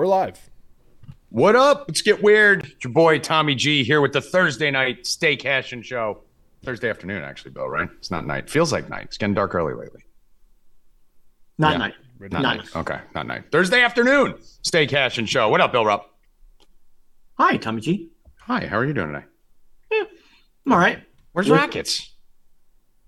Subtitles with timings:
[0.00, 0.48] We're live.
[1.28, 1.84] What up?
[1.86, 2.64] Let's get weird.
[2.64, 6.22] It's your boy Tommy G here with the Thursday night Stay Cashin' show.
[6.64, 7.86] Thursday afternoon, actually, Bill, right?
[7.98, 8.48] It's not night.
[8.48, 9.04] Feels like night.
[9.04, 10.00] It's getting dark early lately.
[11.58, 11.76] Not Yeah.
[11.76, 11.94] night.
[12.18, 12.56] Not Night.
[12.56, 12.76] night.
[12.76, 13.52] Okay, not night.
[13.52, 15.50] Thursday afternoon, Stay Cashin' show.
[15.50, 16.10] What up, Bill Rupp?
[17.34, 18.08] Hi, Tommy G.
[18.38, 19.26] Hi, how are you doing today?
[19.92, 20.04] Yeah,
[20.64, 21.04] I'm all right.
[21.32, 21.56] Where's Good.
[21.56, 22.14] Rackets?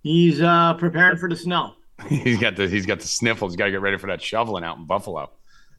[0.02, 1.72] He's uh, preparing for the snow.
[2.10, 3.52] he's got the he's got the sniffles.
[3.54, 5.30] He's got to get ready for that shoveling out in Buffalo.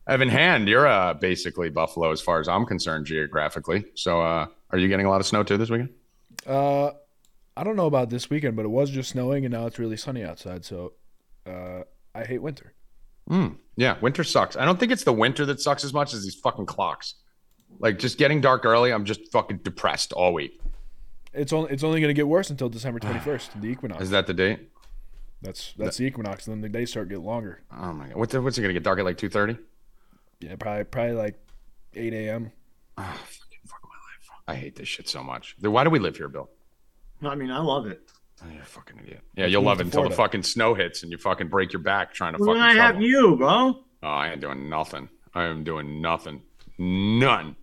[0.08, 3.86] Evan Hand, you're uh, basically Buffalo as far as I'm concerned geographically.
[3.96, 5.89] So, uh, are you getting a lot of snow too this weekend?
[6.46, 6.92] Uh,
[7.56, 9.96] I don't know about this weekend, but it was just snowing, and now it's really
[9.96, 10.66] sunny outside.
[10.66, 10.94] So,
[11.46, 12.74] uh, I hate winter.
[13.30, 14.58] Mm, yeah, winter sucks.
[14.58, 17.16] I don't think it's the winter that sucks as much as these fucking clocks.
[17.80, 20.60] Like just getting dark early, I'm just fucking depressed all week.
[21.33, 24.04] It's only it's only going to get worse until December twenty first, the equinox.
[24.04, 24.70] Is that the date?
[25.42, 26.46] That's that's the equinox.
[26.46, 27.61] And then the days start getting longer.
[27.75, 29.58] Oh my god, what's it, what's it gonna get dark at like two thirty?
[30.43, 31.39] Yeah, probably probably like
[31.93, 32.52] eight a.m.
[32.97, 34.42] Ah, fucking fuck my life.
[34.47, 35.55] I hate this shit so much.
[35.59, 36.49] Then Why do we live here, Bill?
[37.23, 38.02] I mean, I love it.
[38.44, 39.21] Oh, you're a fucking idiot.
[39.36, 40.16] Yeah, you'll move love it until the Florida.
[40.16, 43.02] fucking snow hits and you fucking break your back trying to When fucking I have
[43.02, 43.80] you, bro.
[44.03, 45.08] Oh, I ain't doing nothing.
[45.33, 46.41] I am doing nothing.
[46.77, 47.55] None.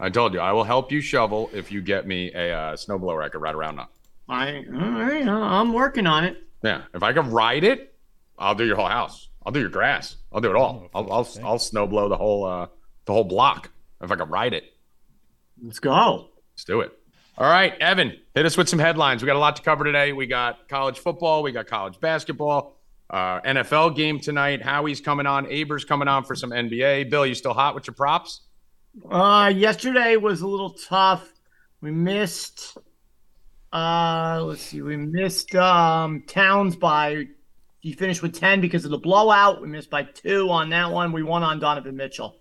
[0.00, 3.22] I told you, I will help you shovel if you get me a uh, snowblower
[3.22, 3.86] I could ride around on.
[4.28, 6.38] I, all right, I'm working on it.
[6.64, 7.94] Yeah, if I can ride it,
[8.38, 9.28] I'll do your whole house.
[9.44, 10.16] I'll do your grass.
[10.32, 10.88] I'll do it all.
[10.94, 12.66] I'll I'll, I'll snow blow the whole uh,
[13.06, 14.64] the whole block if I can ride it.
[15.62, 16.28] Let's go.
[16.54, 16.92] Let's do it.
[17.38, 19.22] All right, Evan, hit us with some headlines.
[19.22, 20.12] We got a lot to cover today.
[20.12, 24.60] We got college football, we got college basketball, uh, NFL game tonight.
[24.60, 27.08] Howie's coming on, Aber's coming on for some NBA.
[27.08, 28.42] Bill, you still hot with your props?
[29.10, 31.32] Uh, yesterday was a little tough.
[31.80, 32.76] We missed.
[33.72, 34.82] Uh, let's see.
[34.82, 37.28] We missed um Towns by.
[37.82, 39.60] He finished with ten because of the blowout.
[39.60, 41.10] We missed by two on that one.
[41.10, 42.36] We won on Donovan Mitchell.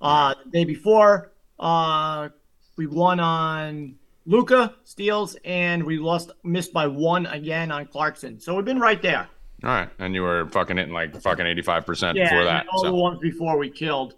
[0.00, 1.30] Uh, the day before,
[1.60, 2.28] uh,
[2.76, 3.94] we won on
[4.26, 8.40] Luka steals, and we lost missed by one again on Clarkson.
[8.40, 9.28] So we've been right there.
[9.62, 12.66] All right, and you were fucking hitting like fucking eighty five percent Yeah, before that.
[12.72, 14.16] all the ones before we killed.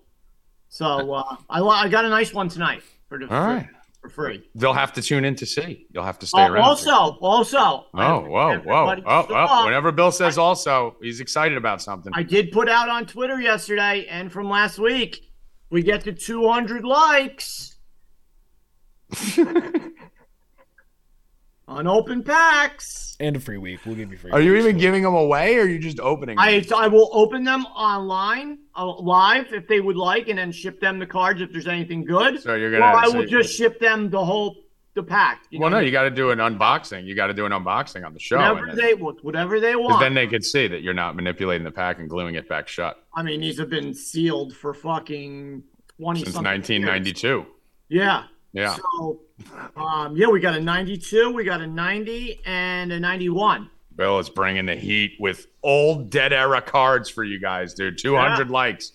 [0.70, 4.48] So uh, I I got a nice one tonight for the All right, for free.
[4.54, 5.87] they'll have to tune in to see.
[5.91, 6.62] You'll have to stay Uh, around.
[6.65, 7.87] also, also.
[7.94, 9.65] Oh, whoa, whoa, oh, oh.
[9.65, 12.12] Whenever Bill says also, he's excited about something.
[12.14, 15.20] I did put out on Twitter yesterday and from last week,
[15.70, 17.76] we get to 200 likes
[21.66, 23.16] on open packs.
[23.20, 23.80] and a free week.
[23.86, 24.30] We'll give you free.
[24.32, 26.44] Are you even so- giving them away or are you just opening them?
[26.44, 30.80] I I will open them online, uh, live if they would like, and then ship
[30.80, 32.41] them the cards if there's anything good.
[32.42, 34.56] So you're gonna Or I will just ship them the whole
[34.94, 35.44] the pack.
[35.50, 37.04] You Well, know, no, you got to do an unboxing.
[37.04, 38.36] You got to do an unboxing on the show.
[38.36, 40.00] whatever and then- they whatever they 'cause want.
[40.00, 43.02] then they could see that you're not manipulating the pack and gluing it back shut
[43.12, 45.64] I mean, these have been sealed for fucking
[45.98, 47.28] 20 since 1992.
[47.28, 47.46] years.
[47.88, 48.25] Yeah.
[48.52, 48.76] Yeah.
[48.98, 49.20] So,
[49.76, 53.70] um, yeah, we got a 92, we got a 90, and a 91.
[53.96, 57.98] Bill is bringing the heat with old dead era cards for you guys, dude.
[57.98, 58.92] 200 likes.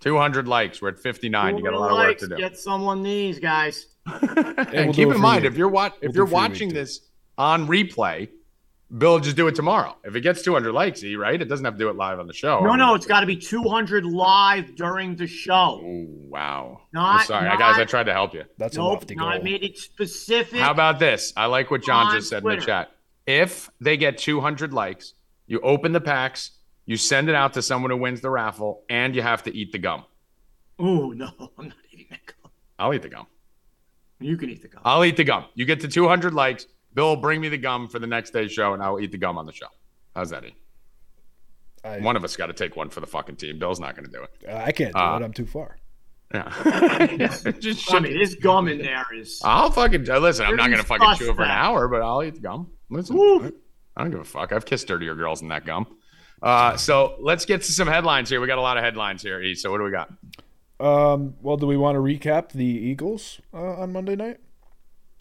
[0.00, 0.82] 200 likes.
[0.82, 1.56] We're at 59.
[1.58, 2.36] You got a lot of work Likes, to do.
[2.36, 3.86] Get someone these guys.
[4.06, 5.50] and we'll keep in mind, you.
[5.50, 7.00] if you're wa- if We'll you're it you, watching this
[7.38, 8.28] on replay,
[8.98, 9.96] Bill just do it tomorrow.
[10.04, 11.40] If it gets 200 likes, E, right?
[11.40, 12.60] It doesn't have to do it live on the show.
[12.60, 15.80] No, no, it's got to be 200 live during the show.
[15.82, 16.82] Ooh, wow.
[16.92, 17.78] Not- I'm sorry, not- guys.
[17.78, 18.44] I tried to help you.
[18.58, 20.60] That's a Nope, lofty no, I made it specific.
[20.60, 21.32] How about this?
[21.36, 22.92] I like what John just said in the chat.
[23.26, 25.14] If they get 200 likes,
[25.46, 26.50] you open the packs,
[26.84, 29.72] you send it out to someone who wins the raffle, and you have to eat
[29.72, 30.04] the gum.
[30.80, 32.50] Ooh, no, I'm not eating that gum.
[32.78, 33.26] I'll eat the gum.
[34.20, 34.82] You can eat the gum.
[34.84, 35.46] I'll eat the gum.
[35.54, 38.74] You get to 200 likes, Bill bring me the gum for the next day's show,
[38.74, 39.66] and I'll eat the gum on the show.
[40.14, 40.54] How's that, E?
[41.84, 43.58] I, One of us got to take one for the fucking team.
[43.58, 44.48] Bill's not going to do it.
[44.48, 45.22] I can't do Uh, it.
[45.24, 45.78] I'm too far.
[46.34, 46.48] Yeah.
[47.18, 49.42] just I ship mean, this gum in there is.
[49.44, 50.46] I'll fucking uh, listen.
[50.46, 52.70] I'm not gonna fucking chew it for an hour, but I'll eat the gum.
[52.88, 53.52] Listen, Woo.
[53.96, 54.50] I don't give a fuck.
[54.50, 55.86] I've kissed dirtier girls than that gum.
[56.42, 58.40] Uh, so let's get to some headlines here.
[58.40, 59.42] We got a lot of headlines here.
[59.42, 59.54] E.
[59.54, 60.10] So what do we got?
[60.80, 64.38] Um, well, do we want to recap the Eagles uh, on Monday night?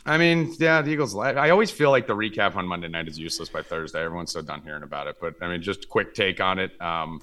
[0.05, 1.15] I mean, yeah, the Eagles.
[1.15, 4.03] I always feel like the recap on Monday night is useless by Thursday.
[4.03, 5.17] Everyone's so done hearing about it.
[5.21, 6.79] But I mean, just quick take on it.
[6.81, 7.21] Um,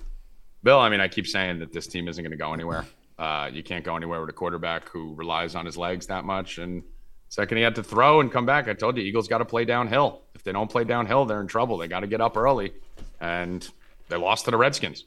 [0.62, 2.84] Bill, I mean, I keep saying that this team isn't going to go anywhere.
[3.18, 6.58] Uh, you can't go anywhere with a quarterback who relies on his legs that much.
[6.58, 6.84] And
[7.28, 9.64] second he had to throw and come back, I told you, Eagles got to play
[9.64, 10.22] downhill.
[10.34, 11.78] If they don't play downhill, they're in trouble.
[11.78, 12.72] They got to get up early.
[13.20, 13.68] And
[14.08, 15.04] they lost to the Redskins.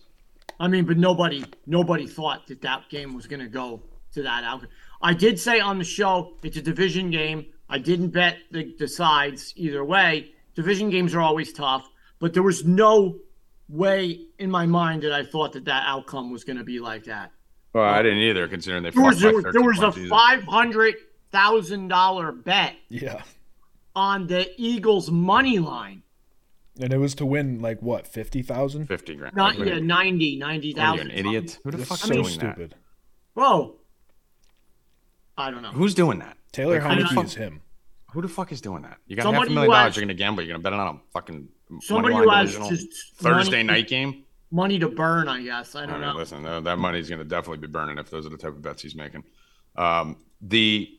[0.59, 3.81] I mean, but nobody, nobody thought that that game was going to go
[4.13, 4.69] to that outcome.
[5.01, 7.45] I did say on the show it's a division game.
[7.71, 10.33] I didn't bet the, the sides either way.
[10.56, 11.88] Division games are always tough,
[12.19, 13.19] but there was no
[13.69, 17.06] way in my mind that I thought that that outcome was going to be like
[17.06, 17.31] that.
[17.73, 20.95] Well, I didn't either, considering they There was, fucked there was a five hundred
[21.31, 23.21] thousand dollar bet Yeah.
[23.95, 26.03] on the Eagles money line.
[26.81, 28.88] And it was to win like what, fifty thousand?
[28.88, 29.35] 50 grand.
[29.38, 31.00] Not yeah, you- 90, what are you, 90,000.
[31.12, 31.59] an idiot?
[31.63, 32.75] Who the That's fuck so is doing stupid.
[33.33, 33.75] Bro.
[35.38, 35.71] I don't know.
[35.71, 36.38] Who's doing that?
[36.51, 37.62] Taylor Like, who the Heinicke fuck- is him.
[38.13, 38.98] Who the fuck is doing that?
[39.07, 39.95] You got somebody half a million dollars.
[39.95, 40.44] You're gonna gamble.
[40.44, 41.48] You're gonna bet it on a fucking
[41.81, 44.25] Somebody money who has just Thursday money, night game.
[44.51, 45.74] money to burn, I guess.
[45.75, 46.15] I I don't mean, know.
[46.15, 48.62] listen, uh, that money's going to definitely be burning if those are the type of
[48.62, 49.24] bets he's making.
[49.77, 50.89] Um, the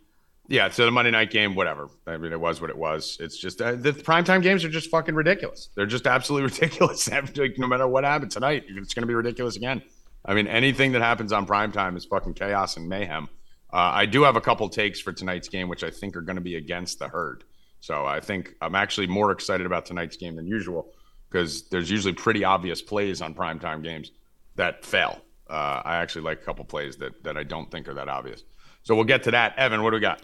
[0.48, 1.88] yeah, so the Monday night game, whatever.
[2.06, 3.18] I mean, it was what it was.
[3.20, 5.68] It's just uh, the primetime games are just fucking ridiculous.
[5.74, 7.06] They're just absolutely ridiculous.
[7.36, 9.82] like, no matter what happened tonight, it's going to be ridiculous again.
[10.24, 13.28] I mean, anything that happens on primetime is fucking chaos and mayhem.
[13.72, 16.36] Uh, I do have a couple takes for tonight's game, which I think are going
[16.36, 17.44] to be against the herd.
[17.80, 20.92] So I think I'm actually more excited about tonight's game than usual
[21.30, 24.12] because there's usually pretty obvious plays on primetime games
[24.56, 25.20] that fail.
[25.48, 28.44] Uh, I actually like a couple plays that that I don't think are that obvious.
[28.84, 29.56] So we'll get to that.
[29.58, 30.22] Evan, what do we got?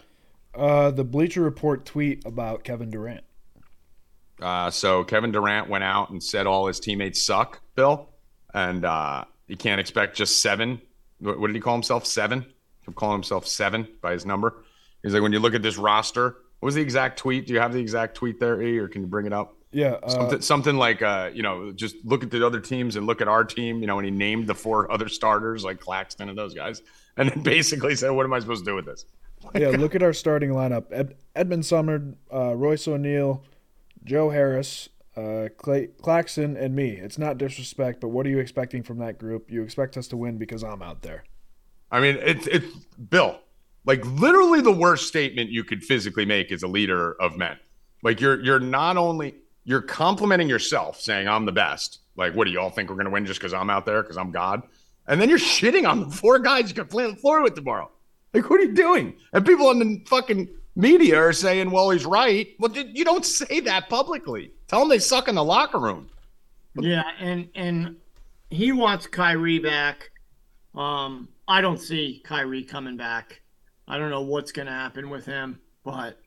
[0.55, 3.23] Uh, the Bleacher Report tweet about Kevin Durant.
[4.41, 8.09] Uh, so Kevin Durant went out and said all his teammates suck, Bill,
[8.53, 10.81] and uh, you can't expect just seven.
[11.19, 12.05] What, what did he call himself?
[12.05, 12.45] Seven.
[12.89, 14.63] He'll call himself seven by his number.
[15.03, 17.45] He's like, when you look at this roster, what was the exact tweet?
[17.45, 19.55] Do you have the exact tweet there, E, or can you bring it up?
[19.71, 23.05] Yeah, uh, Something, something like, uh, you know, just look at the other teams and
[23.05, 23.81] look at our team.
[23.81, 26.81] You know, when he named the four other starters like Claxton and those guys,
[27.17, 29.05] and then basically said, "What am I supposed to do with this?"
[29.53, 29.69] yeah.
[29.69, 33.43] Look at our starting lineup: Ed, Edmund Sumner, uh, Royce O'Neale,
[34.03, 36.89] Joe Harris, uh, Clay, Claxton, and me.
[36.89, 39.51] It's not disrespect, but what are you expecting from that group?
[39.51, 41.25] You expect us to win because I'm out there.
[41.91, 42.67] I mean, it's it's
[43.09, 43.39] Bill.
[43.85, 47.57] Like literally the worst statement you could physically make as a leader of men.
[48.03, 51.99] Like you're you're not only you're complimenting yourself, saying I'm the best.
[52.15, 54.17] Like, what do you all think we're gonna win just because I'm out there because
[54.17, 54.63] I'm God?
[55.07, 57.55] And then you're shitting on the four guys you could play on the floor with
[57.55, 57.89] tomorrow.
[58.33, 59.15] Like, what are you doing?
[59.33, 63.59] And people on the fucking media are saying, "Well, he's right." Well, you don't say
[63.61, 64.51] that publicly.
[64.67, 66.09] Tell them they suck in the locker room.
[66.75, 67.95] Yeah, and and
[68.49, 70.11] he wants Kyrie back.
[70.75, 73.41] Um, I don't see Kyrie coming back.
[73.87, 76.19] I don't know what's going to happen with him, but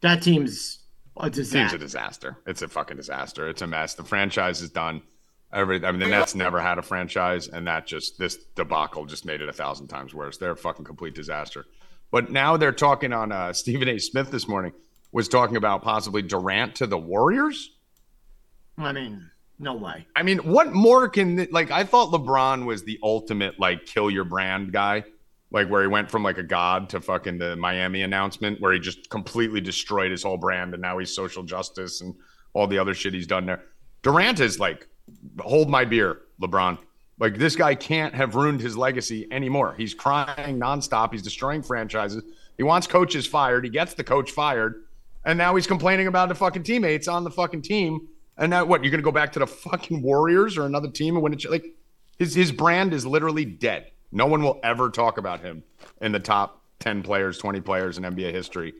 [0.00, 0.80] that team's
[1.16, 1.76] a Team's disaster.
[1.76, 2.38] a disaster.
[2.46, 3.48] It's a fucking disaster.
[3.48, 3.94] It's a mess.
[3.94, 5.02] The franchise is done.
[5.52, 9.24] Every, I mean, the Nets never had a franchise, and that just this debacle just
[9.24, 10.38] made it a thousand times worse.
[10.38, 11.66] They're a fucking complete disaster.
[12.10, 13.98] But now they're talking on uh, Stephen A.
[13.98, 14.72] Smith this morning
[15.12, 17.70] was talking about possibly Durant to the Warriors.
[18.78, 19.30] I mean,
[19.62, 20.06] no way.
[20.16, 21.70] I mean, what more can like?
[21.70, 25.04] I thought LeBron was the ultimate like kill your brand guy,
[25.50, 28.80] like where he went from like a god to fucking the Miami announcement, where he
[28.80, 32.14] just completely destroyed his whole brand, and now he's social justice and
[32.54, 33.62] all the other shit he's done there.
[34.02, 34.88] Durant is like,
[35.38, 36.78] hold my beer, LeBron.
[37.18, 39.74] Like this guy can't have ruined his legacy anymore.
[39.78, 41.12] He's crying nonstop.
[41.12, 42.24] He's destroying franchises.
[42.56, 43.64] He wants coaches fired.
[43.64, 44.84] He gets the coach fired,
[45.24, 48.08] and now he's complaining about the fucking teammates on the fucking team.
[48.42, 48.82] And now what?
[48.82, 51.48] You're gonna go back to the fucking Warriors or another team and win it?
[51.48, 51.64] Like
[52.18, 53.92] his his brand is literally dead.
[54.10, 55.62] No one will ever talk about him
[56.00, 58.74] in the top ten players, twenty players in NBA history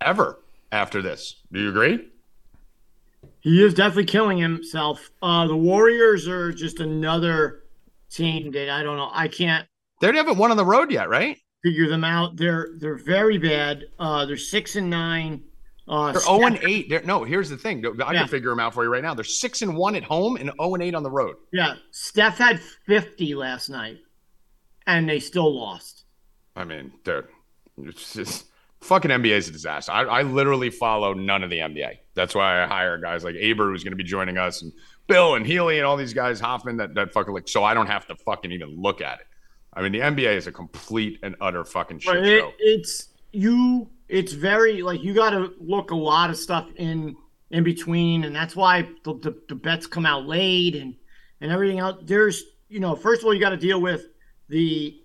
[0.00, 0.38] ever
[0.70, 1.42] after this.
[1.52, 2.08] Do you agree?
[3.40, 5.10] He is definitely killing himself.
[5.20, 7.64] Uh, the Warriors are just another
[8.10, 9.10] team that I don't know.
[9.12, 9.66] I can't
[10.00, 11.36] They haven't won on the road yet, right?
[11.64, 12.36] figure them out.
[12.36, 13.86] They're they're very bad.
[13.98, 15.42] Uh, they're six and nine.
[15.88, 16.88] Uh, They're Steph- 0 and 8.
[16.90, 17.84] They're, no, here's the thing.
[17.86, 18.20] I Yeah.
[18.20, 19.14] can figure them out for you right now.
[19.14, 21.36] They're 6 and 1 at home and 0 and 8 on the road.
[21.52, 23.98] Yeah, Steph had fifty last night,
[24.86, 26.04] and they still lost.
[26.56, 27.26] I mean, dude,
[27.78, 28.46] it's just
[28.80, 29.92] fucking NBA is a disaster.
[29.92, 31.98] I, I literally follow none of the NBA.
[32.14, 34.72] That's why I hire guys like Aber, who's going to be joining us, and
[35.06, 37.86] Bill and Healy and all these guys, Hoffman, that, that fucking like, so I don't
[37.86, 39.26] have to fucking even look at it.
[39.72, 42.52] I mean, the NBA is a complete and utter fucking shit it, show.
[42.58, 43.88] it's you.
[44.08, 47.16] It's very like you got to look a lot of stuff in
[47.50, 50.94] in between, and that's why the, the, the bets come out late and
[51.40, 52.02] and everything else.
[52.04, 54.06] There's you know, first of all, you got to deal with
[54.48, 55.00] the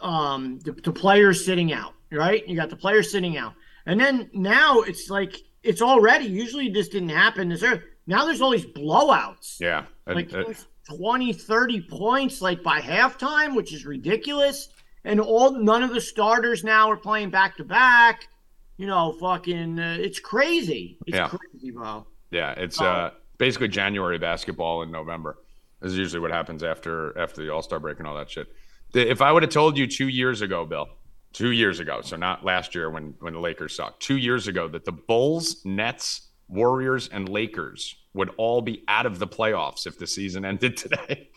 [0.00, 2.46] um the, the players sitting out, right?
[2.46, 3.54] You got the players sitting out,
[3.86, 6.26] and then now it's like it's already.
[6.26, 7.50] Usually, this didn't happen.
[7.52, 8.24] Is there now?
[8.24, 9.60] There's all these blowouts.
[9.60, 9.84] Yeah.
[10.06, 10.44] Like uh,
[10.88, 14.68] 20 30 points like by halftime which is ridiculous
[15.04, 18.28] and all none of the starters now are playing back to back
[18.76, 21.28] you know fucking uh, it's crazy it's Yeah.
[21.28, 25.36] crazy bro Yeah, it's uh, basically January basketball in November.
[25.80, 28.46] This is usually what happens after after the All Star break and all that shit.
[28.94, 30.86] If I would have told you two years ago, Bill,
[31.32, 34.68] two years ago, so not last year when when the Lakers sucked, two years ago,
[34.68, 39.98] that the Bulls, Nets, Warriors, and Lakers would all be out of the playoffs if
[39.98, 41.28] the season ended today.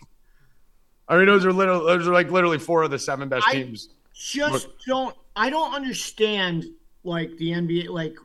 [1.07, 1.85] I mean, those are little.
[1.85, 3.89] Those are like literally four of the seven best I- teams.
[4.13, 5.15] Just don't.
[5.35, 6.65] I don't understand
[7.03, 8.15] like the NBA like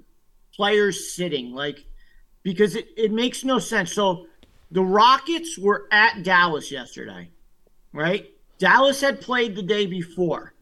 [0.54, 1.84] players sitting like
[2.42, 3.92] because it, it makes no sense.
[3.92, 4.26] So
[4.70, 7.28] the Rockets were at Dallas yesterday,
[7.92, 8.30] right?
[8.58, 10.54] Dallas had played the day before,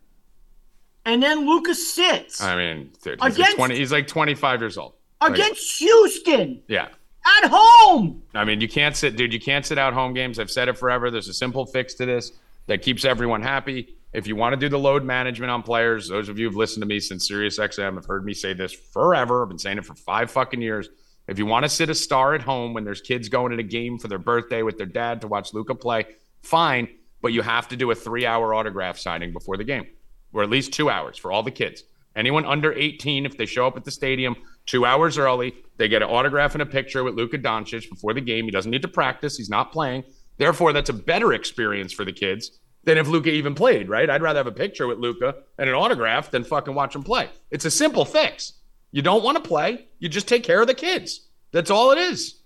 [1.04, 4.78] and then Lucas sits I mean, dude, he's, like Against- 20, he's like 25 years
[4.78, 4.94] old.
[5.20, 6.88] Like, against Houston yeah.
[7.36, 8.22] At home.
[8.34, 9.32] I mean, you can't sit, dude.
[9.32, 10.38] You can't sit out home games.
[10.38, 11.10] I've said it forever.
[11.10, 12.32] There's a simple fix to this
[12.66, 13.96] that keeps everyone happy.
[14.12, 16.82] If you want to do the load management on players, those of you who've listened
[16.82, 19.42] to me since SiriusXM have heard me say this forever.
[19.42, 20.88] I've been saying it for five fucking years.
[21.26, 23.62] If you want to sit a star at home when there's kids going to a
[23.62, 26.06] game for their birthday with their dad to watch Luka play,
[26.42, 26.88] fine.
[27.20, 29.86] But you have to do a three-hour autograph signing before the game,
[30.32, 31.82] or at least two hours for all the kids.
[32.18, 34.34] Anyone under 18, if they show up at the stadium
[34.66, 38.20] two hours early, they get an autograph and a picture with Luka Doncic before the
[38.20, 38.44] game.
[38.44, 39.36] He doesn't need to practice.
[39.36, 40.02] He's not playing.
[40.36, 44.10] Therefore, that's a better experience for the kids than if Luka even played, right?
[44.10, 47.30] I'd rather have a picture with Luka and an autograph than fucking watch him play.
[47.52, 48.54] It's a simple fix.
[48.90, 51.28] You don't want to play, you just take care of the kids.
[51.52, 52.40] That's all it is.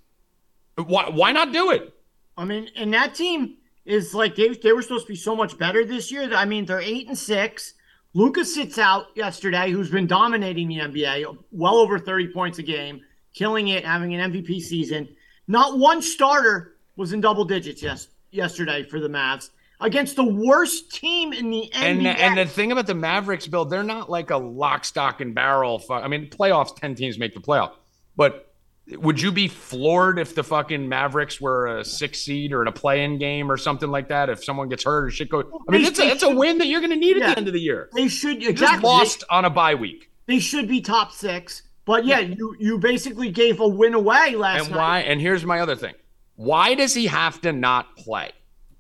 [0.77, 1.95] Why, why not do it?
[2.37, 5.59] I mean, and that team is like they they were supposed to be so much
[5.59, 6.35] better this year.
[6.35, 7.75] I mean, they're eight and six.
[8.15, 13.01] Lucas sits out yesterday, who's been dominating the NBA, well over 30 points a game,
[13.35, 15.09] killing it, having an MVP season.
[15.49, 19.51] Not one starter was in double digits yes, yesterday for the Mavs
[19.81, 22.17] against the worst team in the And NBA.
[22.19, 25.83] and the thing about the Mavericks, Bill, they're not like a lock, stock, and barrel.
[25.91, 27.73] I mean, playoffs, ten teams make the playoff.
[28.15, 28.52] But
[28.89, 32.73] would you be floored if the fucking Mavericks were a six seed or in a
[32.73, 34.29] play-in game or something like that?
[34.29, 36.67] If someone gets hurt or shit goes, I mean, it's a, it's a win that
[36.67, 37.89] you're going to need at the end of the year.
[37.95, 40.11] they should exactly just lost on a bye week.
[40.27, 41.63] They, they should be top six.
[41.85, 44.77] But yeah, you you basically gave a win away last And night.
[44.79, 44.99] why?
[45.01, 45.95] And here's my other thing:
[46.37, 48.31] why does he have to not play?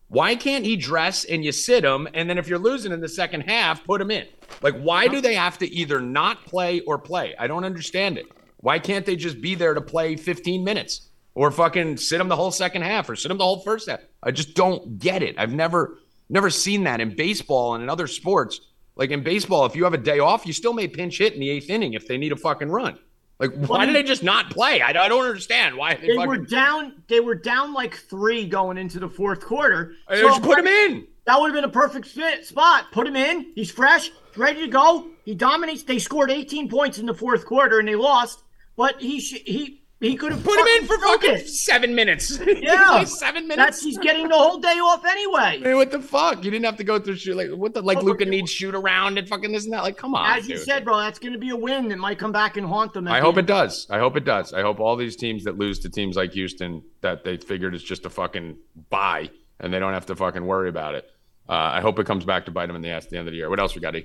[0.08, 3.08] Why can't he dress and you sit him, and then if you're losing in the
[3.08, 4.26] second half, put him in?
[4.60, 7.34] Like, why do they have to either not play or play?
[7.38, 8.26] I don't understand it.
[8.62, 12.36] Why can't they just be there to play 15 minutes or fucking sit him the
[12.36, 14.00] whole second half or sit him the whole first half?
[14.22, 15.34] I just don't get it.
[15.36, 15.98] I've never
[16.30, 18.60] never seen that in baseball and in other sports.
[18.94, 21.40] Like in baseball, if you have a day off, you still may pinch hit in
[21.40, 22.98] the eighth inning if they need a fucking run.
[23.38, 24.80] Like, why do they just not play?
[24.80, 27.02] I, I don't understand why they, They fucking were down.
[27.08, 29.94] They were down like three going into the fourth quarter.
[30.08, 31.08] So, just put him in.
[31.26, 32.92] That would have been a perfect fit, spot.
[32.92, 33.50] Put him in.
[33.56, 35.08] He's fresh, ready to go.
[35.24, 35.82] He dominates.
[35.82, 38.44] They scored 18 points in the fourth quarter and they lost.
[38.76, 41.48] But he sh- he he could have Put him in for fucking it.
[41.48, 42.40] seven minutes.
[42.62, 43.56] Yeah, seven minutes.
[43.56, 45.60] That's he's getting the whole day off anyway.
[45.64, 46.44] I mean, what the fuck?
[46.44, 48.74] You didn't have to go through shoot like what the like Oh, Luka needs shoot
[48.74, 49.82] around and fucking this and that.
[49.84, 50.36] Like, come on.
[50.36, 52.66] As you said, bro, that's going to be a win that might come back and
[52.66, 53.06] haunt them.
[53.06, 53.86] I the hope it does.
[53.90, 54.52] I hope it does.
[54.52, 57.82] I hope all these teams that lose to teams like Houston that they figured is
[57.84, 58.56] just a fucking
[58.90, 61.08] bye and they don't have to fucking worry about it.
[61.48, 63.28] Uh, I hope it comes back to bite them in the ass at the end
[63.28, 63.48] of the year.
[63.50, 63.94] What else we got?
[63.94, 64.04] E?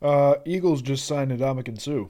[0.00, 2.08] Uh, Eagles just signed Adama Suh.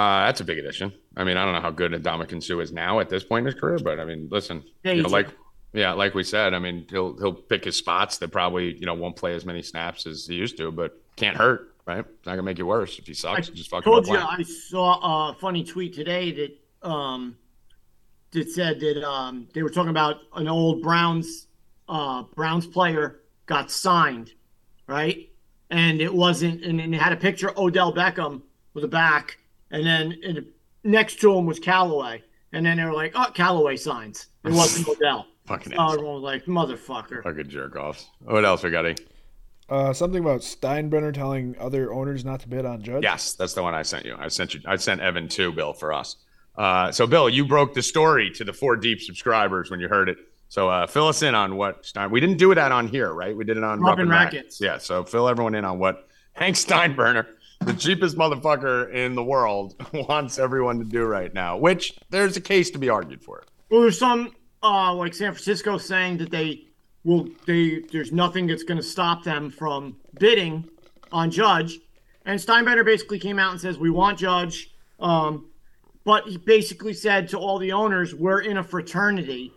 [0.00, 0.90] Uh, that's a big addition.
[1.14, 3.52] I mean, I don't know how good Ndamukong Suh is now at this point in
[3.52, 5.28] his career, but I mean, listen, Yeah, you know, like
[5.74, 8.94] yeah, like we said, I mean, he'll he'll pick his spots that probably you know
[8.94, 11.98] won't play as many snaps as he used to, but can't hurt, right?
[11.98, 13.50] It's not gonna make you worse if he sucks.
[13.50, 14.16] I just fucking told you.
[14.16, 17.36] I saw a funny tweet today that um
[18.30, 21.46] that said that um they were talking about an old Browns
[21.90, 24.32] uh Browns player got signed,
[24.86, 25.28] right?
[25.68, 28.40] And it wasn't and it had a picture of Odell Beckham
[28.72, 29.36] with a back,
[29.70, 30.46] and then and
[30.84, 32.22] next to him was Callaway.
[32.52, 34.26] And then they were like, oh, Callaway signs.
[34.44, 35.26] It wasn't Odell.
[35.46, 37.22] Fucking So everyone was like, motherfucker.
[37.22, 38.06] fucking jerk offs.
[38.24, 38.86] What else we got?
[38.86, 38.96] E?
[39.68, 43.04] Uh, something about Steinbrenner telling other owners not to bid on Judge.
[43.04, 44.16] Yes, that's the one I sent you.
[44.18, 44.60] I sent you.
[44.66, 46.16] I sent Evan too, Bill, for us.
[46.56, 50.08] Uh, so, Bill, you broke the story to the four deep subscribers when you heard
[50.08, 50.18] it.
[50.48, 52.10] So, uh, fill us in on what Stein.
[52.10, 53.36] We didn't do that on here, right?
[53.36, 54.60] We did it on Rubbing Rubbing Rackets.
[54.60, 54.78] Yeah.
[54.78, 57.26] So, fill everyone in on what Hank Steinbrenner,
[57.60, 61.56] the cheapest motherfucker in the world, wants everyone to do right now.
[61.56, 63.44] Which there's a case to be argued for.
[63.70, 66.66] Well, there's some uh, like San Francisco saying that they
[67.04, 70.68] will they there's nothing that's going to stop them from bidding
[71.12, 71.78] on Judge,
[72.24, 75.50] and Steinbrenner basically came out and says we want Judge, um,
[76.04, 79.52] but he basically said to all the owners we're in a fraternity.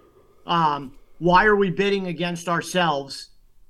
[0.46, 3.30] Um, why are we bidding against ourselves?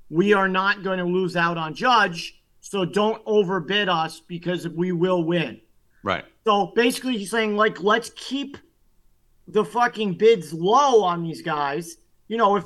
[0.10, 2.42] We are not going to lose out on Judge,
[2.74, 5.62] so don't overbid us because we will win.
[6.02, 6.26] Right.
[6.44, 8.58] So basically, he's saying like, let's keep
[9.48, 11.98] the fucking bids low on these guys.
[12.30, 12.66] You know, if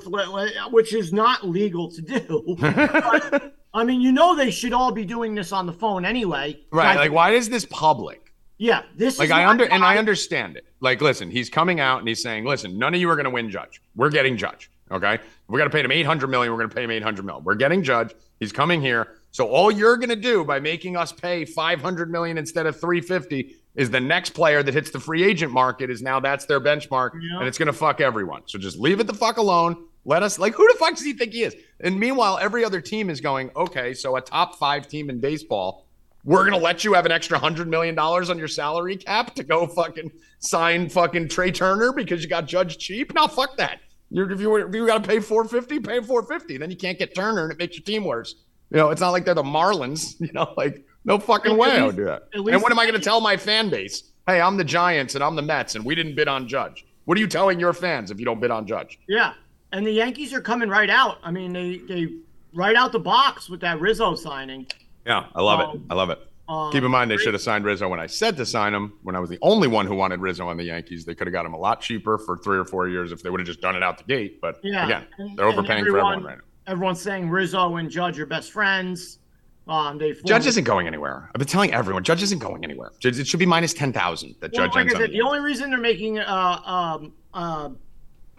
[0.72, 2.56] which is not legal to do.
[2.58, 6.58] But, I mean, you know, they should all be doing this on the phone anyway.
[6.72, 6.96] Right.
[6.96, 8.32] Like, why is this public?
[8.60, 10.66] Yeah, this Like I under and I understand it.
[10.80, 13.30] Like, listen, he's coming out and he's saying, "Listen, none of you are going to
[13.30, 13.82] win Judge.
[13.94, 15.20] We're getting Judge." Okay.
[15.48, 16.52] We got to pay him 800 million.
[16.52, 17.44] We're going to pay him 800 million.
[17.44, 18.14] We're getting Judge.
[18.40, 19.18] He's coming here.
[19.38, 23.56] So all you're going to do by making us pay 500 million instead of 350
[23.76, 27.12] is the next player that hits the free agent market is now that's their benchmark
[27.22, 27.38] Yeah.
[27.38, 28.42] and it's going to fuck everyone.
[28.48, 29.76] So just leave it the fuck alone.
[30.06, 31.56] Let us like who the fuck does he think he is?
[31.82, 35.86] And meanwhile, every other team is going, okay, so a top five team in baseball,
[36.24, 39.44] we're gonna let you have an extra hundred million dollars on your salary cap to
[39.44, 43.14] go fucking sign fucking Trea Turner because you got Judge cheap.
[43.14, 43.82] No, fuck that.
[44.10, 46.58] You're, if you if you got to pay four fifty, pay four fifty.
[46.58, 48.34] Then you can't get Turner, and it makes your team worse.
[48.72, 50.16] You know, it's not like they're the Marlins.
[50.20, 52.24] You know, like no fucking At way I would do that.
[52.34, 54.04] at And what am I going to tell my fan base?
[54.28, 56.86] Hey, I'm the Giants and I'm the Mets, and we didn't bid on Judge.
[57.06, 59.00] What are you telling your fans if you don't bid on Judge?
[59.08, 59.34] Yeah,
[59.72, 61.20] and the Yankees are coming right out.
[61.24, 62.10] I mean, they they
[62.54, 64.68] right out the box with that Rizzo signing.
[65.06, 65.68] Yeah, I love it.
[65.68, 66.20] Um, I love it.
[66.50, 68.94] Um, Keep in mind, they should have signed Rizzo when I said to sign him.
[69.04, 71.34] When I was the only one who wanted Rizzo on the Yankees, they could have
[71.34, 73.62] got him a lot cheaper for three or four years if they would have just
[73.62, 74.42] done it out the gate.
[74.42, 76.44] But Yeah, again, they're and overpaying for everyone- everyone right now.
[76.68, 79.20] Everyone's saying Rizzo and Judge are best friends.
[79.68, 81.30] Um, they Judge isn't going anywhere.
[81.34, 82.92] I've been telling everyone, Judge isn't going anywhere.
[83.04, 84.36] It should be minus ten thousand.
[84.40, 86.62] That Well, Judge like ends I on said, the the only reason they're making uh,
[86.66, 87.70] um, uh,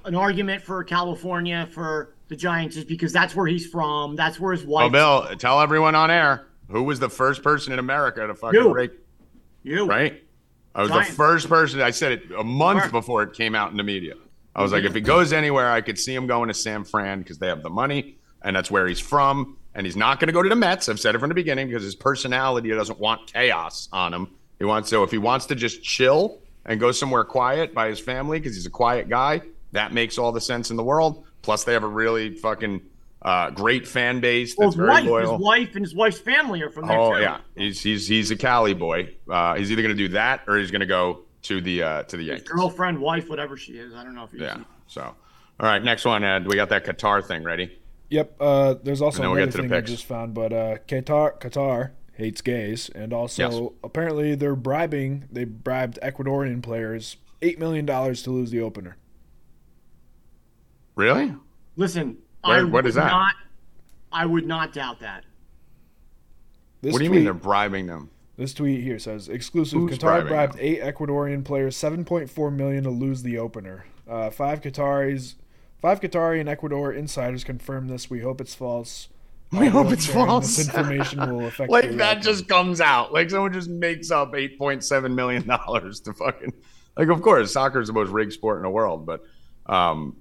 [0.05, 4.17] an argument for California for the Giants is because that's where he's from.
[4.17, 4.91] That's where his wife.
[4.93, 8.61] Well, Bill, tell everyone on air who was the first person in America to fucking
[8.61, 8.71] You.
[8.71, 8.93] break.
[9.63, 10.23] you Right?
[10.75, 11.11] I was Giants.
[11.11, 11.81] the first person.
[11.81, 12.91] I said it a month Sure.
[12.93, 14.15] before it came out in the media.
[14.55, 17.21] I was like, if he goes anywhere, I could see him going to San Fran
[17.21, 19.57] because they have the money and that's where he's from.
[19.75, 20.89] And he's not going to go to the Mets.
[20.89, 24.29] I've said it from the beginning because his personality doesn't want chaos on him.
[24.59, 28.01] He wants so if he wants to just chill and go somewhere quiet by his
[28.01, 29.41] family because he's a quiet guy,
[29.73, 31.25] that makes all the sense in the world.
[31.43, 32.81] Plus, they have a really fucking
[33.23, 35.33] uh, great fan base Well, that's his very wife, loyal.
[35.37, 38.37] his wife, and his wife's family are from there Oh yeah, he's he's he's a
[38.37, 39.15] Cali boy.
[39.31, 42.03] Uh, he's either going to do that or he's going to go to the uh,
[42.05, 42.49] to the His Yankees.
[42.49, 43.95] girlfriend, wife, whatever she is.
[43.95, 44.41] I don't know if you.
[44.41, 44.59] Yeah.
[44.89, 45.15] So, all
[45.61, 46.49] right, next one, Ed.
[46.49, 47.78] We got that Qatar thing ready.
[48.11, 48.37] Yep.
[48.41, 51.39] Uh, there's also And then we'll another get thing I just found, but uh, Qatar
[51.41, 53.71] Qatar hates gays, and also Yes.
[53.85, 55.25] apparently they're bribing.
[55.31, 58.97] They bribed Ecuadorian players eight million dollars to lose the opener.
[60.95, 61.35] Really?
[61.77, 63.07] Listen, What- I what would is that?
[63.11, 63.35] Not,
[64.11, 65.25] I would not doubt that.
[66.81, 68.11] This what do you tweet, mean they're bribing them?
[68.37, 70.61] This tweet here says exclusive: Who's Qatar bribed them?
[70.63, 73.85] eight Ecuadorian players seven point four million to lose the opener.
[74.09, 75.35] Uh, five Qataris,
[75.81, 78.11] five Qatari and Ecuador insiders confirmed this.
[78.11, 79.09] We hope it's false.
[79.53, 80.57] We Uh, hope it's false.
[80.57, 83.13] This information will affect Like that just comes out.
[83.13, 86.53] Like someone just makes up eight point seven million dollars to fucking.
[86.97, 89.23] Like, of course, soccer is the most rigged sport in the world, but
[89.67, 90.17] um,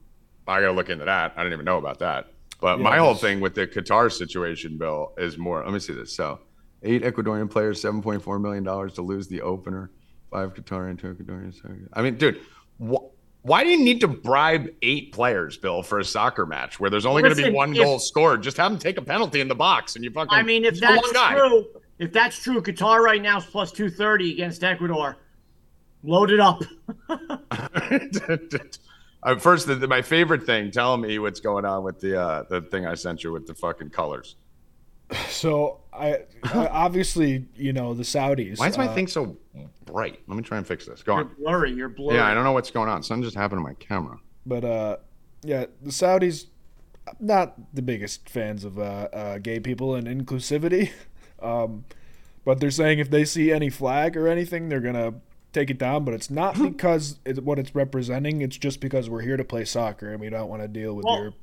[0.48, 1.34] I got to look into that.
[1.36, 2.28] I didn't even know about that.
[2.62, 5.64] But Yeah, my whole thing with the Qatar situation, Bill, is more.
[5.64, 6.16] Let me see this.
[6.16, 6.40] So,
[6.84, 9.90] eight Ecuadorian players, seven point four million dollars to lose the opener.
[10.32, 11.54] Five Qatarian, two Ecuadorian.
[11.54, 12.40] seven- I mean, dude,
[12.80, 13.06] wh-
[13.48, 17.06] why do you need to bribe eight players, Bill, for a soccer match where there's
[17.06, 18.44] only going to be one if- goal scored?
[18.44, 20.34] Just have them take a penalty in the box, and you fucking.
[20.34, 21.66] I mean, if that's true,
[21.98, 25.16] if that's true, Qatar right now is plus two thirty against Ecuador.
[26.04, 26.62] Load it up.
[29.24, 30.70] uh, first, the, the- my favorite thing.
[30.70, 33.56] Tell me what's going on with the uh, the thing I sent you with the
[33.56, 34.36] fucking colors.
[35.38, 38.60] So I uh, obviously you know the Saudis.
[38.60, 39.38] Why is my uh, thing so
[39.86, 40.20] bright?
[40.28, 41.04] Let me try and fix this.
[41.04, 41.36] Go You're on.
[41.40, 41.72] blurry.
[41.74, 42.18] You're blurry.
[42.18, 43.04] Yeah, I don't know what's going on.
[43.04, 44.20] Something just happened to my camera.
[44.46, 44.98] But uh,
[45.44, 46.46] yeah, the Saudis
[47.20, 48.82] not the biggest fans of uh,
[49.14, 50.92] uh, gay people and inclusivity.
[51.40, 51.86] Um,
[52.46, 55.14] but they're saying if they see any flag or anything, they're gonna
[55.54, 56.04] take it down.
[56.04, 58.42] But it's not because it, what it's representing.
[58.42, 61.06] It's just because we're here to play soccer and we don't want to deal with
[61.06, 61.34] Well- your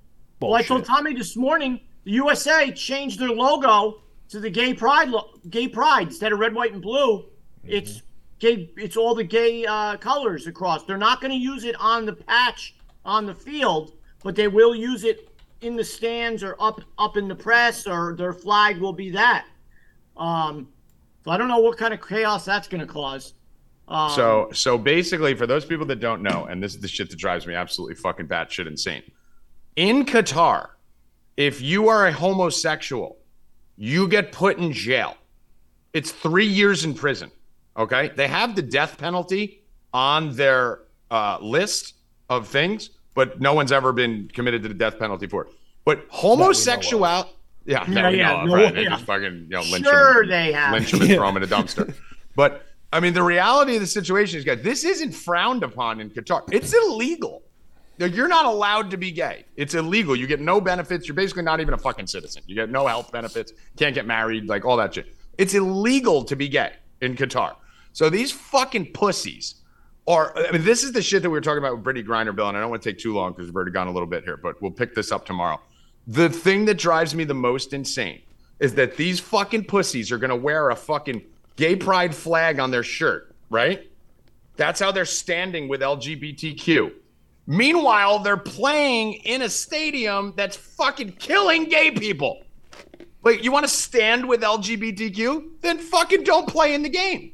[0.40, 0.50] bullshit.
[0.50, 5.08] Well, I told Tommy this morning, the USA changed their logo to the gay pride,
[5.08, 7.26] lo- gay pride instead of red, white, and blue.
[7.64, 8.02] It's
[8.38, 8.70] gay.
[8.76, 10.84] It's all the gay uh, colors across.
[10.84, 14.74] They're not going to use it on the patch on the field, but they will
[14.74, 15.28] use it
[15.60, 19.46] in the stands or up up in the press, or their flag will be that.
[20.16, 20.68] Um,
[21.24, 23.34] so I don't know what kind of chaos that's going to cause.
[23.88, 27.08] Um, So, so basically, for those people that don't know, and this is the shit
[27.10, 29.02] that drives me absolutely fucking batshit insane.
[29.76, 30.68] In Qatar,
[31.36, 33.18] if you are a homosexual,
[33.76, 35.16] you get put in jail.
[35.92, 37.30] It's three years in prison.
[37.76, 41.94] Okay, they have the death penalty on their uh, list
[42.30, 45.52] of things, but no one's ever been committed to the death penalty for it.
[45.84, 47.02] But homosexual,
[47.64, 48.74] yeah, Yeah, yeah, no, right?
[48.74, 50.72] They just fucking you know lynch Sure him, they have.
[50.72, 51.94] lynch him and throw him in a dumpster.
[52.36, 56.10] But I mean, the reality of the situation is, guys, this isn't frowned upon in
[56.10, 56.42] Qatar.
[56.52, 57.42] It's illegal.
[57.98, 59.44] You're not allowed to be gay.
[59.56, 60.16] It's illegal.
[60.16, 61.06] You get no benefits.
[61.06, 62.42] You're basically not even a fucking citizen.
[62.46, 63.52] You get no health benefits.
[63.76, 64.46] Can't get married.
[64.48, 65.14] Like all that shit.
[65.38, 67.56] It's illegal to be gay in Qatar.
[67.92, 69.56] So these fucking pussies
[70.06, 70.36] are.
[70.36, 72.48] I mean, this is the shit that we were talking about with Brittney Griner, Bill,
[72.48, 74.24] and I don't want to take too long because we've already gone a little bit
[74.24, 75.60] here, but we'll pick this up tomorrow.
[76.06, 78.20] The thing that drives me the most insane
[78.60, 81.22] is that these fucking pussies are gonna wear a fucking
[81.56, 83.90] gay pride flag on their shirt, right?
[84.56, 86.92] That's how they're standing with LGBTQ.
[87.46, 92.42] Meanwhile, they're playing in a stadium that's fucking killing gay people.
[93.22, 95.60] Like, you want to stand with LGBTQ?
[95.60, 97.32] Then fucking don't play in the game.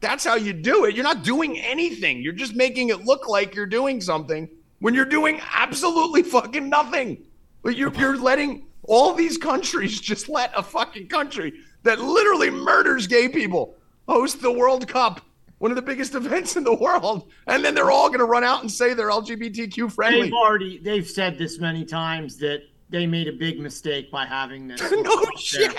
[0.00, 0.94] That's how you do it.
[0.94, 2.22] You're not doing anything.
[2.22, 4.48] You're just making it look like you're doing something
[4.80, 7.24] when you're doing absolutely fucking nothing.
[7.62, 13.06] But you're, you're letting all these countries just let a fucking country that literally murders
[13.06, 13.76] gay people
[14.08, 15.20] host the World Cup,
[15.58, 18.44] one of the biggest events in the world, and then they're all going to run
[18.44, 20.22] out and say they're LGBTQ friendly.
[20.22, 24.68] They've already they've said this many times that they made a big mistake by having
[24.68, 24.80] this.
[24.92, 25.74] no shit.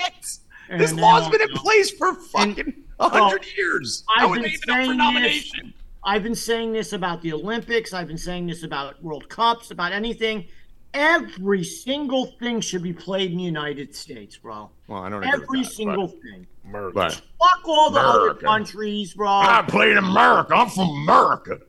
[0.70, 1.62] And This they law's been in know.
[1.62, 4.04] place for fucking oh, a hundred years.
[4.16, 5.74] I've been they even up for saying nomination?
[6.04, 7.94] I've been saying this about the Olympics.
[7.94, 10.46] I've been saying this about World Cups, about anything.
[10.94, 14.70] Every single thing should be played in the United States, bro.
[14.88, 16.48] Well, I don't Every that, single thing.
[16.67, 16.93] Merc.
[16.93, 19.27] But, Fuck all the other countries, bro.
[19.30, 20.53] I played in America.
[20.56, 21.60] I'm from America.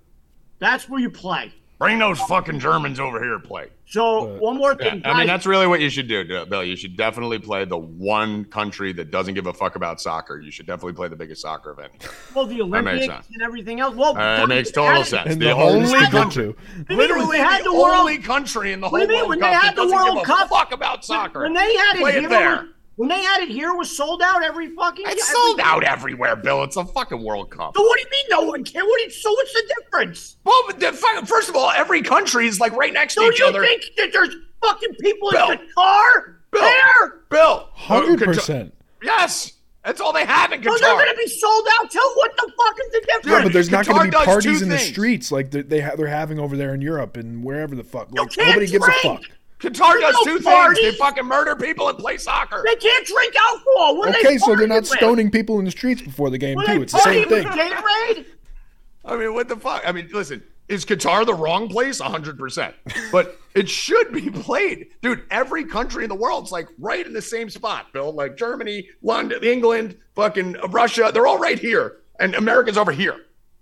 [0.58, 1.52] That's where you play.
[1.78, 3.68] Bring those fucking Germans over here to play.
[3.86, 6.64] So But- one more Yeah, thing, I mean that's really what you should do, Bill.
[6.64, 10.40] You should definitely play the one country that doesn't give a fuck about soccer.
[10.40, 11.92] You should definitely play the biggest soccer event.
[12.00, 12.10] here.
[12.34, 12.64] well, the makes
[13.06, 13.94] Olympics and everything else.
[13.94, 15.30] Well, Uh, it makes total had- sense.
[15.32, 16.48] And the the only country, to.
[16.48, 18.98] What do you mean literally they had the, the World- only country in the whole
[18.98, 20.48] do you mean World when they had that the doesn't World give a Cup?
[20.48, 21.42] fuck about soccer.
[21.42, 22.68] When they had it Play it here, there.
[22.98, 25.04] When they had it here, it was sold out every fucking.
[25.06, 26.64] It's every- sold out everywhere, Bill.
[26.64, 27.76] It's a fucking World Cup.
[27.76, 28.84] So what do you mean no one can?
[28.84, 28.98] What?
[28.98, 30.36] Do you, so what's the difference?
[30.42, 33.32] Well, but the, fuck- first of all, every country is like right next to Don't
[33.32, 35.52] each you think that there's fucking people Bill.
[35.52, 37.08] in Qatar Bill, there?
[37.30, 38.74] Bill, Hundred uh, Qatar- percent.
[39.00, 39.52] Yes,
[39.84, 42.12] that's all they have in So they're going to be sold out too.
[42.16, 43.26] What the fuck is the difference?
[43.26, 45.80] Yeah, but there's not going to be parties two in the streets like they, they
[45.80, 48.08] ha- they're having over there in Europe and wherever the fuck.
[48.10, 49.22] Like can't nobody gives a fuck.
[49.58, 50.76] Qatar does no two things.
[50.80, 52.62] They fucking murder people and play soccer.
[52.66, 53.96] they can't drink alcohol.
[53.98, 54.98] What are Okay, they so they're not partying with?
[54.98, 56.82] stoning people in the streets before the game What too.
[56.82, 57.72] It's the same partying with thing.
[57.72, 58.26] Gatorade?
[59.04, 59.82] I mean, what the fuck?
[59.86, 62.00] I mean, listen, is Qatar the wrong place?
[62.00, 62.74] 100%.
[63.10, 64.88] But it should be played.
[65.02, 68.12] Dude, every country in the world's like right in the same spot, Bill.
[68.12, 71.96] Like Germany, London, England, fucking Russia, they're all right here.
[72.20, 73.16] And America's over here.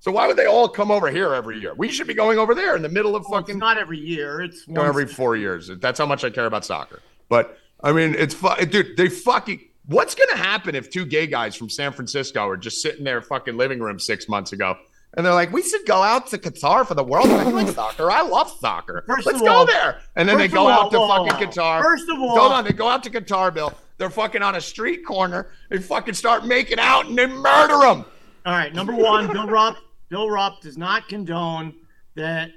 [0.06, 1.74] So why would they all come over here every year?
[1.74, 3.98] We should be going over there in the middle of Well, it's fucking not every
[3.98, 4.40] year.
[4.40, 5.68] It's once- every four years.
[5.80, 7.00] That's how much I care about soccer.
[7.28, 8.96] But I mean, it's fu- dude.
[8.96, 9.58] They fucking.
[9.86, 13.56] What's gonna happen if two gay guys from San Francisco are just sitting there fucking
[13.56, 14.76] living room six months ago,
[15.14, 17.44] and they're like, "We should go out to Qatar for the World Cup.
[17.44, 18.08] I like soccer.
[18.08, 19.02] I love soccer.
[19.08, 20.98] First Let's go all- there." And then they go all- out to
[21.32, 21.82] fucking Qatar.
[21.82, 22.62] first of all- hold on.
[22.62, 23.72] They go out to Qatar, Bill.
[23.98, 25.48] They're fucking on a street corner.
[25.68, 28.04] They fucking start making out and they murder them.
[28.46, 29.76] All right, number one, Bill Rupp.
[30.08, 31.74] Bill Rupp does not condone
[32.14, 32.50] that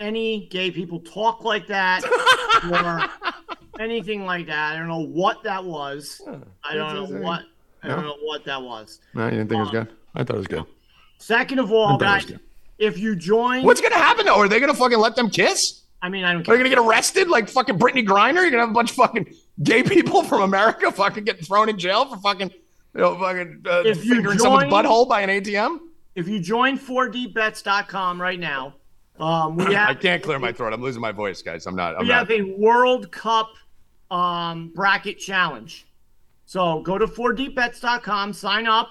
[0.00, 2.02] any gay people talk like that
[2.72, 4.74] or anything like that.
[4.74, 6.20] I don't know what that was.
[6.64, 7.42] I don't know what.
[7.82, 9.00] I don't know what that was.
[9.14, 9.88] No, you didn't think it was good.
[10.14, 10.64] I thought it was good.
[11.18, 12.40] Second of all, I thought it was guys,
[12.78, 14.36] if you join, What's gonna happen though?
[14.36, 15.80] Are they gonna fucking let them kiss?
[16.00, 16.54] I mean, I don't Are care.
[16.56, 18.34] you gonna get arrested like fucking Brittney Griner?
[18.42, 21.78] You're gonna have a bunch of fucking gay people from America fucking getting thrown in
[21.78, 25.78] jail for fucking, you know, fucking uh, If you fingering someone's butthole by an ATM.
[26.14, 28.74] If you join 4dbets.com right now,
[29.18, 30.72] um, we have I can't clear my throat.
[30.72, 31.66] I'm losing my voice, guys.
[31.66, 31.96] I'm not.
[31.96, 32.28] I'm we not.
[32.28, 33.52] have a World Cup
[34.10, 35.86] um, bracket challenge.
[36.44, 38.90] So go to 4deepbets.com, sign up.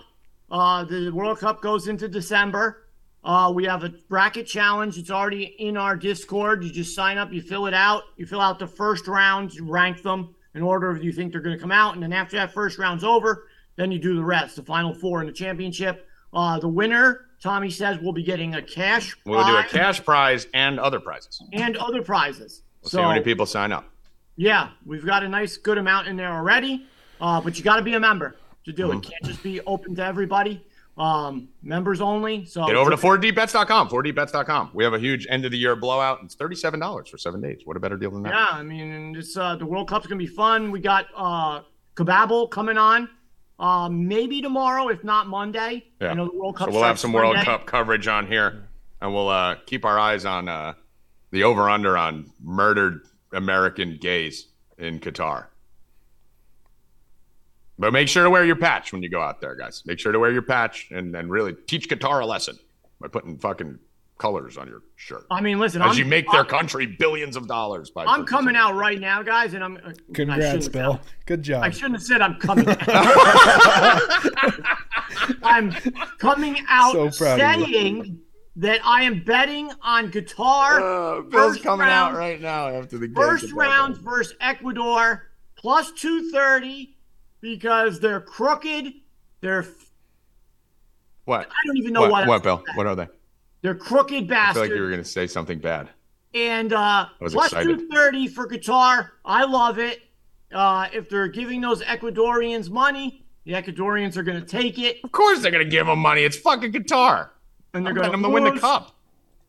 [0.49, 2.87] Uh, the World Cup goes into December.
[3.23, 4.97] Uh, we have a bracket challenge.
[4.97, 6.63] It's already in our Discord.
[6.63, 8.03] You just sign up, you fill it out.
[8.17, 11.55] You fill out the first round, you rank them in order you think they're going
[11.55, 11.93] to come out.
[11.93, 15.21] And then after that first round's over, then you do the rest, the final four
[15.21, 16.07] in the championship.
[16.33, 20.47] Uh, the winner, Tommy says, will be getting a cash We'll do a cash prize
[20.53, 21.41] and other prizes.
[21.53, 22.63] and other prizes.
[22.81, 23.85] We'll so see how many people sign up.
[24.35, 26.85] yeah, we've got a nice good amount in there already.
[27.19, 28.97] Uh, but you got to be a member to do Mm-hmm.
[28.99, 29.03] it.
[29.03, 30.65] Can't just be open to everybody.
[30.97, 32.45] Um, members only.
[32.45, 33.89] So Get over to 4dbets.com.
[33.89, 34.71] 4dbets.com.
[34.73, 36.19] We have a huge end of the year blowout.
[36.23, 37.61] It's $37 for seven days.
[37.65, 38.33] What a better deal than that?
[38.33, 40.69] Yeah, I mean, this uh, the World Cup's gonna be fun.
[40.71, 41.61] We got uh,
[41.95, 43.07] Kababble coming on.
[43.61, 45.85] Uh, maybe tomorrow, if not Monday.
[46.01, 46.15] Yeah.
[46.15, 46.67] Know, the World Cup.
[46.67, 48.67] So we'll have some World Cup coverage on here,
[48.99, 50.73] and we'll uh, keep our eyes on uh,
[51.29, 54.47] the over under on murdered American gays
[54.79, 55.45] in Qatar.
[57.77, 59.83] But make sure to wear your patch when you go out there, guys.
[59.85, 62.57] Make sure to wear your patch and, and really teach Qatar a lesson
[62.99, 63.77] by putting fucking
[64.21, 65.25] colors on your shirt.
[65.31, 68.23] I mean, listen, As I'm, you make their I'm, country billions of dollars by I'm
[68.23, 69.77] coming out right now, guys, and I'm.
[69.77, 70.93] uh, Congrats, Bill.
[70.93, 71.63] said- Good job.
[71.63, 72.67] I shouldn't have said I'm coming.
[72.87, 74.11] out.
[75.43, 75.71] I'm
[76.19, 78.19] coming out So proud saying
[78.57, 81.17] that I am betting on Qatar.
[81.19, 82.13] Uh, Bill's First coming round.
[82.15, 83.15] out right now after the game.
[83.15, 86.95] First round versus Ecuador, plus 230
[87.41, 88.93] because they're crooked.
[89.41, 89.65] They're,
[91.25, 91.47] What?
[91.49, 92.27] I don't even know What, what.
[92.27, 92.63] what, Bill?
[92.75, 93.07] What are they?
[93.61, 94.49] They're crooked bastards.
[94.49, 95.89] I feel like you were going to say something bad.
[96.33, 97.77] and uh, plus excited.
[97.77, 99.09] 230 for Qatar.
[99.25, 100.01] I love it.
[100.51, 105.11] Uh, if they're giving those Ecuadorians money, the Ecuadorians are going to take it, Of
[105.11, 106.23] course they're going to give them money.
[106.23, 107.29] It's fucking Qatar.
[107.73, 108.95] and they're going them to win the cup.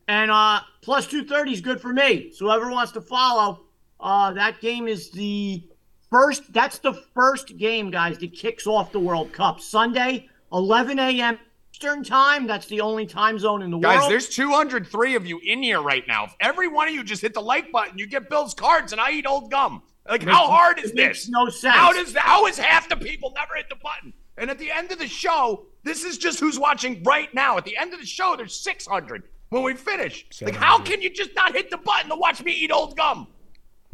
[0.07, 2.31] And uh, plus 230 is good for me.
[2.33, 3.61] So whoever wants to follow,
[3.99, 5.63] uh, that game is the
[6.09, 6.51] first.
[6.53, 11.37] That's the first game, guys, that kicks off the World Cup Sunday, 11 a.m.
[11.83, 12.47] Eastern time.
[12.47, 14.11] That's the only time zone in the Guys, world.
[14.11, 16.23] there's 203 of you in here right now.
[16.25, 19.01] If every one of you just hit the like button, you get Bill's cards, and
[19.01, 19.83] I eat old gum.
[20.09, 21.29] Like, how hard is it makes this?
[21.29, 21.75] no sense.
[21.75, 24.13] How does how is half the people never hit the button?
[24.37, 27.57] And at the end of the show, this is just who's watching right now.
[27.57, 30.25] At the end of the show, there's 600 when we finish.
[30.41, 33.27] Like, how can you just not hit the button to watch me eat old gum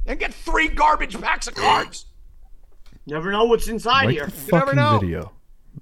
[0.05, 2.05] and get three garbage packs of cards?
[3.07, 4.27] Never know what's inside Like here.
[4.27, 4.99] the never fucking know.
[4.99, 5.31] video.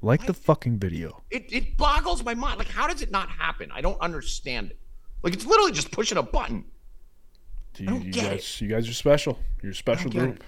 [0.01, 1.23] Like the fucking video.
[1.29, 2.60] It it boggles my mind.
[2.60, 3.69] Like, how does it not happen?
[3.71, 4.79] I don't understand it.
[5.23, 6.65] Like, it's literally just pushing a button.
[7.77, 8.29] You, don't you get it.
[8.29, 9.39] guys, you guys are special.
[9.62, 10.43] You're a special group.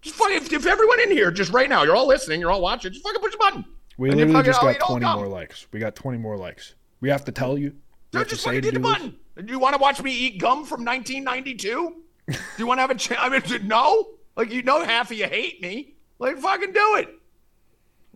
[0.00, 2.60] Just fucking, if, if everyone in here, just right now, you're all listening, you're all
[2.62, 3.64] watching, just fucking push a button.
[3.96, 5.66] We And literally just I'll got 20 more likes.
[5.72, 6.74] We got 20 more likes.
[7.00, 7.70] We have to tell you.
[8.10, 8.98] Dude, have just say fucking to hit the do this.
[8.98, 9.46] button.
[9.46, 11.94] Do you want to watch me eat gum from 1992?
[12.28, 13.20] do you want to have a chance?
[13.22, 14.08] I mean, no.
[14.36, 15.94] Like you know, half of you hate me.
[16.18, 17.08] Like fucking do it.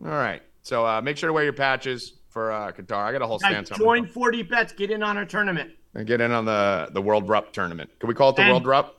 [0.03, 0.41] All right.
[0.61, 2.97] So uh, make sure to wear your patches for uh, Qatar.
[3.05, 4.73] I got a whole Guys, stance on join 40 bets.
[4.73, 5.71] Get in on our tournament.
[5.95, 7.89] and get in on the the World Rup tournament.
[7.99, 8.95] Can we call it the And- World Rup?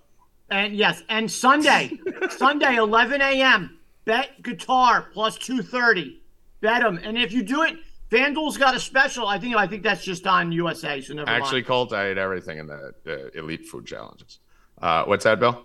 [0.53, 1.92] And yes, and Sunday,
[2.31, 3.79] Sunday, 11 a.m.
[4.05, 6.20] Bet Qatar plus 230.
[6.61, 7.77] Bet them, and if you do it,
[8.11, 9.29] FanDuel's got a special.
[9.29, 11.01] I think I think that's just on USA.
[11.03, 11.66] So never Actually, mind.
[11.68, 14.40] Colt, I ate everything in the, the elite food challenges.
[14.83, 15.64] Uh, what's that, Bill?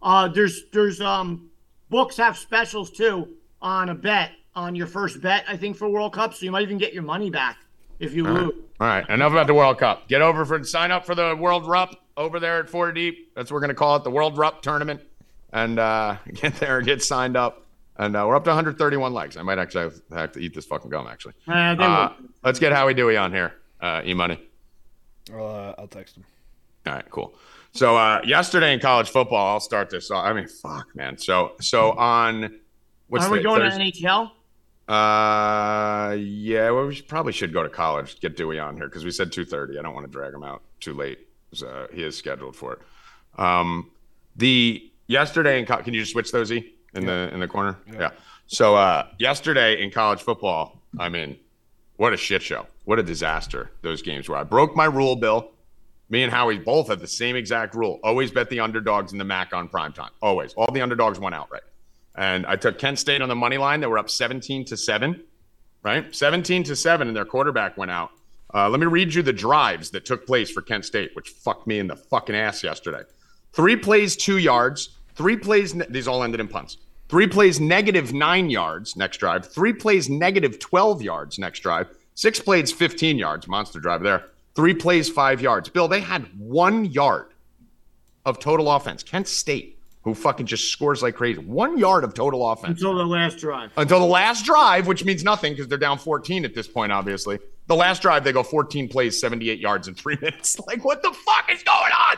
[0.00, 1.50] Uh, there's there's um
[1.90, 3.28] books have specials too
[3.60, 5.44] on a bet on your first bet.
[5.48, 7.58] I think for World Cup, so you might even get your money back
[7.98, 8.52] if you lose.
[8.80, 10.08] All right, enough about the World Cup.
[10.08, 13.34] Get over for sign up for the World Rup over there at Four Deep.
[13.34, 15.00] That's what we're gonna call it, the World Rup tournament,
[15.52, 17.60] and uh, get there and get signed up.
[17.98, 19.36] And uh, we're up to 131 likes.
[19.36, 21.06] I might actually have, have to eat this fucking gum.
[21.06, 22.12] Actually, Uh, uh,
[22.42, 23.52] let's get Howie Dewey on here.
[23.80, 24.40] Uh, e money.
[25.32, 26.24] I'll, uh, I'll text him.
[26.86, 27.34] All right, cool.
[27.72, 30.24] So uh, yesterday in college football, I'll start this off.
[30.24, 31.16] I mean, fuck, man.
[31.18, 32.58] So so on
[33.08, 34.30] what's Are we the- going Thursday- to NHL?
[34.88, 36.70] Uh, yeah.
[36.70, 38.20] Well, we should, probably should go to college.
[38.20, 39.78] Get Dewey on here because we said two thirty.
[39.78, 41.20] I don't want to drag him out too late.
[41.52, 42.78] So he is scheduled for it.
[43.40, 43.90] Um,
[44.36, 47.78] the yesterday in co- can you just switch those e in the in the corner?
[47.92, 48.10] Yeah.
[48.46, 51.38] So uh, yesterday in college football, I mean,
[51.96, 52.66] what a shit show!
[52.84, 54.36] What a disaster those games were.
[54.36, 55.50] I broke my rule, Bill.
[56.08, 57.98] Me and Howie both had the same exact rule.
[58.02, 60.10] Always bet the underdogs in the MAC on prime time.
[60.20, 60.52] Always.
[60.54, 61.62] All the underdogs went outright.
[62.14, 63.80] And I took Kent State on the money line.
[63.80, 65.22] They were up 17 to 7,
[65.82, 66.14] right?
[66.14, 68.10] 17 to 7, and their quarterback went out.
[68.54, 71.66] Uh, let me read you the drives that took place for Kent State, which fucked
[71.66, 73.02] me in the fucking ass yesterday.
[73.52, 74.98] Three plays, two yards.
[75.14, 76.76] Three plays, ne- these all ended in punts.
[77.08, 79.46] Three plays, negative nine yards next drive.
[79.46, 81.88] Three plays, negative 12 yards next drive.
[82.14, 83.48] Six plays, 15 yards.
[83.48, 84.30] Monster drive there.
[84.54, 85.68] Three plays, five yards.
[85.68, 87.32] Bill, they had one yard
[88.24, 89.02] of total offense.
[89.02, 93.04] Kent State, who fucking just scores like crazy, one yard of total offense Until the
[93.06, 93.70] last drive.
[93.76, 97.38] until the last drive, which means nothing because they're down 14 at this point, obviously.
[97.68, 100.58] The last drive, they go 14 plays, 78 yards in three minutes.
[100.66, 102.16] Like, what the fuck is going on?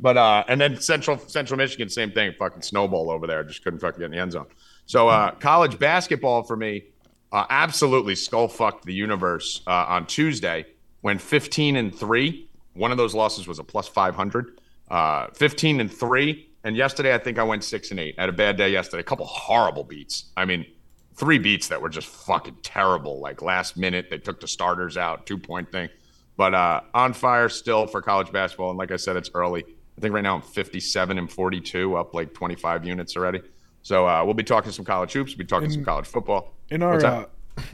[0.00, 3.44] But uh, and then Central Central Michigan, same thing, fucking snowball over there.
[3.44, 4.46] Just couldn't fucking get in the end zone.
[4.86, 6.84] So uh, college basketball for me,
[7.32, 10.64] uh, absolutely skull fucked the universe uh, on Tuesday
[11.02, 12.48] when 15 and three.
[12.72, 14.58] One of those losses was a plus 500.
[14.90, 16.49] Uh, 15 and three.
[16.64, 18.14] And yesterday, I think I went six and eight.
[18.18, 19.00] I had a bad day yesterday.
[19.00, 20.26] A couple horrible beats.
[20.36, 20.66] I mean,
[21.14, 23.20] three beats that were just fucking terrible.
[23.20, 25.88] Like last minute, they took the starters out, two point thing.
[26.36, 28.70] But uh, on fire still for college basketball.
[28.70, 29.64] And like I said, it's early.
[29.64, 33.42] I think right now I'm 57 and 42, up like 25 units already.
[33.82, 35.32] So uh, we'll be talking some college hoops.
[35.32, 36.54] We'll be talking some college football.
[36.70, 37.26] In our uh,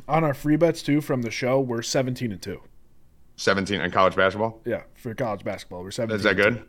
[0.09, 2.61] on our free bets too from the show, we're 17 and 2.
[3.37, 4.61] 17 and college basketball.
[4.65, 6.17] Yeah, for college basketball, we're 17.
[6.17, 6.65] Is that good?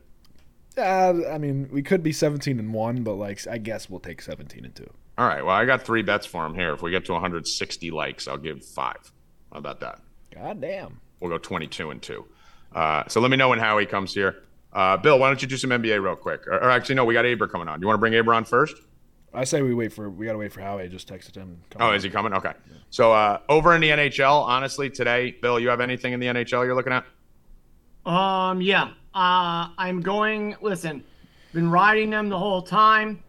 [0.77, 4.21] Uh, I mean, we could be 17 and 1, but like I guess we'll take
[4.21, 4.85] 17 and 2.
[5.17, 5.43] All right.
[5.43, 6.73] Well, I got three bets for him here.
[6.73, 9.11] If we get to 160 likes, I'll give five.
[9.51, 9.99] How about that?
[10.33, 10.99] God damn.
[11.19, 12.25] We'll go 22 and two.
[12.73, 14.43] Uh, so let me know when Howie comes here.
[14.73, 16.45] Uh, Bill, why don't you do some NBA real quick?
[16.45, 17.81] Or, or actually, no, we got Aber coming on.
[17.81, 18.75] You want to bring Aber on first?
[19.33, 20.83] I say we wait for we got to wait for Howie.
[20.83, 21.61] I just texted him.
[21.71, 21.95] Come Oh, on.
[21.95, 22.33] is he coming?
[22.33, 22.53] Okay.
[22.91, 26.65] So uh, over in the NHL, honestly, today, Bill, you have anything in the NHL
[26.65, 27.05] you're looking at?
[28.05, 28.91] Um, yeah.
[29.21, 30.55] Uh, I'm going.
[30.61, 31.03] Listen,
[31.51, 33.23] been riding them the whole time.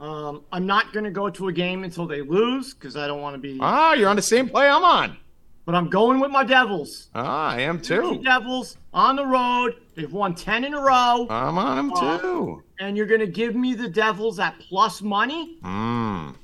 [0.00, 3.20] Um, I'm not going to go to a game until they lose because I don't
[3.20, 3.58] want to be.
[3.60, 5.18] Ah, you're on the same play I'm on.
[5.66, 7.08] But I'm going with my Devils.
[7.14, 8.20] Ah, I am The too.
[8.24, 9.76] Devils on the road.
[9.94, 12.62] They've won ten in a row, I'm on them Uh, too.
[12.80, 15.58] and you're going to give me the Devils at plus money.
[15.62, 16.34] Mm.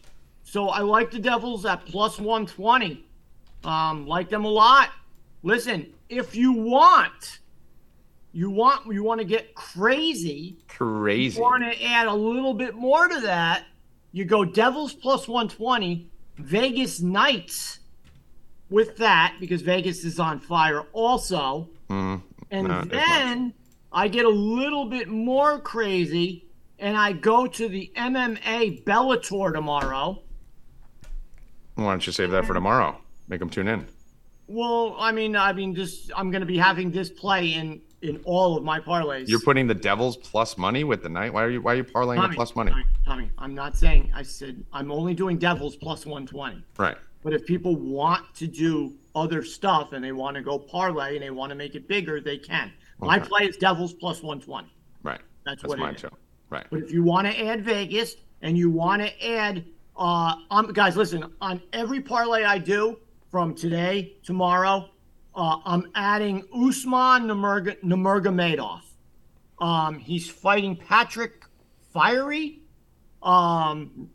[0.42, 3.02] So I like the Devils at plus 120.
[3.64, 4.90] Um, like them a lot.
[5.42, 7.38] Listen, if you want,
[8.32, 10.58] you want you want to get crazy.
[10.68, 11.36] Crazy.
[11.36, 13.64] You want to add a little bit more to that.
[14.12, 17.80] You go Devils plus 120, Vegas Knights
[18.68, 21.68] with that because Vegas is on fire also.
[21.88, 22.22] Mm.
[22.50, 23.54] And then
[23.92, 26.46] I get a little bit more crazy
[26.78, 30.22] and I go to the MMA Bellator tomorrow.
[31.74, 33.00] Why don't you save that for tomorrow?
[33.28, 33.86] Make them tune in.
[34.48, 38.20] Well, I mean, I mean, just I'm going to be having this play in in
[38.24, 39.28] all of my parlays.
[39.28, 41.32] You're putting the Devils plus money with the night.
[41.32, 41.60] Why are you?
[41.60, 42.70] Why are you parlaying Tommy, the plus money?
[42.70, 44.10] Tommy, Tommy, I'm not saying.
[44.14, 46.64] I said I'm only doing Devils plus 120.
[46.78, 46.96] Right.
[47.22, 51.22] But if people want to do other stuff and they want to go parlay and
[51.22, 52.72] they want to make it bigger, they can.
[52.98, 54.72] My play is Devils plus 120.
[55.02, 55.20] Right.
[55.44, 56.02] That's, That's what mine it is.
[56.02, 56.10] too.
[56.48, 56.66] Right.
[56.70, 59.64] But if you want to add Vegas and you want to add,
[59.96, 62.98] uh, um, guys, listen, on every parlay I do
[63.30, 64.88] from today, tomorrow,
[65.34, 68.82] uh, I'm adding Usman Nurmag- Nurmagomedov.
[69.58, 71.44] Um, he's fighting Patrick
[71.92, 72.56] Freire.
[73.22, 74.10] Um,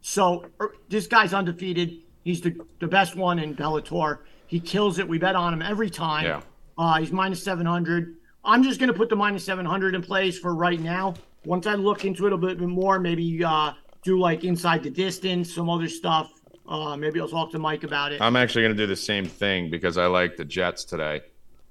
[0.00, 1.98] so er, this guy's undefeated.
[2.24, 4.20] He's the, the best one in Bellator.
[4.46, 5.06] He kills it.
[5.06, 6.24] We bet on him every time.
[6.24, 6.40] Yeah.
[6.76, 8.16] Uh, he's minus 700.
[8.44, 11.14] I'm just going to put the minus 700 in place for right now.
[11.44, 15.54] Once I look into it a bit more, maybe uh, do like inside the distance,
[15.54, 16.32] some other stuff.
[16.68, 18.20] Uh, maybe I'll talk to Mike about it.
[18.20, 21.22] I'm actually going to do the same thing because I like the Jets today,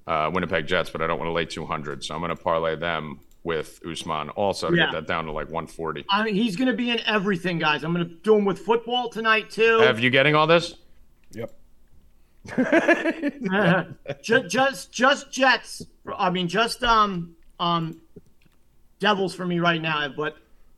[0.07, 2.03] uh, Winnipeg Jets, but I don't want to lay 200.
[2.03, 4.85] So I'm going to parlay them with Usman also to Yeah.
[4.85, 6.05] get that down to like 140.
[6.09, 7.83] I mean, he's going to be in everything, guys.
[7.83, 9.79] I'm going to do him with football tonight too.
[9.79, 10.75] Have you getting all this?
[11.31, 11.53] Yep.
[14.23, 15.83] just, just, just Jets.
[16.17, 18.01] I mean, just um, um,
[18.99, 20.07] Devils for me right now.
[20.09, 20.37] But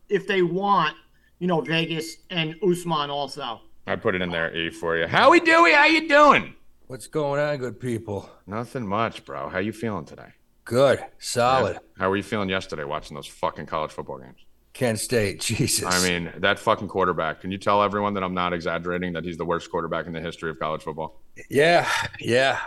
[0.09, 0.95] if they want,
[1.39, 3.61] you know, Vegas and Usman also.
[3.87, 5.07] I put it in there E for you.
[5.07, 6.53] Howie Dewey, how you doing?
[6.87, 8.29] What's going on, good people?
[8.47, 9.49] Nothing much, bro.
[9.49, 10.29] How you feeling today?
[10.65, 11.79] Good, solid.
[11.97, 14.37] How were you feeling yesterday watching those fucking college football games?
[14.73, 15.83] Kent State, Jesus.
[15.85, 17.41] I mean, that fucking quarterback.
[17.41, 20.21] Can you tell everyone that I'm not exaggerating that he's the worst quarterback in the
[20.21, 21.19] history of college football?
[21.49, 21.89] yeah,
[22.19, 22.59] yeah.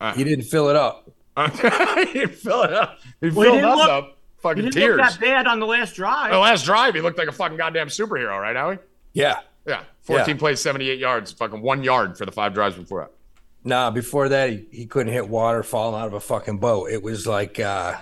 [0.00, 1.10] Uh, He didn't fill it up.
[1.36, 2.98] he didn't fill it up.
[3.20, 4.04] He Well, he filled didn't us look- up.
[4.36, 4.96] He Fucking didn't tears.
[4.96, 6.30] look that bad on the last drive.
[6.32, 8.78] The last drive, he looked like a fucking goddamn superhero, right, Howie?
[9.12, 9.40] Yeah.
[9.70, 9.82] Yeah.
[10.02, 10.38] 14 Yeah.
[10.38, 13.12] plays, 78 yards, fucking one yard for the five drives before that.
[13.62, 16.90] Nah, before that, he, he couldn't hit water falling out of a fucking boat.
[16.90, 17.96] It was like uh,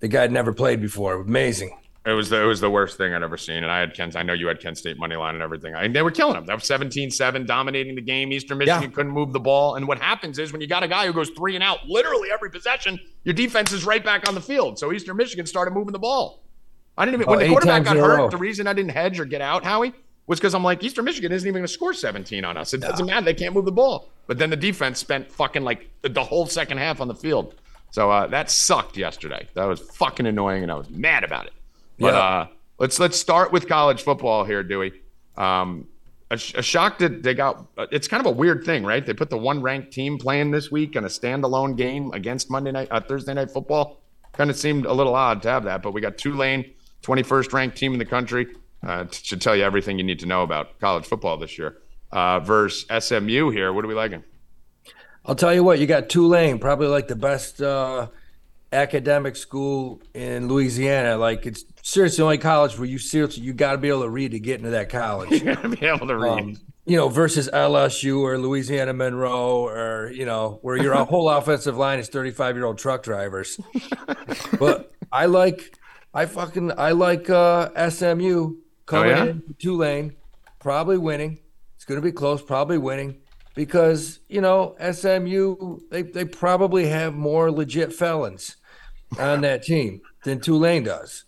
[0.00, 1.14] the guy had never played before.
[1.14, 1.76] Amazing.
[2.06, 3.58] It was the it was the worst thing I'd ever seen.
[3.64, 5.74] And I had Kent, I know you had Kent State money line and everything.
[5.74, 6.46] I, they were killing him.
[6.46, 8.32] That was 17-7, dominating the game.
[8.32, 8.88] Eastern Michigan Yeah.
[8.88, 9.74] couldn't move the ball.
[9.74, 12.30] And what happens is when you got a guy who goes three and out literally
[12.30, 14.78] every possession, your defense is right back on the field.
[14.78, 16.42] So Eastern Michigan started moving the ball.
[16.96, 19.24] I didn't even Oh, when the quarterback got hurt, the reason I didn't hedge or
[19.26, 19.92] get out, Howie,
[20.28, 22.72] was because I'm like, Eastern Michigan isn't even gonna score 17 on us.
[22.74, 23.24] It doesn't matter.
[23.24, 24.08] They can't move the ball.
[24.28, 27.54] But then the defense spent fucking like the, whole second half on the field.
[27.90, 29.48] So uh, that sucked yesterday.
[29.54, 31.54] That was fucking annoying, and I was mad about it.
[31.98, 32.20] But Yeah.
[32.20, 32.46] uh,
[32.78, 34.92] let's let's start with college football here, Dewey.
[35.36, 35.86] Um,
[36.30, 37.64] a, a shock that they got.
[37.78, 39.04] uh, It's kind of a weird thing, right?
[39.04, 42.70] They put the one ranked team playing this week in a standalone game against Monday
[42.70, 44.02] night, uh, Thursday night football.
[44.34, 46.70] Kind of seemed a little odd to have that, but we got Tulane,
[47.02, 48.46] 21st ranked team in the country.
[48.82, 51.78] Uh, t- should tell you everything you need to know about college football this year.
[52.10, 53.72] Uh, versus SMU here.
[53.72, 54.24] What are we liking?
[55.26, 58.08] I'll tell you what, you got Tulane, probably like the best uh,
[58.72, 61.18] academic school in Louisiana.
[61.18, 64.08] Like it's seriously the only college where you seriously you got to be able to
[64.08, 65.30] read to get into that college.
[65.42, 66.38] You gotta be able to read.
[66.38, 71.76] Um, you know, versus LSU or Louisiana Monroe or you know where your whole offensive
[71.76, 73.60] line is thirty-five year old truck drivers.
[74.58, 75.78] but I like,
[76.14, 78.56] I fucking I like uh, SMU
[78.88, 79.24] coming yeah?
[79.26, 80.16] in Tulane,
[80.58, 81.38] probably winning.
[81.76, 83.20] It's going to be close, probably winning
[83.54, 88.56] because you know SMU they they probably have more legit felons
[89.18, 91.24] on that team than Tulane does,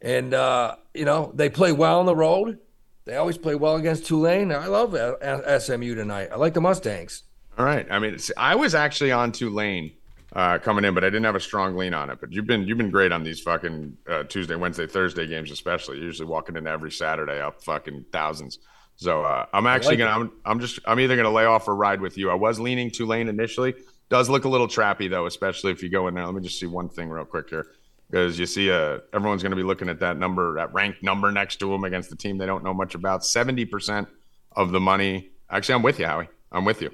[0.00, 2.58] and uh, you know they play well on the road.
[3.04, 4.52] They always play well against Tulane.
[4.52, 6.28] I love uh, SMU tonight.
[6.30, 7.22] I like the Mustangs.
[7.56, 7.86] All right.
[7.90, 9.92] I mean, I was actually on Tulane
[10.32, 12.18] uh, coming in, but I didn't have a strong lean on it.
[12.20, 15.96] But you've been you've been great on these fucking uh, Tuesday, Wednesday, Thursday games, especially.
[15.96, 18.58] You're usually walking in every Saturday up fucking thousands.
[18.96, 21.74] So uh, I'm actually like gonna I'm, I'm just I'm either gonna lay off or
[21.74, 22.30] ride with you.
[22.30, 23.74] I was leaning Tulane initially,
[24.08, 26.24] Does look a little trappy though, especially if you go in there.
[26.24, 27.66] Let me just see one thing real quick here,
[28.10, 31.30] because you see, uh, everyone's going to be looking at that number, that ranked number
[31.30, 33.24] next to them against the team they don't know much about.
[33.24, 34.08] Seventy percent
[34.52, 35.30] of the money.
[35.50, 36.28] Actually, I'm with you, Howie.
[36.50, 36.90] I'm with you.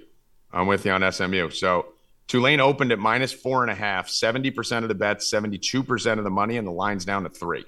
[0.53, 1.51] I'm with you on SMU.
[1.51, 1.94] So
[2.27, 6.31] Tulane opened at minus four and a half, 70% of the bets, 72% of the
[6.31, 7.65] money, and the line's down to three.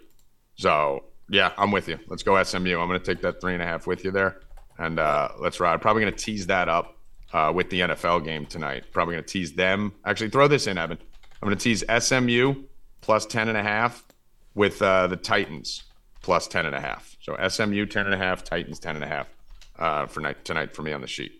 [0.56, 1.98] So, yeah, I'm with you.
[2.08, 2.78] Let's go SMU.
[2.78, 4.40] I'm going to take that three and a half with you there.
[4.78, 5.80] And uh, let's ride.
[5.80, 6.96] Probably going to tease that up
[7.32, 8.84] uh, with the NFL game tonight.
[8.92, 9.92] Probably going to tease them.
[10.04, 10.98] Actually, throw this in, Evan.
[11.42, 12.54] I'm going to tease SMU
[13.02, 14.04] plus 10 and a half
[14.54, 15.84] with uh, the Titans
[16.22, 17.16] plus 10 and a half.
[17.20, 19.28] So SMU 10 and a half, Titans 10 and a half
[19.78, 21.32] uh, for night tonight for me on the sheet.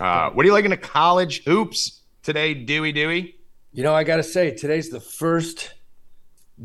[0.00, 3.36] Uh, what do you like in college hoops today, Dewey Dewey?
[3.72, 5.74] You know, I got to say, today's the first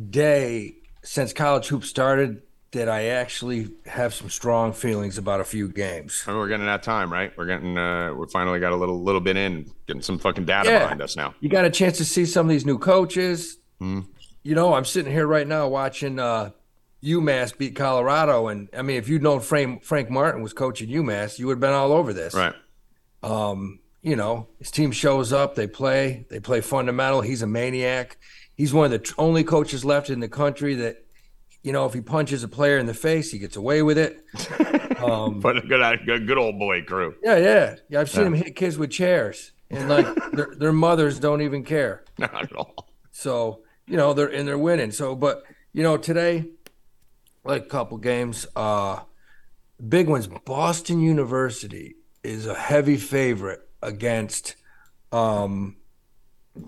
[0.10, 2.42] day since college hoops started
[2.72, 6.24] that I actually have some strong feelings about a few games.
[6.28, 7.32] I mean, we're getting that time, right?
[7.38, 10.70] We're getting, uh, we finally got a little, little bit in, getting some fucking data
[10.70, 10.80] Yeah.
[10.80, 11.36] behind us now.
[11.40, 13.58] You got a chance to see some of these new coaches.
[13.80, 16.52] You know, I'm sitting here right now watching uh,
[17.04, 21.38] UMass beat Colorado, and I mean, if you'd known Frank Frank Martin was coaching UMass,
[21.40, 22.34] you would have been all over this.
[22.34, 22.54] Right.
[23.22, 27.22] Um, you know, his team shows up, they play, they play fundamental.
[27.22, 28.18] He's a maniac.
[28.54, 31.04] He's one of the only coaches left in the country that,
[31.64, 34.24] you know, if he punches a player in the face, he gets away with it.
[34.96, 37.16] Um, But a good, good, good old boy crew.
[37.22, 38.00] yeah, yeah, yeah.
[38.00, 42.06] I've seen him hit kids with chairs, and like their, their mothers don't even care.
[42.18, 42.88] Not at all.
[43.12, 44.92] So you know they're and they're winning.
[44.92, 45.44] So, but
[45.74, 46.46] you know today,
[47.44, 49.02] like a couple games, uh,
[49.88, 50.28] big ones.
[50.28, 54.56] Boston University is a heavy favorite against.
[55.12, 55.78] Um,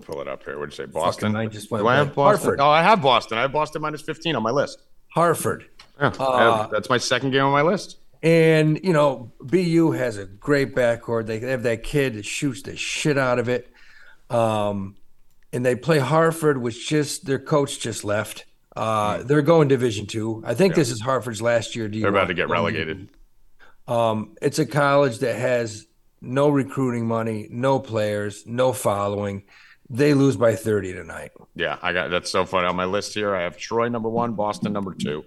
[0.02, 0.58] Pull it up here.
[0.58, 0.90] What'd you say?
[0.90, 1.34] Boston?
[1.34, 2.14] I just went Do I have.
[2.14, 2.24] Boston?
[2.46, 2.60] Hartford.
[2.60, 3.38] Oh, I have Boston.
[3.38, 4.80] I have Boston minus 15 on my list.
[5.08, 5.64] Hartford.
[5.98, 7.96] Yeah, I have- that's my second game on my list.
[8.22, 11.26] And you know, BU has a great backcourt.
[11.26, 13.72] They have that kid that shoots the shit out of it.
[14.28, 14.96] Um,
[15.52, 18.44] and they play Hartford, which just their coach just left.
[18.76, 20.42] Uh, they're going Division two.
[20.46, 21.88] I think this is Hartford's last year.
[21.88, 22.02] Do you?
[22.02, 23.08] They're about to get relegated.
[23.88, 25.86] Um, it's a college that has
[26.20, 29.44] no recruiting money, no players, no following.
[29.90, 31.32] They lose by 30 tonight.
[31.54, 32.66] Yeah, I got that's so funny.
[32.66, 35.24] On my list here, I have Troy number one, Boston number two,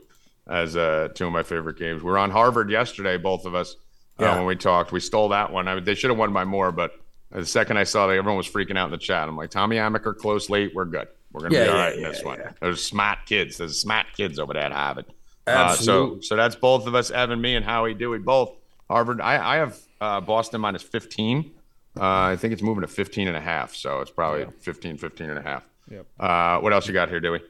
[0.48, 2.04] as uh, two of my favorite games.
[2.04, 3.76] We were on Harvard yesterday, both of us,
[4.20, 4.92] uh, when we talked.
[4.92, 5.68] We stole that one.
[5.68, 6.92] I, they should have won by more, but
[7.32, 9.28] the second I saw that, everyone was freaking out in the chat.
[9.28, 11.08] I'm like, Tommy Amaker, close late, we're good.
[11.32, 12.39] We're gonna Yeah, be all yeah, right in yeah, this one.
[12.39, 12.52] yeah.
[12.62, 13.58] There's smart kids.
[13.58, 15.06] There's smart kids over there at Harvard.
[15.48, 18.54] Uh, so, so that's both of us, Evan, me, and Howie Dewey, both
[18.89, 19.22] Harvard.
[19.22, 21.52] I, I have uh, Boston minus 15.
[21.95, 23.76] Uh, I think it's moving to 15 and a half.
[23.76, 25.64] So it's probably 15, 15 and a half.
[25.89, 26.06] Yep.
[26.20, 27.41] Uh, what else you got here, Dewey?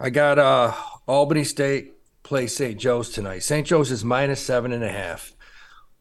[0.00, 0.72] I got uh,
[1.06, 2.78] Albany State play St.
[2.78, 3.40] Joe's tonight.
[3.40, 3.66] St.
[3.66, 5.32] Joe's is minus seven and a half.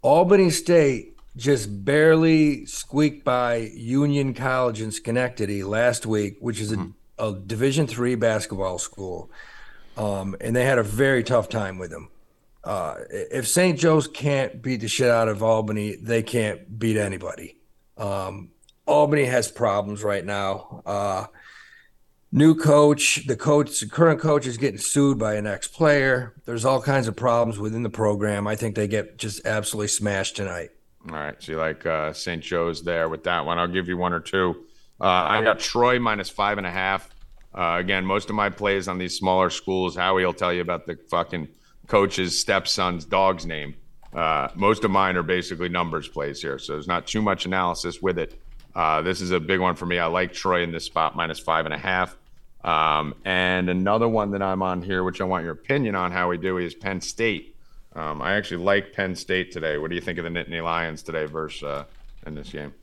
[0.02, 6.92] Albany State just barely squeaked by Union College in Schenectady last week, which is a,
[7.18, 9.32] a Division three basketball school,
[9.98, 12.10] um, and they had a very tough time with them.
[12.68, 13.80] Uh, if St.
[13.80, 17.58] Joe's can't beat the shit out of Albany, they can't beat anybody.
[17.98, 18.50] Um,
[18.86, 20.84] Albany has problems right now.
[20.86, 21.26] Uh,
[22.34, 26.82] new coach the coach the current coach is getting sued by an ex-player there's all
[26.82, 30.70] kinds of problems within the program i think they get just absolutely smashed tonight
[31.10, 31.42] All right.
[31.42, 32.44] So you like uh, St.
[32.44, 33.58] Joe's there with that one.
[33.58, 34.66] I'll give you one or two.
[35.00, 37.10] Uh, I got Troy minus five and a half.
[37.58, 40.86] Uh, again, most of my plays on these smaller schools, Howie will tell you about
[40.86, 41.48] the fucking
[41.88, 43.76] coach's stepson's dog's name.
[44.14, 46.60] Uh, most of mine are basically numbers plays here.
[46.60, 48.40] So there's not too much analysis with it.
[48.76, 50.00] Uh, this is a big one for me.
[50.00, 52.16] I like Troy in this spot, minus five and a half.
[52.64, 56.30] Um, and another one that I'm on here, which I want your opinion on, how
[56.30, 57.56] we do, is Penn State.
[57.96, 59.78] Um, I actually like Penn State today.
[59.78, 61.86] What do you think of the Nittany Lions today versus uh,
[62.26, 62.74] in this game?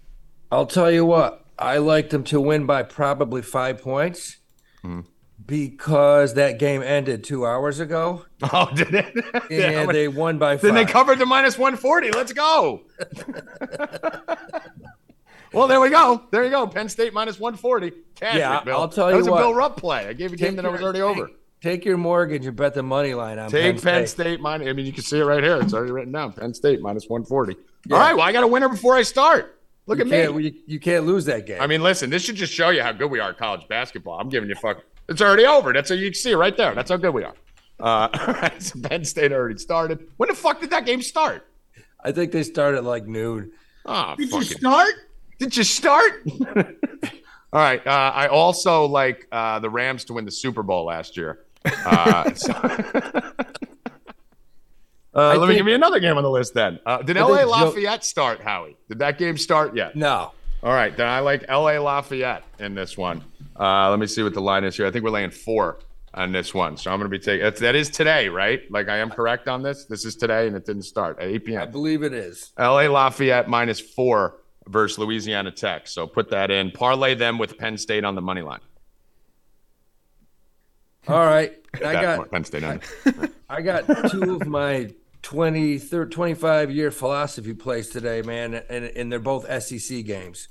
[0.53, 4.37] i'll tell you what i like them to win by probably five points
[5.47, 9.51] because that game ended two hours ago Oh, did it?
[9.51, 12.11] and they won by then they covered the minus 140.
[12.13, 12.83] Let's go.
[15.53, 16.25] well, there we go.
[16.31, 16.67] There you go.
[16.67, 17.93] Penn State minus 140.
[18.17, 18.77] Cash Yeah, Bill.
[18.81, 19.13] I'll tell you.
[19.13, 19.41] that was what.
[19.41, 20.07] a Bill Rupp play.
[20.09, 21.31] I gave a game that I was already over.
[21.61, 24.23] take- your mortgage and bet the money line on Take Penn Penn State.
[24.25, 24.69] State minus.
[24.69, 25.57] I mean, you can see it right here.
[25.61, 26.33] It's already written down.
[26.35, 27.57] Penn State minus 140.
[27.91, 28.13] All right.
[28.15, 29.59] Well, I got a winner before I start.
[29.87, 30.45] Look You at me.
[30.45, 32.93] you, you can't lose that game I mean, listen, this should just show you how
[32.93, 34.19] good we are at college basketball.
[34.19, 34.83] I'm giving you fuck.
[35.09, 35.73] It's already over.
[35.73, 36.75] That's how you can see it right there.
[36.75, 37.35] That's how good we are.
[37.81, 40.09] Uh, all right, so Penn State already started.
[40.17, 41.47] When the fuck did that game start?
[42.03, 43.53] I think they start at like noon
[43.87, 44.59] Oh, Did you fucking.
[44.59, 44.95] start?
[45.39, 46.23] Did you start?
[47.53, 47.87] All right.
[47.87, 51.41] Uh, I also like uh, the Rams to win the Super Bowl last year.
[51.65, 52.53] Uh, so-
[55.17, 56.81] Uh, let me give you another game on the list then.
[56.85, 58.77] Uh, did LA think Joe- Lafayette start, Howie?
[58.89, 59.95] Did that game start yet?
[59.95, 60.33] no
[60.63, 63.23] All right, then I like LA Lafayette in this one.
[63.59, 64.87] Uh, let me see what the line is here.
[64.87, 65.81] I think we're laying four
[66.13, 67.43] on this one, so I'm going to be taking.
[67.43, 68.61] That's, that is today, right?
[68.71, 69.85] Like I am correct on this.
[69.85, 71.63] This is today, and it didn't start at 8 p.m.
[71.63, 72.53] I believe it is.
[72.59, 75.87] LA Lafayette minus four versus Louisiana Tech.
[75.87, 76.71] So put that in.
[76.71, 78.61] Parlay them with Penn State on the money line.
[81.07, 81.53] All right.
[81.85, 82.81] I got Penn State on.
[83.49, 84.91] I got two of my
[85.23, 90.49] 20, 30, 25 year philosophy plays today, man, and, and they're both SEC games.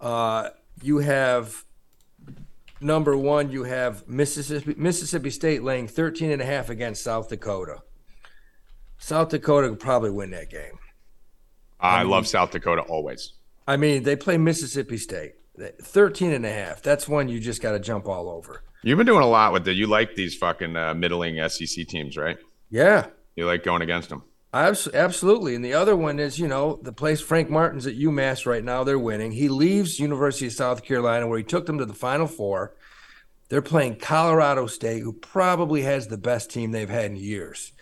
[0.00, 0.50] Uh,
[0.82, 1.64] you have
[2.80, 7.82] number one, you have Mississippi Mississippi State laying 13 and a half against South Dakota.
[8.98, 10.78] South Dakota could probably win that game.
[11.78, 13.34] I love South Dakota always.
[13.66, 15.34] I mean, they play Mississippi State.
[15.82, 16.82] 13 and a half.
[16.82, 18.62] That's one you just got to jump all over.
[18.82, 19.72] You've been doing a lot with the.
[19.72, 22.36] You like these fucking uh, middling SEC teams, right?
[22.70, 23.06] Yeah.
[23.34, 24.22] You like going against them.
[24.62, 25.54] Abs- Absolutely.
[25.54, 28.84] And the other one is, you know, the place Frank Martin's at UMass right now,
[28.84, 29.32] they're winning.
[29.32, 32.74] He leaves University of South Carolina where he took them to the Final Four.
[33.48, 37.72] They're playing Colorado State, who probably has the best team they've had in years.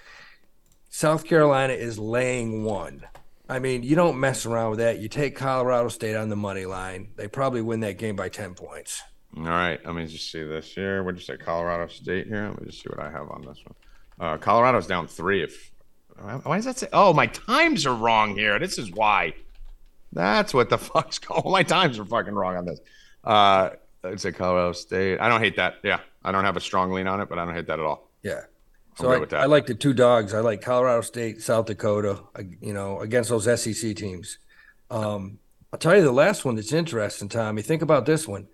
[0.91, 3.03] South Carolina is laying one.
[3.49, 5.01] I mean, you don't mess around with that.
[5.01, 7.09] You take Colorado State on the money line.
[7.17, 9.03] They probably win that game by 10 points.
[9.37, 11.03] All right, let me just see this here.
[11.03, 12.49] What'd you say, Colorado State here?
[12.49, 13.75] Let me just see what I have on this one.
[14.21, 15.43] Uh, Colorado's down three.
[15.43, 15.73] If
[16.21, 16.89] why does that say?
[16.93, 18.59] Oh, my times are wrong here.
[18.59, 19.35] This is why.
[20.13, 21.51] That's what the fuck's going.
[21.51, 22.81] My times are fucking wrong on this.
[23.23, 23.71] Uh,
[24.05, 25.21] I'd say Colorado State.
[25.21, 25.77] I don't hate that.
[25.83, 27.85] Yeah, I don't have a strong lean on it, but I don't hate that at
[27.85, 28.11] all.
[28.23, 28.43] Yeah.
[28.97, 29.43] So I.
[29.43, 30.35] I like the two dogs.
[30.35, 32.21] I like Colorado State, South Dakota,
[32.61, 34.39] you know, against those SEC teams.
[34.91, 35.39] Um,
[35.73, 37.63] I'll tell you the last one that's interesting, Tommy.
[37.63, 38.47] Think about this one.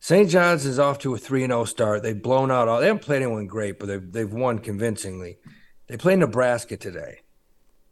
[0.00, 0.28] St.
[0.28, 2.02] John's is off to a 3 0 start.
[2.02, 5.38] They've blown out all, they haven't played anyone great, but they've, they've won convincingly.
[5.86, 7.20] They play Nebraska today.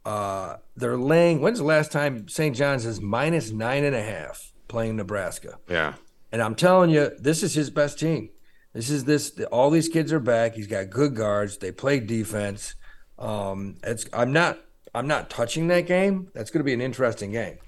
[0.05, 2.55] Uh, they're laying, when's the last time St.
[2.55, 5.59] John's is minus nine and a half playing Nebraska?
[5.69, 5.93] Yeah,
[6.31, 8.29] And I'm telling you, this is his best team.
[8.73, 9.39] This is this.
[9.51, 10.55] All these kids are back.
[10.55, 11.59] He's got good guards.
[11.59, 12.73] They play defense.
[13.19, 14.07] Um, it's.
[14.11, 14.57] I'm not.
[14.95, 16.29] I'm not touching that game.
[16.33, 17.59] That's going to be an interesting game.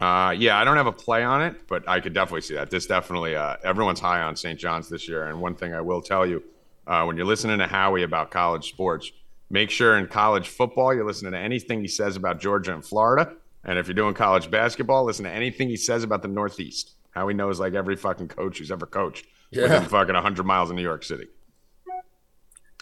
[0.00, 0.58] uh, yeah.
[0.58, 2.70] I don't have a play on it, but I could definitely see that.
[2.70, 3.36] This definitely.
[3.36, 4.58] Uh, everyone's high on St.
[4.58, 6.42] John's this year, and one thing I will tell you,
[6.88, 9.12] uh, when you're listening to Howie about college sports,
[9.50, 13.32] make sure in college football you're listening to anything he says about Georgia and Florida,
[13.64, 16.92] and if you're doing college basketball, listen to anything he says about the Northeast.
[17.10, 19.62] How he knows like every fucking coach who's ever coached Yeah.
[19.62, 21.26] within fucking 100 miles of New York City.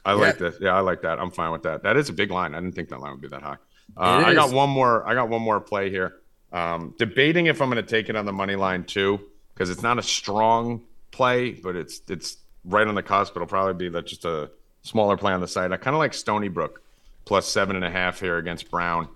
[0.04, 0.60] I like that.
[0.60, 1.18] Yeah, I like that.
[1.18, 1.82] I'm fine with that.
[1.82, 2.54] That is a big line.
[2.54, 3.56] I didn't think that line would be that high.
[3.96, 5.06] Uh, I got one more.
[5.06, 6.16] I got one more play here.
[6.52, 9.18] Um, debating if I'm going to take it on the money line too,
[9.54, 13.34] because it's not a strong play, but it's it's right on the cusp.
[13.34, 14.50] It'll probably be that just a
[14.87, 15.72] smaller play on the side.
[15.72, 16.82] I kind of like Stony Brook
[17.24, 19.09] plus seven and a half here against Brown.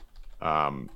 [0.42, 0.90] Um,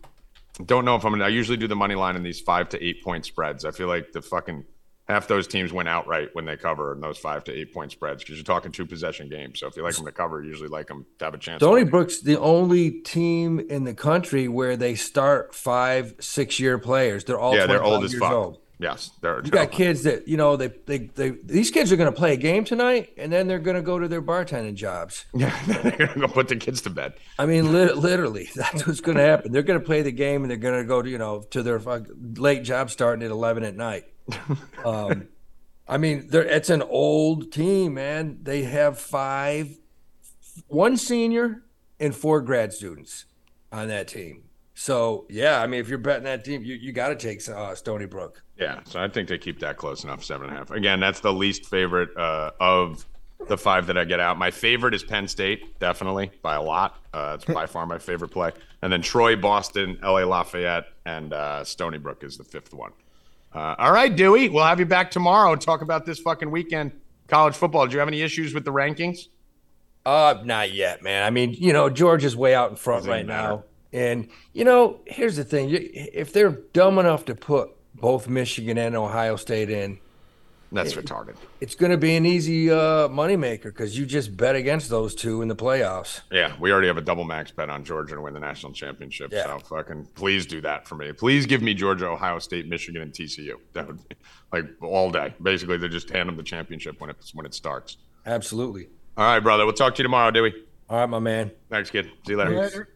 [0.66, 1.24] don't know if I'm gonna.
[1.24, 3.64] I usually do the money line in these five to eight point spreads.
[3.64, 4.64] I feel like the fucking
[5.08, 8.22] half those teams went outright when they cover in those five to eight point spreads
[8.22, 9.60] because you're talking two possession games.
[9.60, 11.60] So if you like them to cover, you usually like them to have a chance.
[11.60, 17.24] Stony Brook's the only team in the country where they start five, six year players.
[17.24, 18.32] They're all yeah, they're old as fuck.
[18.32, 18.58] old.
[18.78, 19.40] Yes, they're.
[19.44, 22.32] You got kids that you know they they, they these kids are going to play
[22.32, 25.24] a game tonight and then they're going to go to their bartending jobs.
[25.34, 27.14] Yeah, they're gonna go put the kids to bed.
[27.38, 29.52] I mean, lit literally, that's what's going to happen.
[29.52, 31.62] They're going to play the game and they're going to go to you know to
[31.62, 31.80] their
[32.36, 34.04] late job starting at eleven at night.
[34.84, 35.28] Um,
[35.86, 38.38] I mean, they're, it's an old team, man.
[38.42, 39.78] They have five,
[40.68, 41.62] one senior
[42.00, 43.26] and four grad students
[43.70, 44.44] on that team.
[44.74, 47.74] So yeah, I mean, if you're betting that team, you, you got to take uh,
[47.74, 48.43] Stony Brook.
[48.58, 50.70] Yeah, so I think they keep that close enough, seven and a half.
[50.70, 53.04] Again, that's the least favorite uh, of
[53.48, 54.38] the five that I get out.
[54.38, 56.96] My favorite is Penn State, definitely by a lot.
[57.12, 58.52] Uh, it's by far my favorite play,
[58.82, 60.24] and then Troy, Boston, L.A.
[60.24, 62.92] Lafayette, and uh, Stony Brook is the fifth one.
[63.52, 66.92] Uh, all right, Dewey, we'll have you back tomorrow and talk about this fucking weekend
[67.28, 67.86] college football.
[67.86, 69.28] Do you have any issues with the rankings?
[70.06, 71.24] Uh, not yet, man.
[71.24, 73.48] I mean, you know, Georgia's way out in front Doesn't right matter.
[73.48, 78.78] now, and you know, here's the thing: if they're dumb enough to put both Michigan
[78.78, 79.98] and Ohio State in,
[80.72, 81.36] That's retarded.
[81.60, 85.40] it's going to be an easy uh, moneymaker because you just bet against those two
[85.42, 86.20] in the playoffs.
[86.32, 89.32] Yeah, we already have a double max bet on Georgia to win the national championship.
[89.32, 89.44] Yeah.
[89.44, 91.12] So fucking please do that for me.
[91.12, 93.54] Please give me Georgia, Ohio State, Michigan, and TCU.
[93.72, 94.16] That would be
[94.52, 95.34] like all day.
[95.42, 97.96] Basically, they just hand them the championship when it when it starts.
[98.26, 98.88] Absolutely.
[99.16, 99.64] All right, brother.
[99.64, 100.52] We'll talk to you tomorrow, Dewey.
[100.90, 101.52] All right, my man.
[101.70, 102.06] Thanks, kid.
[102.26, 102.88] See you later.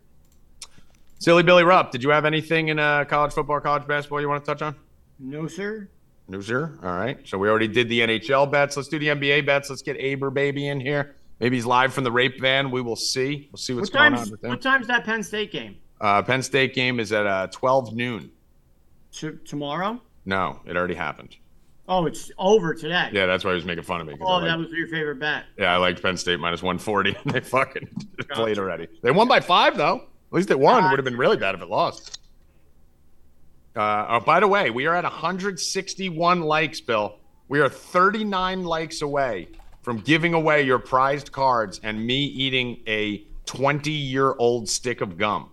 [1.20, 4.28] Silly Billy Rupp, did you have anything in uh, college football, or college basketball you
[4.28, 4.76] want to touch on?
[5.18, 5.88] No, sir.
[6.28, 6.78] No, sir.
[6.82, 7.18] All right.
[7.26, 8.76] So we already did the NHL bets.
[8.76, 9.70] Let's do the NBA bets.
[9.70, 11.16] Let's get Aber baby in here.
[11.40, 12.70] Maybe he's live from the rape van.
[12.70, 13.48] We will see.
[13.52, 14.50] We'll see what's What going on with him.
[14.50, 15.76] what time's that Penn State game?
[16.00, 18.30] Uh, Penn State game is at uh, 12 noon.
[19.12, 20.00] T- tomorrow?
[20.26, 21.36] No, it already happened.
[21.88, 23.08] Oh, it's over today.
[23.12, 24.14] Yeah, that's why he was making fun of me.
[24.20, 25.44] Oh, liked- that was your favorite bet.
[25.56, 27.16] yeah, I liked Penn State minus 140.
[27.32, 27.88] they fucking
[28.32, 28.88] played already.
[29.02, 29.96] They won by five, though.
[29.96, 30.84] At least it won.
[30.84, 32.20] It would have been really bad if it lost.
[33.79, 37.20] Uh, oh, by the way, we are at 161 likes, Bill.
[37.47, 39.51] We are 39 likes away
[39.83, 45.16] from giving away your prized cards and me eating a 20 year old stick of
[45.16, 45.51] gum.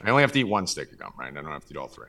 [0.00, 1.36] I only have to eat one stick of gum, right?
[1.36, 2.06] I don't have to eat all three.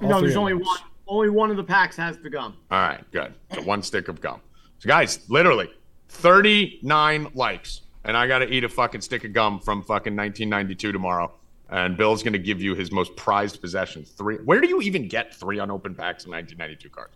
[0.00, 0.64] All no, three there's only those.
[0.64, 0.78] one.
[1.08, 2.56] Only one of the packs has the gum.
[2.70, 3.34] All right, good.
[3.52, 4.40] So one stick of gum.
[4.78, 5.68] So guys, literally
[6.10, 7.80] 39 likes.
[8.04, 11.34] And I got to eat a fucking stick of gum from fucking 1992 tomorrow.
[11.74, 14.04] And Bill's going to give you his most prized possession.
[14.04, 14.36] Three.
[14.36, 17.12] Where do you even get three unopened packs of 1992 cards?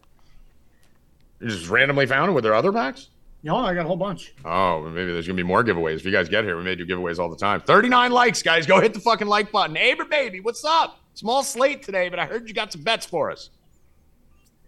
[1.40, 2.34] You just randomly found them?
[2.34, 3.10] Were there other packs?
[3.44, 4.34] No, I got a whole bunch.
[4.44, 5.98] Oh, maybe there's going to be more giveaways.
[5.98, 7.60] If you guys get here, we may do giveaways all the time.
[7.60, 8.66] 39 likes, guys.
[8.66, 9.76] Go hit the fucking like button.
[9.76, 10.98] Aber baby, what's up?
[11.14, 13.50] Small slate today, but I heard you got some bets for us.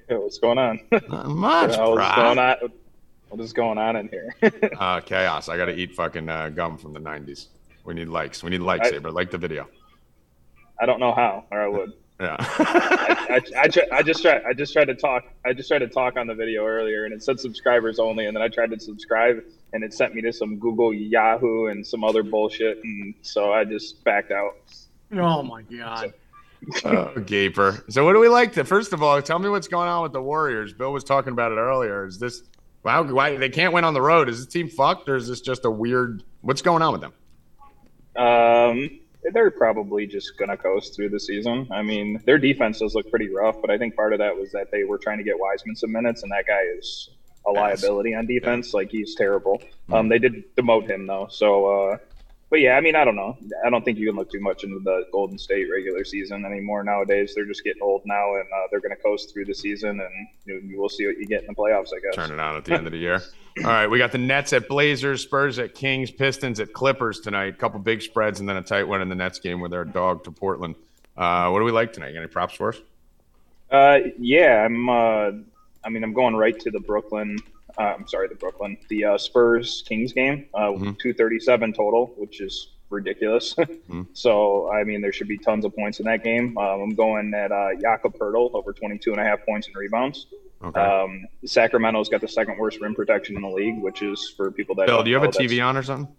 [0.09, 0.79] Hey, what's going on?
[1.09, 2.57] Not much, what's going on?
[3.29, 4.37] What is going on in here?
[4.79, 5.49] Uh, chaos.
[5.49, 7.49] I got to eat fucking uh, gum from the 90s.
[7.85, 8.45] We need likes.
[8.45, 9.11] We need likes, I- Saber.
[9.11, 9.67] Like the video.
[10.81, 11.93] I don't know how, or I would.
[12.21, 12.37] Yeah.
[12.41, 14.43] I, I, try, I just tried.
[14.45, 15.25] I just tried to talk.
[15.47, 18.27] I just tried to talk on the video earlier, and it said subscribers only.
[18.27, 21.87] And then I tried to subscribe, and it sent me to some Google, Yahoo, and
[21.87, 22.83] some other bullshit.
[22.85, 24.57] And so I just backed out.
[25.13, 26.13] Oh my god.
[26.85, 27.83] oh, gaper.
[27.89, 28.65] So, what do we like to?
[28.65, 30.75] First of all, tell me what's going on with the Warriors.
[30.75, 32.05] Bill was talking about it earlier.
[32.05, 32.43] Is this
[32.83, 33.03] wow?
[33.03, 34.29] Why they can't win on the road?
[34.29, 36.23] Is this team fucked, or is this just a weird?
[36.43, 37.13] What's going on with them?
[38.15, 39.01] Um,
[39.33, 41.69] they're probably just gonna coast through the season.
[41.71, 44.53] I mean, their defense does look pretty rough, but I think part of that was
[44.53, 47.11] that they were trying to get Wiseman some minutes, and that guy is
[47.47, 48.75] a liability on defense.
[48.75, 49.63] Like he's terrible.
[49.93, 51.67] Um, they did demote him though, so.
[51.67, 51.99] uh
[52.51, 53.39] but yeah, I mean, I don't know.
[53.65, 56.83] I don't think you can look too much into the Golden State regular season anymore
[56.83, 57.33] nowadays.
[57.33, 60.29] They're just getting old now, and uh, they're going to coast through the season, and
[60.45, 61.91] you know, we'll see what you get in the playoffs.
[61.95, 62.17] I guess.
[62.17, 63.23] Turn it on at the end of the year.
[63.59, 67.59] All right, we got the Nets at Blazers, Spurs at Kings, Pistons at Clippers tonight.
[67.59, 70.25] couple big spreads, and then a tight one in the Nets game with our dog
[70.25, 70.77] to Portland.
[71.17, 72.15] Uh, what do we like tonight?
[72.17, 72.81] Any props for us?
[73.71, 74.89] Uh, yeah, I'm.
[74.89, 75.31] Uh,
[75.85, 77.39] I mean, I'm going right to the Brooklyn.
[77.79, 80.47] Uh, I'm sorry, the Brooklyn, the uh, Spurs Kings game.
[80.55, 80.99] Uh, Mhm.
[80.99, 83.55] 237 total, which is ridiculous.
[84.13, 86.57] So, I mean, there should be tons of points in that game.
[86.59, 90.27] Um, I'm going at uh, Jakob Poeltl over 22 and a half points and rebounds.
[90.63, 90.81] Okay.
[90.81, 94.75] Um, Sacramento's got the second worst rim protection in the league, which is for people
[94.77, 94.87] that.
[94.87, 96.15] Bill, do you have a that's- TV on or something?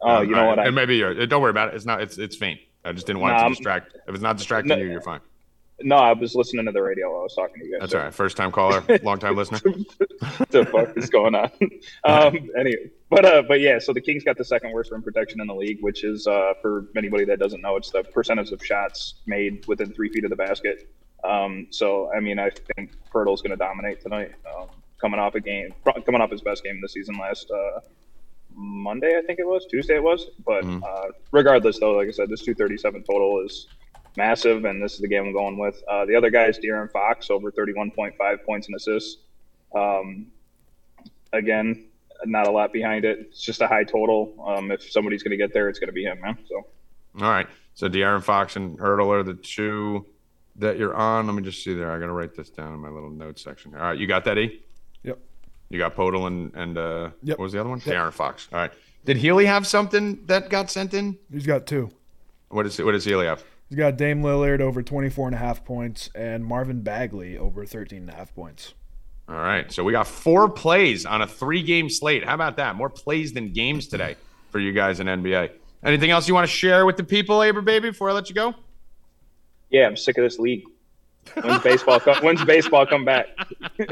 [0.00, 0.58] Oh, you know what?
[0.58, 1.28] I, It may be yours.
[1.28, 1.74] Don't worry about it.
[1.74, 2.00] It's not.
[2.00, 2.60] It's it's faint.
[2.84, 3.94] I just didn't want it Nah, to I'm- distract.
[4.08, 4.76] If it's not distracting No.
[4.84, 5.20] you, you're fine.
[5.80, 7.80] no, I was listening to the radio while I was talking to you guys.
[7.80, 8.14] That's all right.
[8.14, 9.60] First time caller, long time listener.
[10.38, 11.50] what the fuck is going on?
[12.04, 15.40] Um, anyway, but uh, but yeah, so the Kings got the second worst rim protection
[15.40, 18.64] in the league, which is uh, for anybody that doesn't know, it's the percentage of
[18.64, 20.88] shots made within three feet of the basket.
[21.24, 24.68] Um, so I mean, I think Poeltl's going to dominate tonight, um,
[25.00, 25.72] coming off a game,
[26.04, 27.80] coming off his best game of the season last uh,
[28.54, 30.30] Monday, I think it was Tuesday, it was.
[30.44, 30.82] But Mhm.
[30.82, 33.68] uh, regardless, though, like I said, this 237 total is
[34.16, 35.82] massive, and this is the game I'm going with.
[35.88, 39.22] Uh, the other guy is De'Aaron Fox, over 31.5 points and assists.
[39.74, 40.26] Um,
[41.32, 41.86] again,
[42.24, 43.18] not a lot behind it.
[43.20, 44.34] It's just a high total.
[44.46, 46.38] Um, if somebody's going to get there, it's going to be him, man.
[46.48, 46.56] So
[47.20, 47.46] All right.
[47.74, 50.06] So De'Aaron Fox and Poeltl are the two
[50.56, 51.26] that you're on.
[51.26, 51.90] Let me just see there.
[51.90, 53.74] I gotta write this down in my little notes section.
[53.74, 54.62] All right, you got that E?
[55.02, 55.18] Yep.
[55.70, 57.38] You got Poeltl and and uh, Yep.
[57.38, 57.80] what was the other one?
[57.84, 58.12] Yep.
[58.14, 58.48] Fox.
[58.52, 58.72] All right.
[59.04, 61.18] Did Healy have something that got sent in?
[61.32, 61.90] He's got two.
[62.50, 63.42] What is what does Healy have?
[63.68, 68.00] He's got Dame Lillard over 24 and a half points and Marvin Bagley over 13
[68.02, 68.74] and a half points.
[69.28, 69.72] All right.
[69.72, 72.22] So we got four plays on a three game slate.
[72.24, 72.76] How about that?
[72.76, 74.16] More plays than games today
[74.50, 75.50] for you guys in NBA.
[75.82, 78.34] Anything else you want to share with the people, Aber baby, before I let you
[78.34, 78.54] go?
[79.72, 80.62] Yeah, I'm sick of this league.
[81.42, 81.98] When's baseball?
[82.00, 83.26] Come, when's baseball come back?
[83.78, 83.84] I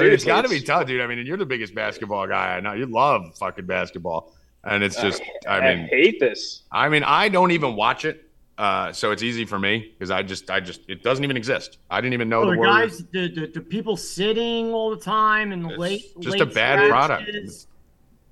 [0.00, 1.00] mean, it's Seriously, got to be tough, dude.
[1.00, 2.72] I mean, and you're the biggest basketball guy I know.
[2.74, 4.34] You love fucking basketball,
[4.64, 6.62] and it's just, I I mean, hate this.
[6.70, 8.28] I mean, I don't even watch it,
[8.58, 11.78] uh, so it's easy for me because I just, I just, it doesn't even exist.
[11.90, 12.66] I didn't even know Oh, the the word.
[12.66, 16.42] guys, the, the the people sitting all the time and the It's late, just late
[16.42, 17.22] a bad product.
[17.22, 17.66] stretches.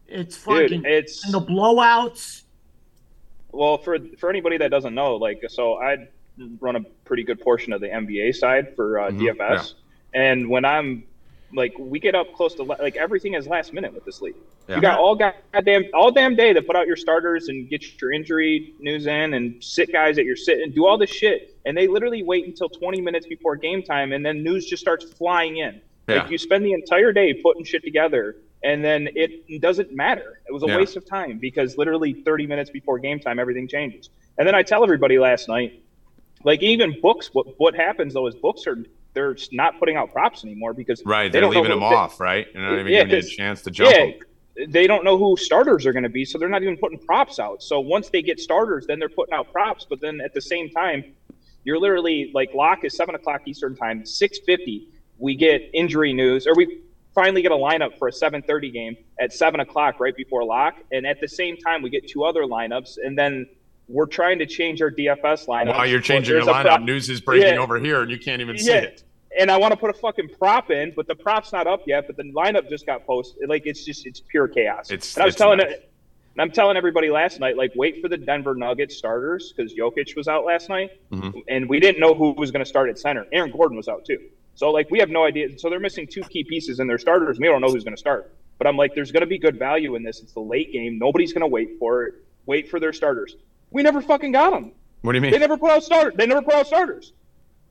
[0.08, 2.42] It's Dude, fucking it's and the blowouts.
[3.52, 6.08] well for for anybody that doesn't know, like so I
[6.60, 9.74] run a pretty good portion of the NBA side for uh, Mhm, DFS,
[10.14, 11.04] and when I'm
[11.54, 14.34] like we get up close to like everything is last minute with this league.
[14.68, 14.76] Yeah.
[14.76, 18.12] You got all goddamn all damn day to put out your starters and get your
[18.12, 21.86] injury news in and sit guys that you're sitting, do all this shit, and they
[21.86, 25.80] literally wait until 20 minutes before game time, and then news just starts flying in.
[26.08, 26.22] Yeah.
[26.22, 30.40] Like you spend the entire day putting shit together, and then it doesn't matter.
[30.48, 30.76] It was a Yeah.
[30.78, 34.10] waste of time because literally 30 minutes before game time, everything changes.
[34.36, 35.80] And then I tell everybody last night,
[36.46, 38.78] Like even books, what what happens though is books are
[39.14, 42.20] they're not putting out props anymore because Right, they they're don't leaving them they- off,
[42.20, 42.46] right?
[42.54, 44.02] You're not even Yeah, giving you a chance to jump yeah,
[44.64, 44.70] 'em.
[44.70, 47.40] they don't know who starters are going to be, so they're not even putting props
[47.40, 47.62] out.
[47.62, 49.86] So once they get starters, then they're putting out props.
[49.90, 51.02] But then at the same time,
[51.64, 54.86] you're literally like lock is seven o'clock Eastern time, six fifty.
[55.18, 56.78] We get injury news, or we
[57.12, 60.74] finally get a lineup for a seven thirty game at seven o'clock right before lock,
[60.92, 63.46] and at the same time we get two other lineups, and then
[63.88, 65.68] we're trying to change our DFS lineup.
[65.76, 67.60] While you're changing your lineup, prop- news is breaking Yeah.
[67.60, 69.02] over here, and you can't even see it.
[69.38, 72.06] and I want to put a fucking prop in, but the prop's not up yet.
[72.06, 73.48] But the lineup just got posted.
[73.48, 74.90] Like it's just it's pure chaos.
[74.90, 75.72] It's- and I was it's telling nuts.
[75.74, 75.90] it,
[76.34, 80.16] and I'm telling everybody last night, like wait for the Denver Nuggets starters because Jokic
[80.16, 81.42] was out last night, Mhm.
[81.48, 83.26] and we didn't know who was going to start at center.
[83.32, 84.18] Aaron Gordon was out too,
[84.54, 85.56] so like we have no idea.
[85.58, 87.36] So they're missing two key pieces in their starters.
[87.36, 88.32] and We don't know who's going to start.
[88.58, 90.22] But I'm like, there's going to be good value in this.
[90.22, 90.98] It's the late game.
[90.98, 92.14] Nobody's going to wait for it.
[92.46, 93.36] Wait for their starters.
[93.70, 94.72] We never fucking got them.
[95.02, 95.32] What do you mean?
[95.32, 96.14] They never put out starters.
[96.16, 97.12] They never put out starters.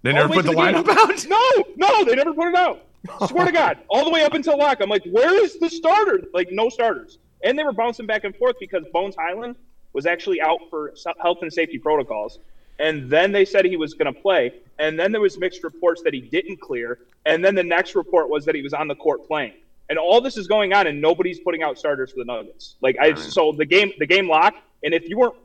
[0.03, 1.25] They never the put the the lineup out?
[1.29, 2.85] No, no, they never put it out.
[3.27, 4.79] Swear to God, all the way up until lock.
[4.81, 6.21] I'm like, where is the starter?
[6.33, 7.17] Like, no starters.
[7.43, 9.55] And they were bouncing back and forth because Bones Hyland
[9.93, 12.39] was actually out for health and safety protocols.
[12.79, 14.53] And then they said he was going to play.
[14.77, 16.99] And then there was mixed reports that he didn't clear.
[17.25, 19.53] And then the next report was that he was on the court playing.
[19.89, 22.75] And all this is going on, and nobody's putting out starters for the Nuggets.
[22.81, 24.55] Like I, so the game, the game lock.
[24.83, 25.35] And if you weren't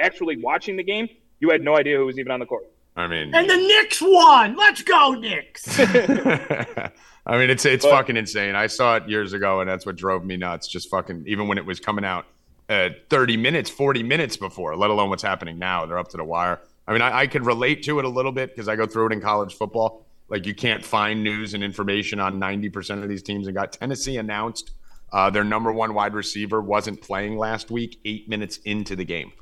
[0.00, 1.08] actually watching the game,
[1.40, 2.64] you had no idea who was even on the court.
[2.96, 4.56] I mean, And the Knicks won.
[4.56, 5.78] Let's go, Knicks.
[5.80, 8.54] I mean, it's it's But- fucking insane.
[8.54, 10.66] I saw it years ago, and that's what drove me nuts.
[10.68, 12.26] Just fucking, even when it was coming out,
[12.68, 15.86] uh, thirty minutes, forty minutes before, let alone what's happening now.
[15.86, 16.60] They're up to the wire.
[16.88, 19.06] I mean, I, I could relate to it a little bit because I go through
[19.06, 20.06] it in college football.
[20.28, 23.46] Like, you can't find news and information on ninety percent of these teams.
[23.46, 24.72] And got Tennessee announced
[25.12, 28.00] uh, their number one wide receiver wasn't playing last week.
[28.04, 29.32] Eight minutes into the game.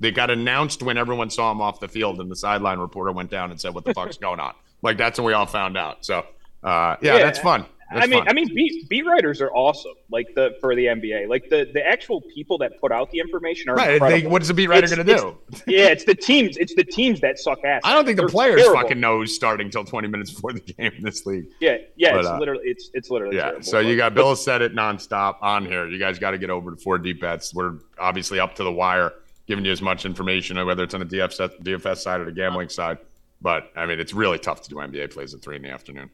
[0.00, 3.30] They got announced when everyone saw him off the field, and the sideline reporter went
[3.30, 6.04] down and said, "What the fuck's going on?" Like that's when we all found out.
[6.04, 6.18] So,
[6.62, 7.66] uh, yeah, Yeah, that's fun.
[7.90, 8.28] That's I mean, fun.
[8.28, 9.94] I mean, beat beat writers are awesome.
[10.10, 13.70] Like the for the NBA, like the the actual people that put out the information
[13.70, 13.98] are right?
[13.98, 15.38] They, what is the beat writer going to do?
[15.66, 16.58] yeah, it's the teams.
[16.58, 17.80] It's the teams that suck ass.
[17.84, 18.82] I don't think the They're players terrible.
[18.82, 21.46] fucking know who's starting till 20 minutes before the game in this league.
[21.60, 22.10] Yeah, yeah.
[22.12, 23.42] But, it's uh, literally it's it's literally Yeah.
[23.44, 23.62] terrible.
[23.62, 25.88] So you got Bill said it nonstop on here.
[25.88, 27.54] You guys got to get over to four deep bets.
[27.54, 29.14] We're obviously up to the wire,
[29.48, 32.68] giving you as much information, whether it's on the DFS, DFS side or the gambling
[32.68, 32.98] side.
[33.40, 36.10] But I mean, it's really tough to do NBA plays at three in the afternoon.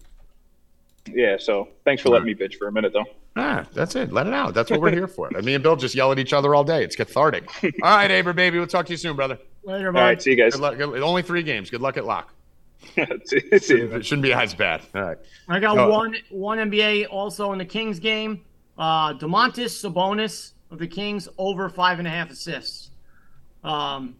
[1.06, 1.36] Yeah.
[1.38, 3.04] So thanks for letting me bitch for a minute though.
[3.36, 4.12] Ah, that's it.
[4.12, 4.54] Let it out.
[4.54, 5.28] That's what we're here for.
[5.30, 6.84] Me and Bill just yell at each other all day.
[6.84, 7.50] It's cathartic.
[7.82, 8.58] All right, Aber, baby.
[8.58, 9.38] We'll talk to you soon, brother.
[9.64, 10.00] Later, All bud.
[10.00, 10.22] right.
[10.22, 10.52] See you guys.
[10.52, 10.76] Good luck.
[10.78, 11.68] Good, only three games.
[11.68, 12.32] Good luck at lock.
[13.24, 13.90] see, see you.
[13.92, 14.82] It shouldn't be as bad.
[14.94, 15.18] All right.
[15.48, 15.88] I got Oh.
[15.90, 18.42] one one NBA also in the Kings game.
[18.78, 22.90] Uh Domantas Sabonis of the Kings over five and a half assists.
[23.64, 24.16] Um,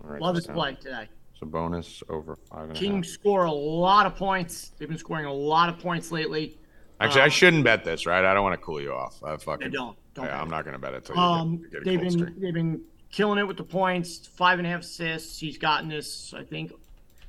[0.00, 1.08] right, love his play today.
[1.40, 2.80] Sabonis over five and a half.
[2.80, 4.72] Kings score a lot of points.
[4.78, 6.58] They've been scoring a lot of points lately.
[6.98, 8.24] Actually, I um, shouldn't bet this, right?
[8.24, 9.22] I don't want to cool you off.
[9.22, 9.96] I fucking don't.
[10.14, 12.54] don't yeah, I'm not gonna bet it till you Um, get, get they've been they've
[12.54, 14.26] been killing it with the points.
[14.26, 15.38] Five and a half assists.
[15.38, 16.72] He's gotten this, I think,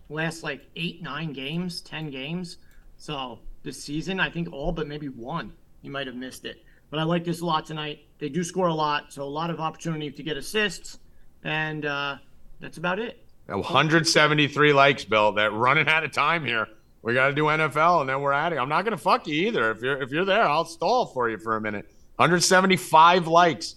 [0.09, 2.57] last like eight, nine games, ten games.
[2.97, 5.53] So this season, I think all but maybe one.
[5.81, 8.06] You might have missed it, but I like this a lot tonight.
[8.19, 10.99] They do score a lot, so a lot of opportunity to get assists,
[11.43, 12.17] and uh,
[12.59, 13.23] that's about it.
[13.47, 15.31] 173 likes, Bill.
[15.33, 16.67] That running out of time here.
[17.01, 18.57] We got to do NFL, and then we're it.
[18.57, 19.71] I'm not gonna fuck you either.
[19.71, 21.85] If you're if you're there, I'll stall for you for a minute.
[22.17, 23.75] 175 likes.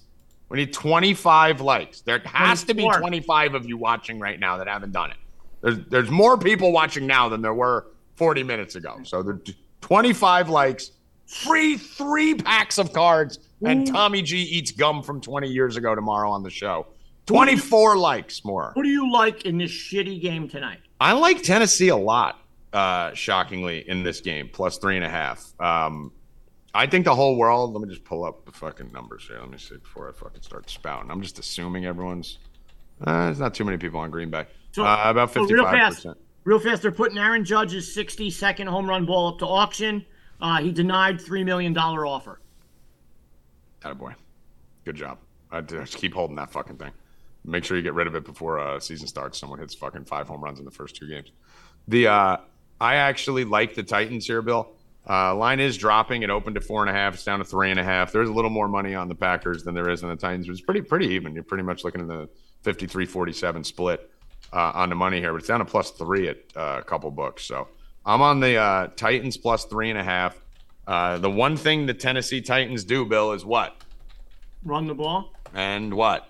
[0.48, 2.00] We need 25 likes.
[2.00, 5.16] There has to be 25 of you watching right now that haven't done it.
[5.60, 7.86] There's there's more people watching now than there were
[8.16, 8.98] 40 minutes ago.
[9.04, 10.92] So the 25 likes,
[11.26, 16.30] free three packs of cards, and Tommy G eats gum from 20 years ago tomorrow
[16.30, 16.86] on the show.
[17.26, 18.72] 24 likes more.
[18.74, 20.80] Who do you like in this shitty game tonight?
[21.00, 22.40] I like Tennessee a lot,
[22.72, 25.52] uh, shockingly, in this game, plus three and a half.
[25.60, 26.12] Um,
[26.74, 29.38] I think the whole world, let me just pull up the fucking numbers here.
[29.40, 31.10] Let me see before I fucking start spouting.
[31.10, 32.38] I'm just assuming everyone's,
[33.04, 34.46] uh, there's not too many people on Green Bay.
[34.72, 36.06] So- uh, about so real fast,
[36.44, 40.04] real fast, they're putting Aaron Judge's 60-second home run ball up to auction.
[40.40, 42.39] Uh, he denied three million dollar offer.
[43.80, 44.14] Attaboy.
[44.84, 45.18] Good job.
[45.50, 46.92] I just keep holding that fucking thing.
[47.44, 49.38] Make sure you get rid of it before uh, season starts.
[49.38, 51.32] Someone hits fucking five home runs in the first two games.
[51.88, 52.36] The uh,
[52.80, 54.72] I actually like the Titans here, Bill.
[55.08, 56.22] Uh, line is dropping.
[56.22, 57.14] It opened to four and a half.
[57.14, 58.12] It's down to three and a half.
[58.12, 60.48] There's a little more money on the Packers than there is on the Titans.
[60.48, 61.34] It's pretty pretty even.
[61.34, 62.28] You're pretty much looking at the
[62.64, 64.10] 53-47 split
[64.52, 67.10] uh, on the money here, but it's down to plus three at uh, a couple
[67.10, 67.44] books.
[67.44, 67.68] So
[68.04, 70.36] I'm on the uh, Titans plus three and a half.
[70.90, 73.76] Uh, the one thing the Tennessee Titans do, Bill, is what?
[74.64, 75.32] Run the ball.
[75.54, 76.28] and what?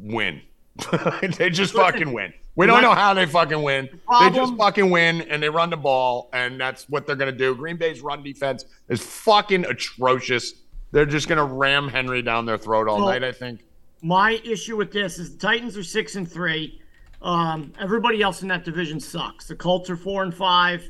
[0.00, 0.42] Win.
[1.36, 2.32] they just fucking win.
[2.54, 3.88] We don't know how they fucking win.
[4.20, 7.52] They just fucking win and they run the ball, and that's what they're gonna do.
[7.56, 10.54] Green Bay's run defense is fucking atrocious.
[10.92, 13.24] They're just gonna ram Henry down their throat all Well- night.
[13.24, 13.64] I think.
[14.02, 16.80] My issue with this is the Titans are six and three.
[17.22, 19.48] Um, everybody else in that division sucks.
[19.48, 20.88] The Colts are four and five.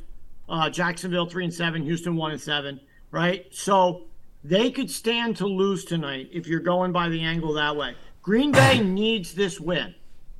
[0.49, 1.83] Uh, Jacksonville three and seven.
[1.83, 2.79] Houston one and seven.
[3.11, 3.45] Right.
[3.51, 4.03] So
[4.43, 7.95] they could stand to lose tonight if you're going by the angle that way.
[8.21, 9.93] Green Bay needs this win.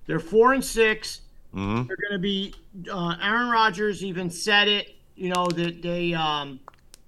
[0.05, 1.22] They're four and 6
[1.53, 2.53] they They're going to be.
[2.91, 4.95] Uh, Aaron Rodgers even said it.
[5.16, 6.60] You know that they um,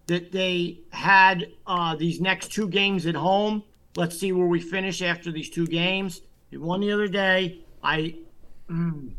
[0.08, 3.64] that they had uh, these next two games at home.
[3.96, 6.22] Let's see where we finish after these two games.
[6.50, 7.60] They won the other day.
[7.84, 8.16] I,
[8.70, 9.12] mm,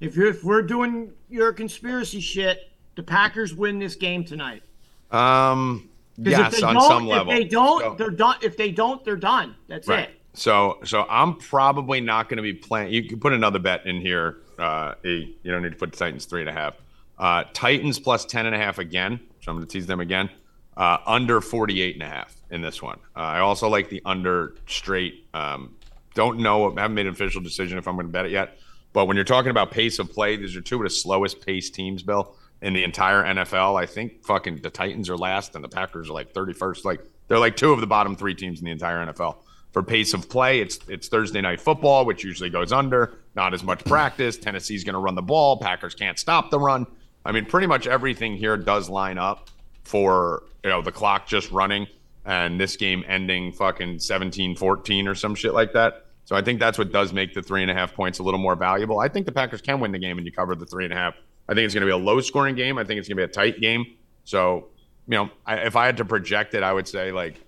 [0.00, 2.69] if you're, if we're doing your conspiracy shit,
[3.00, 4.62] the Packers win this game tonight.
[5.10, 5.88] Um.
[6.22, 7.32] Yes, on some level.
[7.32, 8.36] If they don't, So- they're done.
[8.42, 9.56] If they don't, they're done.
[9.68, 10.10] That's Right.
[10.10, 10.20] it.
[10.34, 12.92] So so I'm probably not going to be playing.
[12.92, 14.36] You can put another bet in here.
[14.58, 14.94] Uh.
[15.02, 16.74] You don't need to put Titans three and a half.
[17.18, 19.18] Uh, Titans plus ten and a half again.
[19.40, 20.28] So I'm going to tease them again.
[20.76, 22.98] Uh, under 48 and a half in this one.
[23.16, 25.26] Uh, I also like the under straight.
[25.34, 25.74] Um,
[26.14, 26.70] don't know.
[26.74, 28.58] Haven't made an official decision if I'm going to bet it yet.
[28.92, 31.74] But when you're talking about pace of play, these are two of the slowest paced
[31.74, 33.80] teams, Bill, in the entire NFL.
[33.80, 36.84] I think fucking the Titans are last and the Packers are like 31st.
[36.84, 39.36] Like they're like two of the bottom three teams in the entire NFL.
[39.72, 43.18] For pace of play, it's it's Thursday night football, which usually goes under.
[43.36, 44.36] Not as much practice.
[44.36, 45.58] Tennessee's going to run the ball.
[45.58, 46.86] Packers can't stop the run.
[47.24, 49.48] I mean, pretty much everything here does line up
[49.84, 51.86] for you know the clock just running
[52.24, 56.06] and this game ending fucking 17-14 or some shit like that.
[56.24, 58.38] So I think that's what does make the three and a half points a little
[58.38, 59.00] more valuable.
[59.00, 60.96] I think the Packers can win the game and you cover the three and a
[60.96, 61.14] half.
[61.50, 62.78] I think it's going to be a low scoring game.
[62.78, 63.84] I think it's going to be a tight game.
[64.24, 64.68] So
[65.08, 67.40] you know, I, if I had to project it, I would say like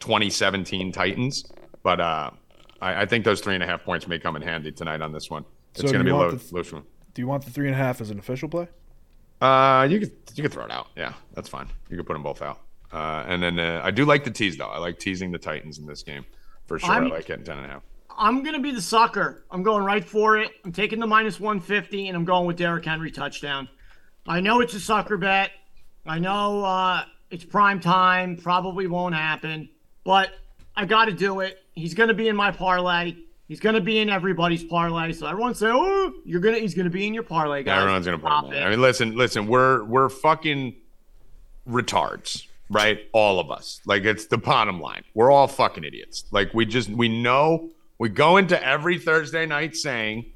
[0.00, 1.52] 2017 Titans.
[1.82, 2.30] But uh,
[2.80, 5.12] I, I think those three and a half points may come in handy tonight on
[5.12, 5.44] this one.
[5.72, 6.86] It's So going to be a low, want the- low scoring.
[7.12, 8.66] Do you want the three and a half as an official play?
[9.42, 10.88] Uh, you could you could throw it out.
[10.96, 11.68] Yeah, that's fine.
[11.90, 12.60] You could put them both out.
[12.92, 14.68] Uh, and then uh, I do like the tease though.
[14.68, 16.24] I like teasing the Titans in this game
[16.66, 16.90] for sure.
[16.90, 17.82] i I'm- like getting ten and a half.
[18.16, 19.44] I'm gonna be the sucker.
[19.50, 20.50] I'm going right for it.
[20.64, 23.68] I'm taking the minus 150, and I'm going with Derrick Henry touchdown.
[24.26, 25.50] I know it's a sucker bet.
[26.06, 28.36] I know uh, it's prime time.
[28.36, 29.68] Probably won't happen,
[30.04, 30.30] but
[30.76, 31.58] I got to do it.
[31.74, 33.16] He's gonna be in my parlay.
[33.48, 35.12] He's gonna be in everybody's parlay.
[35.12, 37.80] So everyone say, "Oh, you're gonna." He's gonna be in your parlay, guys.
[37.80, 38.52] Everyone's gonna put Stop in.
[38.54, 38.62] it.
[38.62, 39.46] I mean, listen, listen.
[39.46, 40.74] We're we're fucking
[41.68, 43.00] retards, right?
[43.12, 43.80] All of us.
[43.86, 45.04] Like it's the bottom line.
[45.14, 46.24] We're all fucking idiots.
[46.30, 47.70] Like we just we know
[48.04, 50.26] we go into every Thursday night saying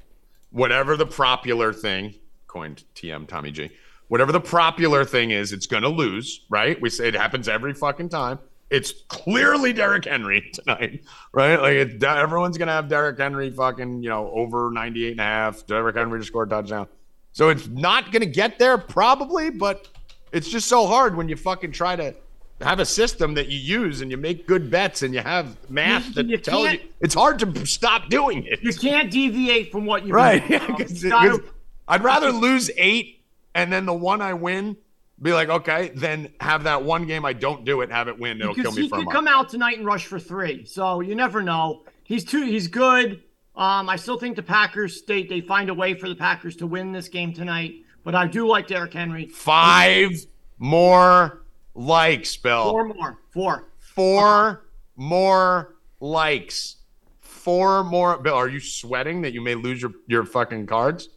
[0.49, 2.15] whatever the popular thing
[2.47, 3.69] coined TM Tommy G.
[4.07, 6.81] Whatever the popular thing is, it's gonna lose, right?
[6.81, 8.39] We say it happens every fucking time.
[8.71, 11.61] It's clearly Derrick Henry tonight, right?
[11.61, 15.67] Like everyone's gonna have Derrick Henry fucking, you know, over 98 and a half.
[15.67, 16.87] Derrick Henry to score a touchdown.
[17.33, 19.87] So it's not gonna get there probably, but
[20.31, 22.15] it's just so hard when you fucking try to
[22.61, 26.07] have a system that you use and you make good bets and you have math
[26.07, 28.59] You- that you tells you it's hard to stop doing it.
[28.61, 30.47] You can't deviate from what you Right.
[30.49, 31.39] You 'Cause- gotta- 'cause
[31.87, 33.21] I'd rather lose eight
[33.55, 34.75] and then the one I win
[35.21, 38.39] be like, okay, then have that one game I don't do it, have it win.
[38.39, 40.65] It'll kill because me he for a could come out tonight and rush for three.
[40.65, 41.83] So you never know.
[42.03, 42.43] He's too.
[42.45, 43.23] He's good.
[43.55, 46.67] Um, I still think the Packers they they find a way for the Packers to
[46.67, 47.75] win this game tonight.
[48.05, 49.27] But I do like Derrick Henry.
[49.27, 50.11] Five
[50.57, 51.38] more
[51.79, 52.71] likes, Bill.
[52.71, 53.17] Four more.
[53.31, 53.69] Four.
[53.79, 54.65] Four
[54.95, 56.77] more likes.
[57.21, 58.17] Four more.
[58.17, 61.09] Bill, are you sweating that you may lose your, your fucking cards?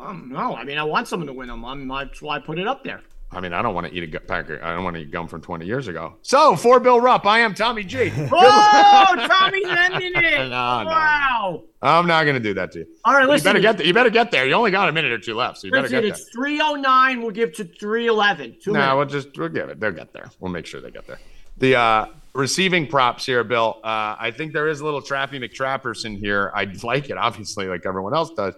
[0.00, 1.64] Um, no, I mean I want someone to win them.
[1.64, 3.00] I'm, that's why I put it up there.
[3.34, 4.62] I mean, I don't want to eat a gu- packer.
[4.62, 6.14] I don't want to eat gum from 20 years ago.
[6.22, 8.12] So, for Bill Rupp, I am Tommy G.
[8.30, 10.38] Oh, Tommy's ending it.
[10.50, 10.90] No, no.
[10.90, 11.62] wow.
[11.80, 12.86] I'm not going to do that to you.
[13.04, 13.44] All right, You listen.
[13.44, 13.86] better get there.
[13.86, 14.46] You better get there.
[14.46, 16.10] You only got a minute or two left, so you better get there.
[16.12, 17.22] it's 309.
[17.22, 18.56] We'll give to 311.
[18.62, 18.94] Two No, minutes.
[18.96, 19.80] we'll just we'll give it.
[19.80, 20.30] They'll get there.
[20.40, 21.18] We'll make sure they get there.
[21.58, 23.80] The uh, receiving props here, Bill.
[23.82, 26.52] Uh, I think there is a little Trappy McTrapperson here.
[26.54, 28.54] I'd like it, obviously, like everyone else does.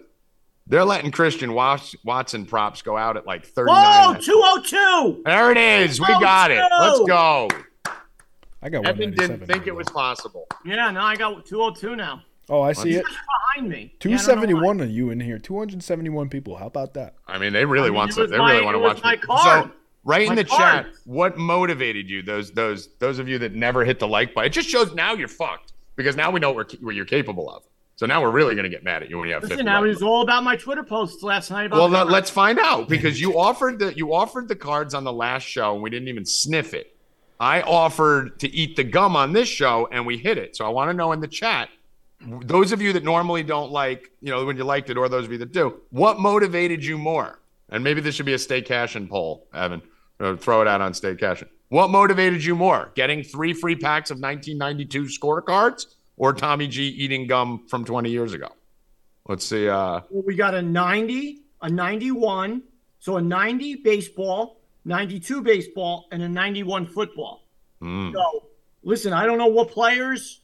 [0.67, 4.15] They're letting Christian Watson props go out at like 39.
[4.15, 5.23] Whoa, 202.
[5.25, 6.01] There it is.
[6.01, 6.57] We got it.
[6.59, 7.49] Let's oh go.
[8.63, 10.47] I got Evan didn't think it was possible.
[10.65, 12.23] Yeah, no, I got 202 now.
[12.49, 13.05] Oh, I see it.
[13.55, 13.95] Behind me.
[14.03, 14.63] Yeah, I don't know why.
[14.69, 15.39] 271 of you in here.
[15.39, 16.57] 271 people.
[16.57, 17.15] How about that?
[17.27, 18.23] I mean, they really I mean, want it some.
[18.23, 19.19] was They my- really want to watch my me.
[19.19, 19.65] card.
[19.67, 19.71] So,
[20.05, 20.87] right in the card.
[20.87, 22.23] chat, what motivated you?
[22.23, 24.47] Those those those of you that never hit the like button.
[24.47, 27.65] It just shows now you're fucked because now we know what, what you're capable of.
[27.97, 29.69] So now we're really going to get mad at you when you have 50 Listen,
[29.69, 29.95] I likes.
[29.95, 31.67] was all about my Twitter posts last night.
[31.67, 35.05] About Well, let, let's find out because you offered the you offered the cards on
[35.05, 36.97] the last show and we didn't even sniff it.
[37.39, 40.57] I offered to eat the gum on this show and we hit it.
[40.57, 41.69] So I want to know in the chat
[42.21, 45.27] those of you that normally don't like, you know, when you liked it, or those
[45.27, 47.41] of you that do, what motivated you more?
[47.69, 49.83] And maybe this should be a Stay Cashin poll, Evan.
[50.21, 51.49] Uh, throw it out on Stay Cashin.
[51.69, 52.93] What motivated you more?
[52.95, 55.87] Getting three free packs of 1992 scorecards
[56.17, 58.49] or Tommy G eating gum from 20 years ago?
[59.29, 59.69] Let's see.
[59.69, 62.63] Uh, Well, we got a 90, a 91,
[63.01, 67.47] so a 90 baseball, 92 baseball, and a 91 football.
[67.83, 68.13] mm.
[68.13, 68.45] So,
[68.83, 70.41] listen, I don't know what players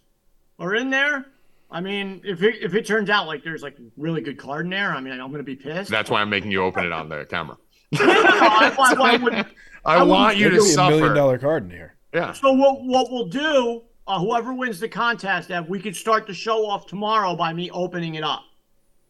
[0.58, 1.26] are in there.
[1.70, 4.70] I mean, if it, if it turns out like there's like really good card in
[4.70, 5.90] there, I mean, I'm going to be pissed.
[5.90, 7.56] That's why I'm making you open it on the camera.
[7.94, 9.46] I, I- I wouldn't-
[9.84, 11.94] I, I want you to could be a million dollar card in here.
[12.12, 12.32] Yeah.
[12.34, 16.34] So what what we'll do, uh, whoever wins the contest, Ev, we could start the
[16.34, 18.42] show off tomorrow by me opening it up.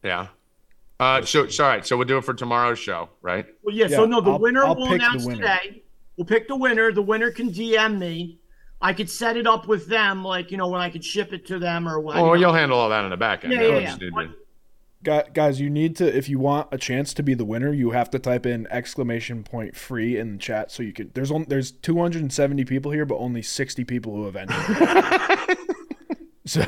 [0.05, 0.27] Yeah.
[0.99, 1.87] Uh, so, so, all right.
[1.87, 3.47] So we'll do it for tomorrow's show, right?
[3.63, 3.87] Well, yeah.
[3.89, 5.39] Yeah, so no, the I'll- winner I'll will announce winner.
[5.41, 5.83] today.
[6.17, 6.93] We'll pick the winner.
[6.93, 8.39] The winner can DM me.
[8.83, 11.47] I could set it up with them, like you know, when I could ship it
[11.47, 12.17] to them or what.
[12.17, 12.35] Oh, you know.
[12.49, 13.53] you'll handle all that in the back end.
[13.55, 14.05] Yeah, You yeah, just yeah.
[14.09, 14.35] need But- to- Gu-
[15.03, 18.11] Guys, you need to if you want a chance to be the winner, you have
[18.11, 21.11] to type in exclamation point free in the chat so you can.
[21.15, 25.57] There's only there's 270 people here, but only 60 people who have entered.
[26.47, 26.61] so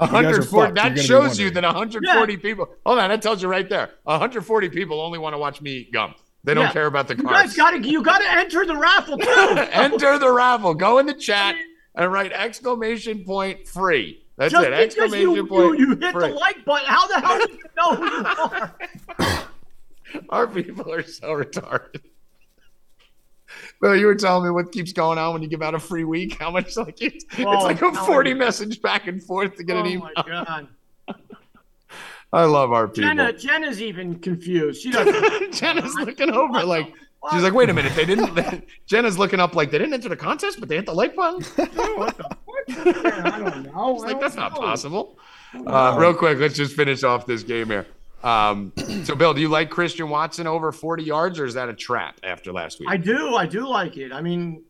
[0.00, 0.46] you guys are 140.
[0.48, 0.74] fucked.
[0.76, 2.68] That shows you that 140 people.
[2.86, 3.90] Hold on, that tells you right there.
[4.04, 6.14] 140 people only want to watch me eat gum.
[6.42, 6.72] They don't Yeah.
[6.72, 7.54] care about the You cards.
[7.54, 9.26] guys got to you got to enter the raffle too.
[9.72, 10.72] Enter the raffle.
[10.74, 11.54] Go in the chat
[11.94, 14.23] and write exclamation point free.
[14.36, 14.72] That's Just it.
[14.72, 16.28] Exclamation you, you, point you hit free.
[16.28, 18.74] the like button, how the hell do you know who you are?
[20.30, 22.00] Our people are so retarded.
[23.80, 26.04] Well, you were telling me what keeps going on when you give out a free
[26.04, 26.38] week.
[26.40, 28.36] How much like it's, it's Oh, like a I'm telling 40 you.
[28.36, 30.10] message back and forth to get Oh an email.
[30.16, 30.68] my god.
[32.32, 33.08] I love our people.
[33.10, 34.82] Jenna, Jenna's even confused.
[34.82, 35.52] She doesn't.
[35.54, 38.64] Jenna's looking over What like the she's like, wait a minute, they didn't.
[38.86, 41.42] Jenna's looking up like they didn't enter the contest, but they hit the like button.
[41.96, 42.36] what the?
[42.68, 43.94] Yeah, I don't know.
[43.94, 45.18] It's I like don't that's not possible.
[45.66, 47.86] Uh, real quick, let's just finish off this game here.
[48.22, 48.72] Um,
[49.04, 52.18] so, Bill, do you like Christian Watson over 40 yards, or is that a trap
[52.24, 52.88] after last week?
[52.90, 53.34] I do.
[53.36, 54.12] I do like it.
[54.12, 54.62] I mean,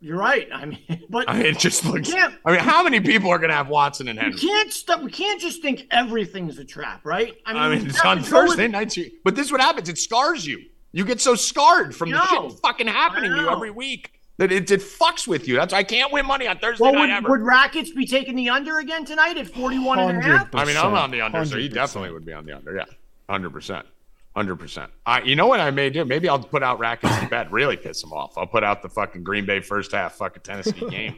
[0.00, 0.48] you're right.
[0.52, 0.78] I mean,
[1.10, 2.12] but I mean, it just looks.
[2.14, 4.38] I mean, how many people are going to have Watson and we Henry?
[4.38, 5.02] can't stop.
[5.02, 7.34] We can't just think everything's a trap, right?
[7.44, 8.96] I mean, we it's on with- Thursday nights.
[8.96, 9.88] you- But this is what happens.
[9.88, 10.62] It scars you.
[10.92, 14.52] You get so scarred from the I shit fucking happening to you every week that
[14.52, 15.54] it, it fucks with you.
[15.56, 17.30] That's I can't win money on Thursday Well, night would, ever.
[17.30, 20.54] would Rackets be taking the under again tonight at 41 and a half?
[20.54, 22.76] I mean, I'm on the under, so he definitely would be on the under.
[22.76, 22.84] Yeah,
[23.28, 23.86] hundred percent,
[24.34, 24.90] hundred percent.
[25.06, 26.04] I, you know what I may do?
[26.04, 28.36] Maybe I'll put out Rackets to bet, really piss him off.
[28.36, 31.16] I'll put out the fucking Green Bay first half fucking Tennessee game.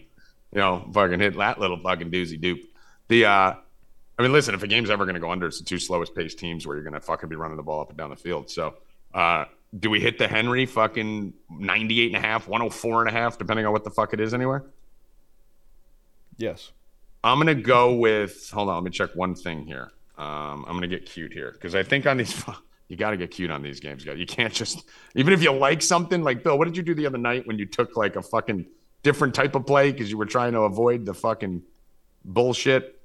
[0.53, 2.61] You know, fucking hit that little fucking doozy dupe.
[3.09, 3.55] The, uh,
[4.19, 6.15] I mean, listen, if a game's ever going to go under, it's the two slowest
[6.15, 8.17] paced teams where you're going to fucking be running the ball up and down the
[8.17, 8.51] field.
[8.51, 8.75] So,
[9.15, 9.45] uh,
[9.77, 13.67] do we hit the Henry fucking 98 and a half, 104 and a half, depending
[13.67, 14.65] on what the fuck it is anywhere?
[16.37, 16.73] Yes.
[17.23, 18.51] I'm gonna go with.
[18.51, 19.91] Hold on, let me check one thing here.
[20.17, 22.45] Um, I'm gonna get cute here because I think on these,
[22.89, 24.05] you got to get cute on these games.
[24.05, 24.19] guys.
[24.19, 26.57] You can't just even if you like something like Bill.
[26.57, 28.67] What did you do the other night when you took like a fucking
[29.03, 31.63] different type of play because you were trying to avoid the fucking
[32.25, 33.01] bullshit?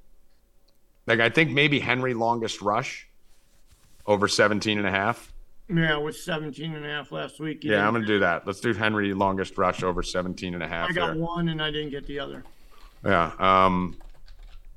[1.07, 3.09] Like I think maybe Henry longest rush
[4.05, 5.32] over 17 and a half.
[5.69, 7.63] Yeah, it was 17 and a half last week.
[7.63, 8.45] Yeah, I'm gonna do that.
[8.45, 10.89] Let's do Henry longest rush over 17 and a half.
[10.89, 12.43] I got one and I didn't get the other.
[13.05, 13.31] Yeah.
[13.39, 13.97] Um,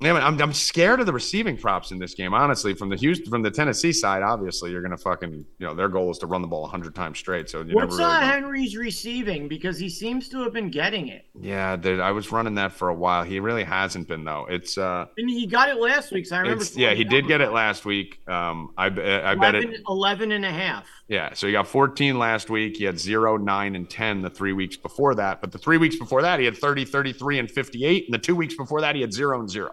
[0.01, 2.35] yeah, man, I'm, I'm scared of the receiving props in this game.
[2.35, 5.89] Honestly, from the Houston, from the Tennessee side, obviously you're gonna fucking, you know, their
[5.89, 7.49] goal is to run the ball 100 times straight.
[7.49, 8.25] So you What's never really.
[8.25, 8.31] uh.
[8.31, 9.49] Henry's receiving?
[9.49, 11.25] Because he seems to have been getting it.
[11.41, 13.23] yeah, dude, I was running that for a while.
[13.25, 14.47] He really hasn't been though.
[14.51, 16.27] It's uh, And he got it last week.
[16.27, 16.65] So I remember.
[16.75, 18.21] yeah, he did get it last week.
[18.29, 19.81] Um, I be- I bet it.
[19.89, 20.87] 11 and a half.
[21.09, 22.77] Yeah, so he got 14 last week.
[22.77, 25.41] He had 0, 9, and 10 the three weeks before that.
[25.41, 28.05] But the three weeks before that, he had 30, 33, and 58.
[28.07, 29.71] And the two weeks before that, he had 0 and 0.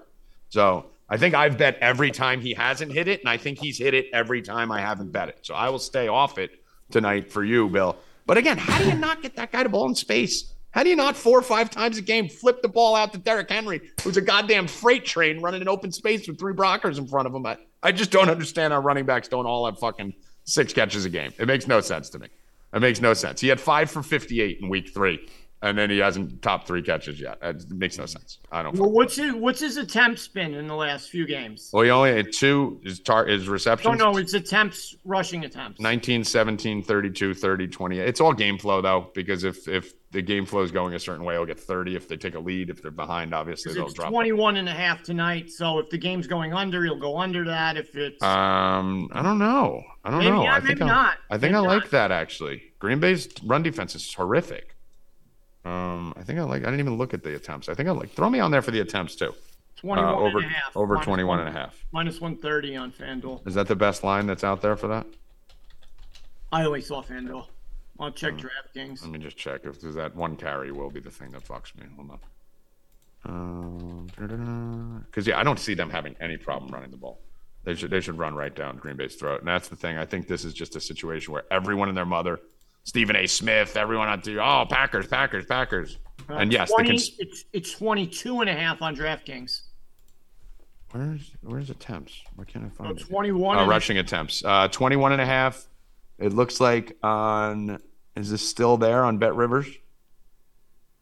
[0.54, 3.22] So I think I've bet every time he hasn't hit it.
[3.22, 5.40] And I think he's hit it every time I haven't bet it.
[5.42, 6.52] So I will stay off it
[6.92, 7.98] tonight for you, Bill.
[8.28, 10.54] But again, how do you not get that guy to ball in space?
[10.70, 13.18] How do you not four or five times a game flip the ball out to
[13.18, 17.08] Derrick Henry, who's a goddamn freight train running in open space with three blockers in
[17.08, 17.44] front of him?
[17.48, 21.10] I, I just don't understand how running backs don't all have fucking six catches a
[21.10, 21.34] game.
[21.40, 22.28] It makes no sense to me.
[22.72, 23.42] It makes no sense.
[23.42, 25.28] He had five for 58 in week three,
[25.64, 27.40] and then he hasn't top three catches yet.
[27.42, 28.38] It makes no sense.
[28.52, 28.76] I don't.
[28.78, 31.70] Well, what's his what's his attempts been in the last few games?
[31.74, 32.80] Well, he only had two.
[32.84, 33.98] His, tar- his receptions.
[33.98, 35.80] No, no, it's attempts, rushing attempts.
[35.80, 38.08] 19, 17, 32, 30, 28.
[38.08, 41.26] It's all game flow though, because if if the game flow is going a certain
[41.26, 41.96] way, he'll get 30.
[41.96, 44.10] If they take a lead, if they're behind, obviously they'll It's drop.
[44.12, 45.50] 21 and a half tonight.
[45.50, 47.78] So if the game's going under, he'll go under that.
[47.78, 49.82] If it's Um, I don't know.
[50.04, 50.44] I don't maybe know.
[50.44, 51.18] not, I think maybe I, not.
[51.32, 51.92] I think Maybe I like not.
[51.92, 52.62] that actually.
[52.78, 54.73] Green Bay's run defense is horrific.
[55.66, 56.64] Um, I think I like.
[56.64, 57.70] I didn't even look at the attempts.
[57.70, 58.12] I think I like.
[58.12, 59.34] Throw me on there for the attempts too.
[59.78, 60.76] 21 Uh, over and a half.
[60.78, 61.86] over Minus 21 one- and a half.
[61.92, 63.48] Minus 130 on FanDuel.
[63.48, 65.06] Is that the best line that's out there for that?
[66.52, 67.48] I always saw FanDuel.
[68.00, 69.02] I'll check DraftKings.
[69.04, 71.76] Let me just check if there's that one carry will be the thing that fucks
[71.78, 71.86] me.
[71.96, 72.20] Hold on.
[75.06, 77.20] Because yeah, I don't see them having any problem running the ball.
[77.64, 79.98] They should they should run right down Green Bay's throat, and that's the thing.
[79.98, 82.42] I think this is just a situation where everyone and their mother,
[82.84, 83.28] Stephen A.
[83.28, 87.72] Smith, everyone on there, oh Packers, Packers, Packers, and yes, the 20, cons- it's it's
[87.74, 89.62] 22 and a half on DraftKings.
[90.92, 92.22] where's where's attempts?
[92.36, 93.08] Why can't I So find it?
[93.08, 93.58] 21.
[93.58, 95.66] Uh, and a- rushing attempts, uh, 21 and a half.
[96.20, 97.80] It looks like on
[98.16, 99.68] is this still there on Bet Rivers?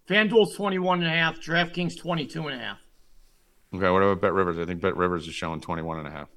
[0.08, 1.40] FanDuel's 21 and a half.
[1.40, 2.78] DraftKings 22 and a half.
[3.74, 4.58] Okay, what about Bet Rivers?
[4.60, 6.28] I think Bet Rivers is showing 21 and a half.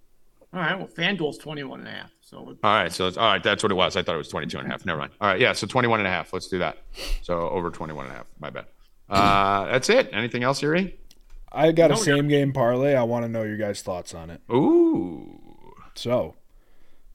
[0.55, 0.78] All right.
[0.78, 2.12] Well, FanDuel's 21 and a half.
[2.20, 3.96] So All right, so it's, all right, that's what it was.
[3.96, 4.86] I thought it was 22 and a half.
[4.86, 5.12] Never mind.
[5.20, 6.32] All right, yeah, so 21 and a half.
[6.32, 6.78] Let's do that.
[7.22, 8.26] So over 21 and a half.
[8.38, 8.66] My bad.
[9.09, 10.09] Uh, that's it.
[10.12, 10.98] Anything else, Yuri?
[11.52, 12.94] I got a same game parlay.
[12.94, 14.40] I want to know your guys' thoughts on it.
[14.50, 15.38] Ooh.
[15.94, 16.34] So,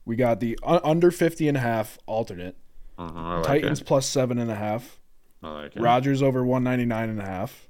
[0.05, 2.55] we got the under 50 and a half alternate.
[2.97, 3.85] Uh-huh, like Titans it.
[3.85, 4.99] plus seven and a half.
[5.41, 5.81] I like it.
[5.81, 7.69] Rodgers over 199 and a half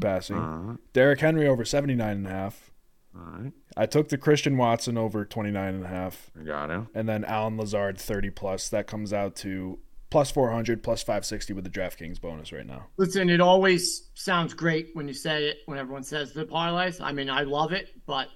[0.00, 0.36] passing.
[0.36, 0.76] Uh-huh.
[0.92, 2.70] Derrick Henry over 79 and a half.
[3.16, 6.30] All right, I took the Christian Watson over 29 and a half.
[6.44, 6.80] Got it.
[6.94, 8.68] And then Allen Lazard 30 plus.
[8.70, 9.78] That comes out to
[10.10, 12.86] plus 400, plus 560 with the DraftKings bonus right now.
[12.96, 15.58] listen, it always sounds great when you say it.
[15.66, 18.28] When everyone says the parlays, I mean, I love it, but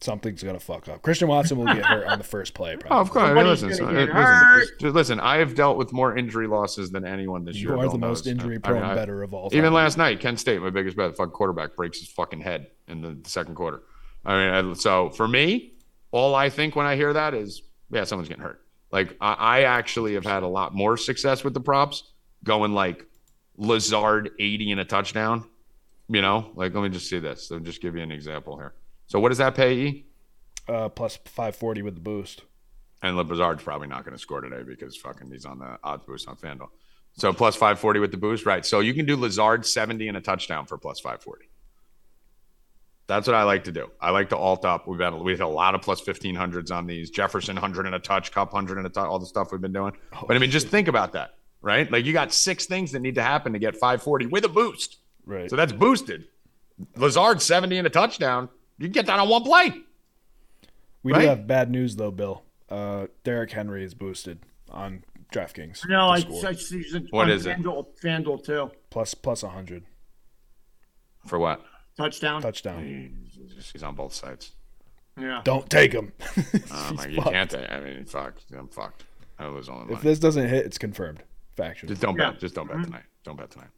[0.00, 1.00] Something's going to fuck up.
[1.00, 2.98] Christian Watson will get hurt on the first play, probably.
[2.98, 3.22] Oh, of course.
[3.24, 6.46] I Somebody's listen, so- get listen, just- just listen, I have dealt with more injury
[6.46, 7.76] losses than anyone this You year.
[7.76, 8.32] You are the most knows.
[8.32, 9.56] injury I mean, prone better of all time.
[9.58, 12.66] Even last night, Kent State, my biggest bet, the fucking quarterback breaks his fucking head
[12.86, 13.82] in the second quarter.
[14.24, 15.72] I mean, so for me,
[16.10, 18.60] all I think when I hear that is, yeah, someone's getting hurt.
[18.90, 22.12] Like I, I actually have had a lot more success with the props,
[22.42, 23.06] going like
[23.56, 25.44] Lazard eighty and a touchdown.
[26.08, 27.50] You know, like let me just see this.
[27.50, 28.74] Let me just give you an example here.
[29.06, 29.74] So what does that pay?
[29.74, 30.06] E?
[30.66, 32.42] Uh, plus 540 with the boost.
[33.02, 36.26] And Lazard's probably not going to score today because fucking he's on the odds boost
[36.26, 36.68] on FanDuel.
[37.16, 38.64] So plus 540 with the boost, right?
[38.64, 41.48] So you can do Lazard 70 and a touchdown for plus 540.
[43.06, 43.90] That's what I like to do.
[44.00, 44.88] I like to alt up.
[44.88, 47.10] We've had we've had a lot of plus 1500s on these.
[47.10, 49.72] Jefferson 100 and a touch, Kupp 100 and a touch, all the stuff we've been
[49.74, 49.92] doing.
[50.26, 51.90] but I mean, just think about that, right?
[51.92, 54.98] Like you got six things that need to happen to get 540 with a boost.
[55.26, 55.50] Right.
[55.50, 56.28] So that's boosted.
[56.96, 58.48] Lazard 70 and a touchdown.
[58.78, 59.72] You can get that on one play.
[61.02, 61.20] we right?
[61.22, 62.42] do have bad news, though, Bill.
[62.68, 64.40] Uh, Derrick Henry is boosted
[64.70, 65.86] on DraftKings.
[65.88, 66.46] no, to I, score.
[66.46, 67.42] I see it What it?
[67.42, 68.70] FanDuel, FanDuel too.
[68.90, 69.84] plus plus 100
[71.26, 71.62] For what?
[71.96, 72.42] Touchdown.
[72.42, 73.12] touchdown.
[73.72, 74.52] He's on both sides.
[75.20, 75.42] Yeah.
[75.44, 76.12] Don't take him.
[76.72, 77.54] Um, like, you can't.
[77.54, 78.34] I mean, fuck.
[78.56, 79.04] I'm fucked.
[79.38, 81.22] I lose all my if this doesn't hit, it's confirmed.
[81.56, 81.88] Faction.
[81.88, 82.30] Just don't Yeah.
[82.32, 82.40] bet.
[82.40, 83.04] Just don't bet tonight.
[83.22, 83.68] Don't bet tonight.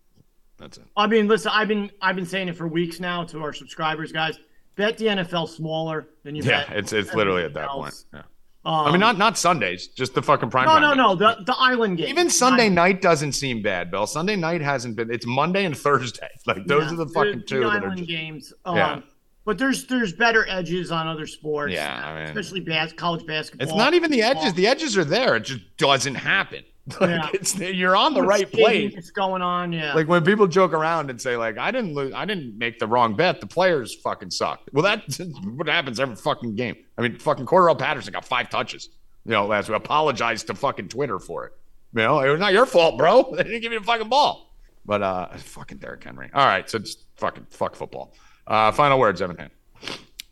[0.58, 0.84] That's it.
[0.96, 4.12] I mean, listen, I've been I've been saying it for weeks now to our subscribers,
[4.12, 4.38] guys.
[4.76, 6.76] Bet the NFL smaller than you Yeah, bet.
[6.78, 8.04] it's it's literally at that everything point.
[8.14, 8.22] Yeah.
[8.66, 10.82] Um, I mean, not not Sundays, just the fucking prime no, time.
[10.96, 11.20] no, games.
[11.20, 11.36] no.
[11.36, 12.08] The the island game.
[12.08, 14.06] Even Sunday night doesn't seem bad, Bill.
[14.08, 15.10] Sunday night hasn't been.
[15.10, 16.28] It's Monday and Thursday.
[16.46, 18.08] Like those Yeah, are the fucking two that are island just.
[18.10, 18.52] games.
[18.64, 19.00] Um, Yeah.
[19.44, 21.72] But there's there's better edges on other sports.
[21.72, 23.68] Yeah, I mean- especially bas- college basketball.
[23.68, 24.52] It's not even the edges.
[24.54, 25.36] The edges are there.
[25.36, 26.64] It just doesn't happen.
[27.00, 27.28] Like Yeah.
[27.32, 28.94] it's you're on the right Skating place.
[28.96, 29.72] It's going on.
[29.72, 29.92] Yeah.
[29.94, 32.86] Like when people joke around and say like I didn't lose, I didn't make the
[32.86, 33.40] wrong bet.
[33.40, 34.70] The players fucking sucked.
[34.72, 36.76] Well, that's what happens every fucking game.
[36.96, 38.88] I mean, fucking Cordell Patterson got five touches.
[39.24, 39.76] You know, last week.
[39.76, 41.52] Apologized to fucking Twitter for it.
[41.94, 43.32] You know, it was not your fault, bro.
[43.36, 44.52] They didn't give you the fucking ball.
[44.84, 46.30] But uh, fucking Derrick Henry.
[46.32, 48.14] All right, so just fucking fuck football.
[48.46, 49.50] Uh, final words, Evan Hand.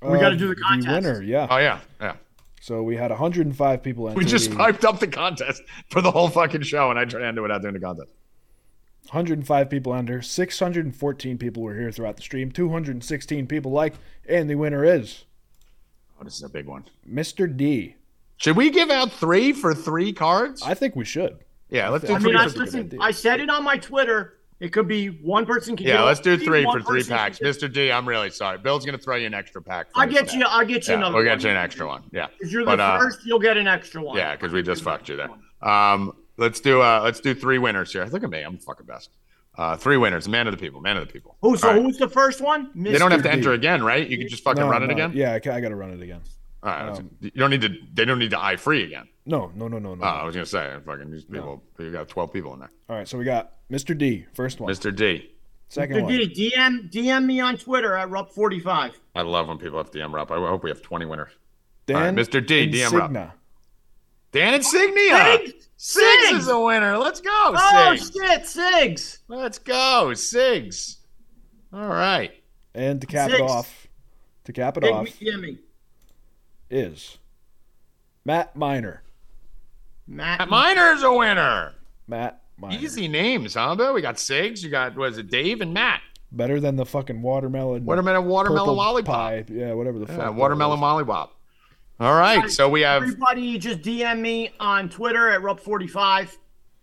[0.00, 0.88] We gotta do the The contest.
[1.06, 1.48] winner, yeah.
[1.50, 2.14] Oh yeah, yeah.
[2.64, 4.16] So we had 105 people enter.
[4.16, 5.60] We just the- hyped up the contest
[5.90, 8.10] for the whole fucking show, and I tried to into it out during the contest.
[9.10, 10.22] 105 people enter.
[10.22, 12.50] 614 people were here throughout the stream.
[12.50, 15.24] 216 people liked, and the winner is
[16.18, 16.84] Oh, this is a big one.
[17.06, 17.54] Mr.
[17.54, 17.96] D.
[18.38, 20.62] Should we give out three for three cards?
[20.62, 21.40] I think we should.
[21.68, 22.30] yeah, let's do I I three.
[22.32, 22.96] mean, I, That's listen.
[22.98, 24.38] I said it on my Twitter.
[24.64, 25.86] It could be one person can.
[25.86, 27.38] Yeah, get let's do three for three packs.
[27.38, 27.70] Mr.
[27.70, 28.56] D, I'm really sorry.
[28.56, 29.88] Bill's gonna throw you an extra pack.
[29.94, 30.38] I'll get guy.
[30.38, 30.44] you.
[30.46, 31.16] I'll get you Yeah, another.
[31.16, 31.36] we'll one.
[31.36, 32.02] get you an extra one.
[32.12, 34.16] Yeah, If you're But, the uh, first, you'll get an extra one.
[34.16, 35.28] yeah, because we just fucked you there.
[35.60, 38.06] Um, let's do uh, let's do three winners here.
[38.06, 39.10] Look at me, I'm the fucking best.
[39.58, 41.36] Uh, three winners, man of the people, man of the people.
[41.42, 41.58] Who?
[41.58, 41.82] So All right.
[41.82, 42.70] who's the first one?
[42.74, 43.32] They don't have to D.
[43.34, 44.08] enter again, right?
[44.08, 45.12] You can just fucking No, run it again.
[45.14, 46.22] Yeah, I, got to run it again.
[46.64, 47.68] All right, Um, you don't need to.
[47.92, 49.06] They don't need to eye free again.
[49.26, 50.02] No, no, no, no, no.
[50.02, 51.62] Oh, I was gonna say, fucking these people.
[51.78, 52.70] You got 12 people in there.
[52.88, 53.96] All right, so we got Mr.
[53.96, 54.72] D, first one.
[54.72, 54.94] Mr.
[54.94, 55.30] D,
[55.68, 56.02] Second Mr.
[56.04, 56.12] one.
[56.12, 58.92] D, DM DM me on Twitter at Rup45.
[59.14, 60.30] I love when people have DM rup.
[60.30, 61.32] I hope we have 20 winners.
[61.86, 62.44] Dan All right, Mr.
[62.44, 63.10] D, DM Rob.
[63.10, 63.34] Insignia.
[64.32, 65.14] Dan Insignia.
[65.14, 65.52] Sigs!
[65.78, 66.38] Sigs Sigs!
[66.38, 66.96] is a winner.
[66.96, 68.12] Let's go, Oh Sigs.
[68.12, 69.18] shit, Sigs.
[69.28, 70.96] Let's go, Sigs.
[71.74, 72.32] All right.
[72.74, 73.40] And to cap Six.
[73.40, 73.86] it off,
[74.44, 75.58] to cap it Big off, me, yeah, me.
[76.70, 77.18] Is
[78.24, 79.02] Matt Miner.
[80.06, 80.48] Matt.
[80.48, 81.72] Miner's a winner.
[82.06, 82.78] Matt Miner.
[82.78, 83.74] Easy names, huh?
[83.74, 83.94] Bill?
[83.94, 84.62] We got Sigs.
[84.62, 86.00] You got was it Dave and Matt?
[86.32, 87.84] Better than the fucking watermelon.
[87.84, 89.14] Watermelon, watermelon lollipop.
[89.14, 89.44] pie.
[89.48, 90.16] Yeah, whatever the fuck.
[90.16, 91.36] Yeah, that watermelon lollipop.
[92.00, 96.36] All right, so we have Everybody, just DM me on Twitter at Rup45.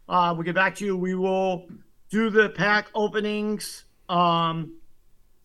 [0.07, 0.95] Uh, we'll get back to you.
[0.95, 1.67] We will
[2.09, 4.75] do the pack openings um,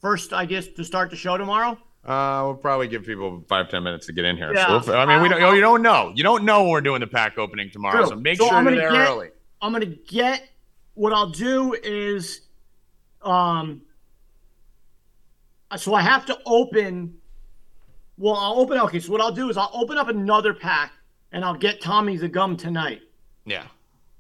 [0.01, 1.77] first, I guess, to start the show tomorrow.
[2.07, 4.55] Uh, we'll probably give people five ten minutes to get in here.
[4.55, 4.81] Yeah.
[4.81, 5.43] So I mean, we don't.
[5.43, 6.13] oh, You don't know.
[6.15, 7.99] You don't know when we're doing the pack opening tomorrow.
[8.03, 8.09] True.
[8.11, 9.31] So make So sure I'm you're there get- early.
[9.61, 10.49] I'm gonna get
[10.95, 12.43] what I'll do is
[13.23, 13.83] um
[15.77, 17.17] so I have to open
[18.19, 20.93] well I'll open okay, so what I'll do is I'll open up another pack
[21.33, 23.01] and I'll get Tommy the gum tonight
[23.47, 23.65] Yeah,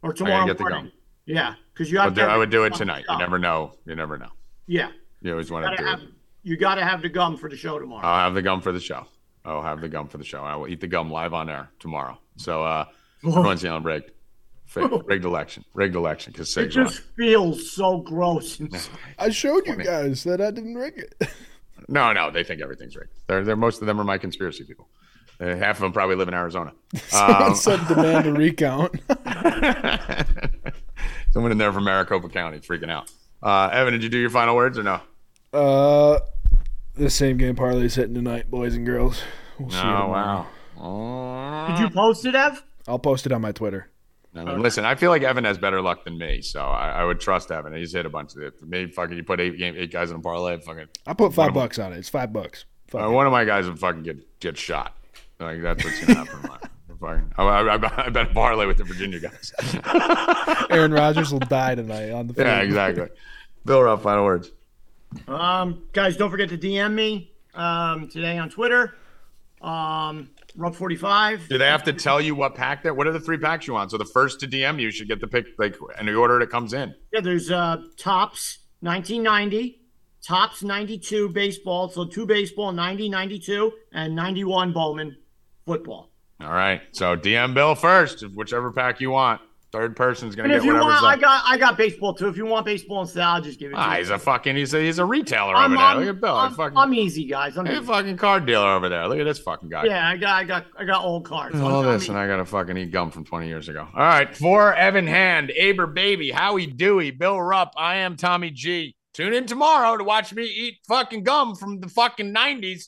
[0.02, 0.82] or tomorrow get the morning.
[0.84, 0.92] gum.
[1.26, 3.04] Yeah, because you I have would, to do, I would do it the tonight.
[3.08, 3.72] You never know.
[3.84, 4.30] You never know.
[4.66, 4.90] Yeah.
[5.22, 6.08] You always want to do have, it.
[6.46, 8.06] You gotta have the gum for the show tomorrow.
[8.06, 9.04] I'll have the gum for the show.
[9.44, 10.42] I'll have the gum for the show.
[10.42, 12.18] I will eat the gum live on air tomorrow.
[12.36, 12.84] So uh,
[13.26, 14.12] everyone's yelling rigged.
[14.66, 15.64] Fake, rigged election.
[15.74, 18.60] Rigged election because it Sigs just feels so gross.
[19.18, 21.28] I showed you guys that I didn't rig it.
[21.88, 23.12] No, no, they think everything's rigged.
[23.28, 24.88] They're, they're most of them are my conspiracy people.
[25.38, 26.72] Uh, half of them probably live in Arizona.
[27.08, 28.98] Someone Um, said demand a recount.
[31.30, 33.10] Someone in there from Maricopa County freaking out.
[33.42, 35.00] Uh, Evan, did you do your final words or no?
[35.52, 36.18] uh,
[36.96, 39.22] the same game parlay's hitting tonight, boys and girls.
[39.58, 40.46] We'll see you Oh tomorrow.
[40.76, 41.66] wow.
[41.68, 42.62] Did you post it, Ev?
[42.88, 43.90] I'll post it on my Twitter.
[44.34, 47.04] I mean, listen, I feel like Evan has better luck than me, so I, I
[47.04, 47.72] would trust Evan.
[47.74, 48.58] He's hit a bunch of it.
[48.58, 50.88] For me, fucking, you put eight game, eight guys in a parlay, fucking.
[51.06, 51.98] I put five One of- bucks on it.
[51.98, 52.66] It's five bucks.
[52.88, 53.12] Fuck Uh, it.
[53.12, 54.94] one of my guys would fucking get get shot.
[55.40, 56.50] Like that's what's gonna happen.
[57.00, 59.52] fucking, I, I, I, I bet a parlay with the Virginia guys.
[60.70, 62.46] Aaron Rodgers will die tonight on the field.
[62.46, 63.08] yeah, exactly.
[63.64, 64.50] Bill Rupp, final words.
[65.28, 68.94] Um, guys, don't forget to DM me um, today on Twitter.
[69.60, 71.48] Um, Rup45.
[71.48, 72.96] Do they have to tell you what pack that?
[72.96, 73.90] What are the three packs you want?
[73.90, 76.50] So the first to DM you should get the pick, like in the order it
[76.50, 76.94] comes in.
[77.12, 79.80] Yeah, there's uh, Topps 1990,
[80.22, 81.88] Topps 92 baseball.
[81.88, 85.16] So two baseball, 90, 92, and 91 Bowman
[85.66, 86.10] football.
[86.40, 86.82] All right.
[86.92, 89.40] So DM Bill first, whichever pack you want.
[89.76, 92.28] Third person's gonna And get if you whatever's want, I got I got baseball too.
[92.28, 93.98] If you want baseball instead, I'll just give it to Ah, you.
[93.98, 95.84] he's a fucking he's a he's a retailer I'm, over there.
[95.86, 96.34] I'm, Look at Bill.
[96.34, 97.58] I'm, fucking, I'm easy, guys.
[97.58, 97.82] I'm a easy.
[97.84, 99.06] fucking card dealer over there.
[99.06, 99.84] Look at this fucking guy.
[99.84, 101.60] Yeah, I got I got I got old cards.
[101.60, 103.86] All I'm- this, and I gotta fucking eat gum from 20 years ago.
[103.94, 108.96] All right, for Evan Hand, Aber Baby, Howie Dewey, Bill Rupp, I am Tommy G.
[109.12, 112.84] Tune in tomorrow to watch me eat fucking gum from the fucking 90s.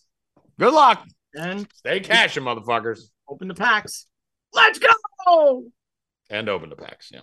[0.58, 1.04] Good luck.
[1.34, 3.00] and Stay cashing, motherfuckers.
[3.28, 4.06] open the packs.
[4.54, 5.64] Let's go.
[6.30, 7.10] And open the packs.
[7.12, 7.20] Yeah.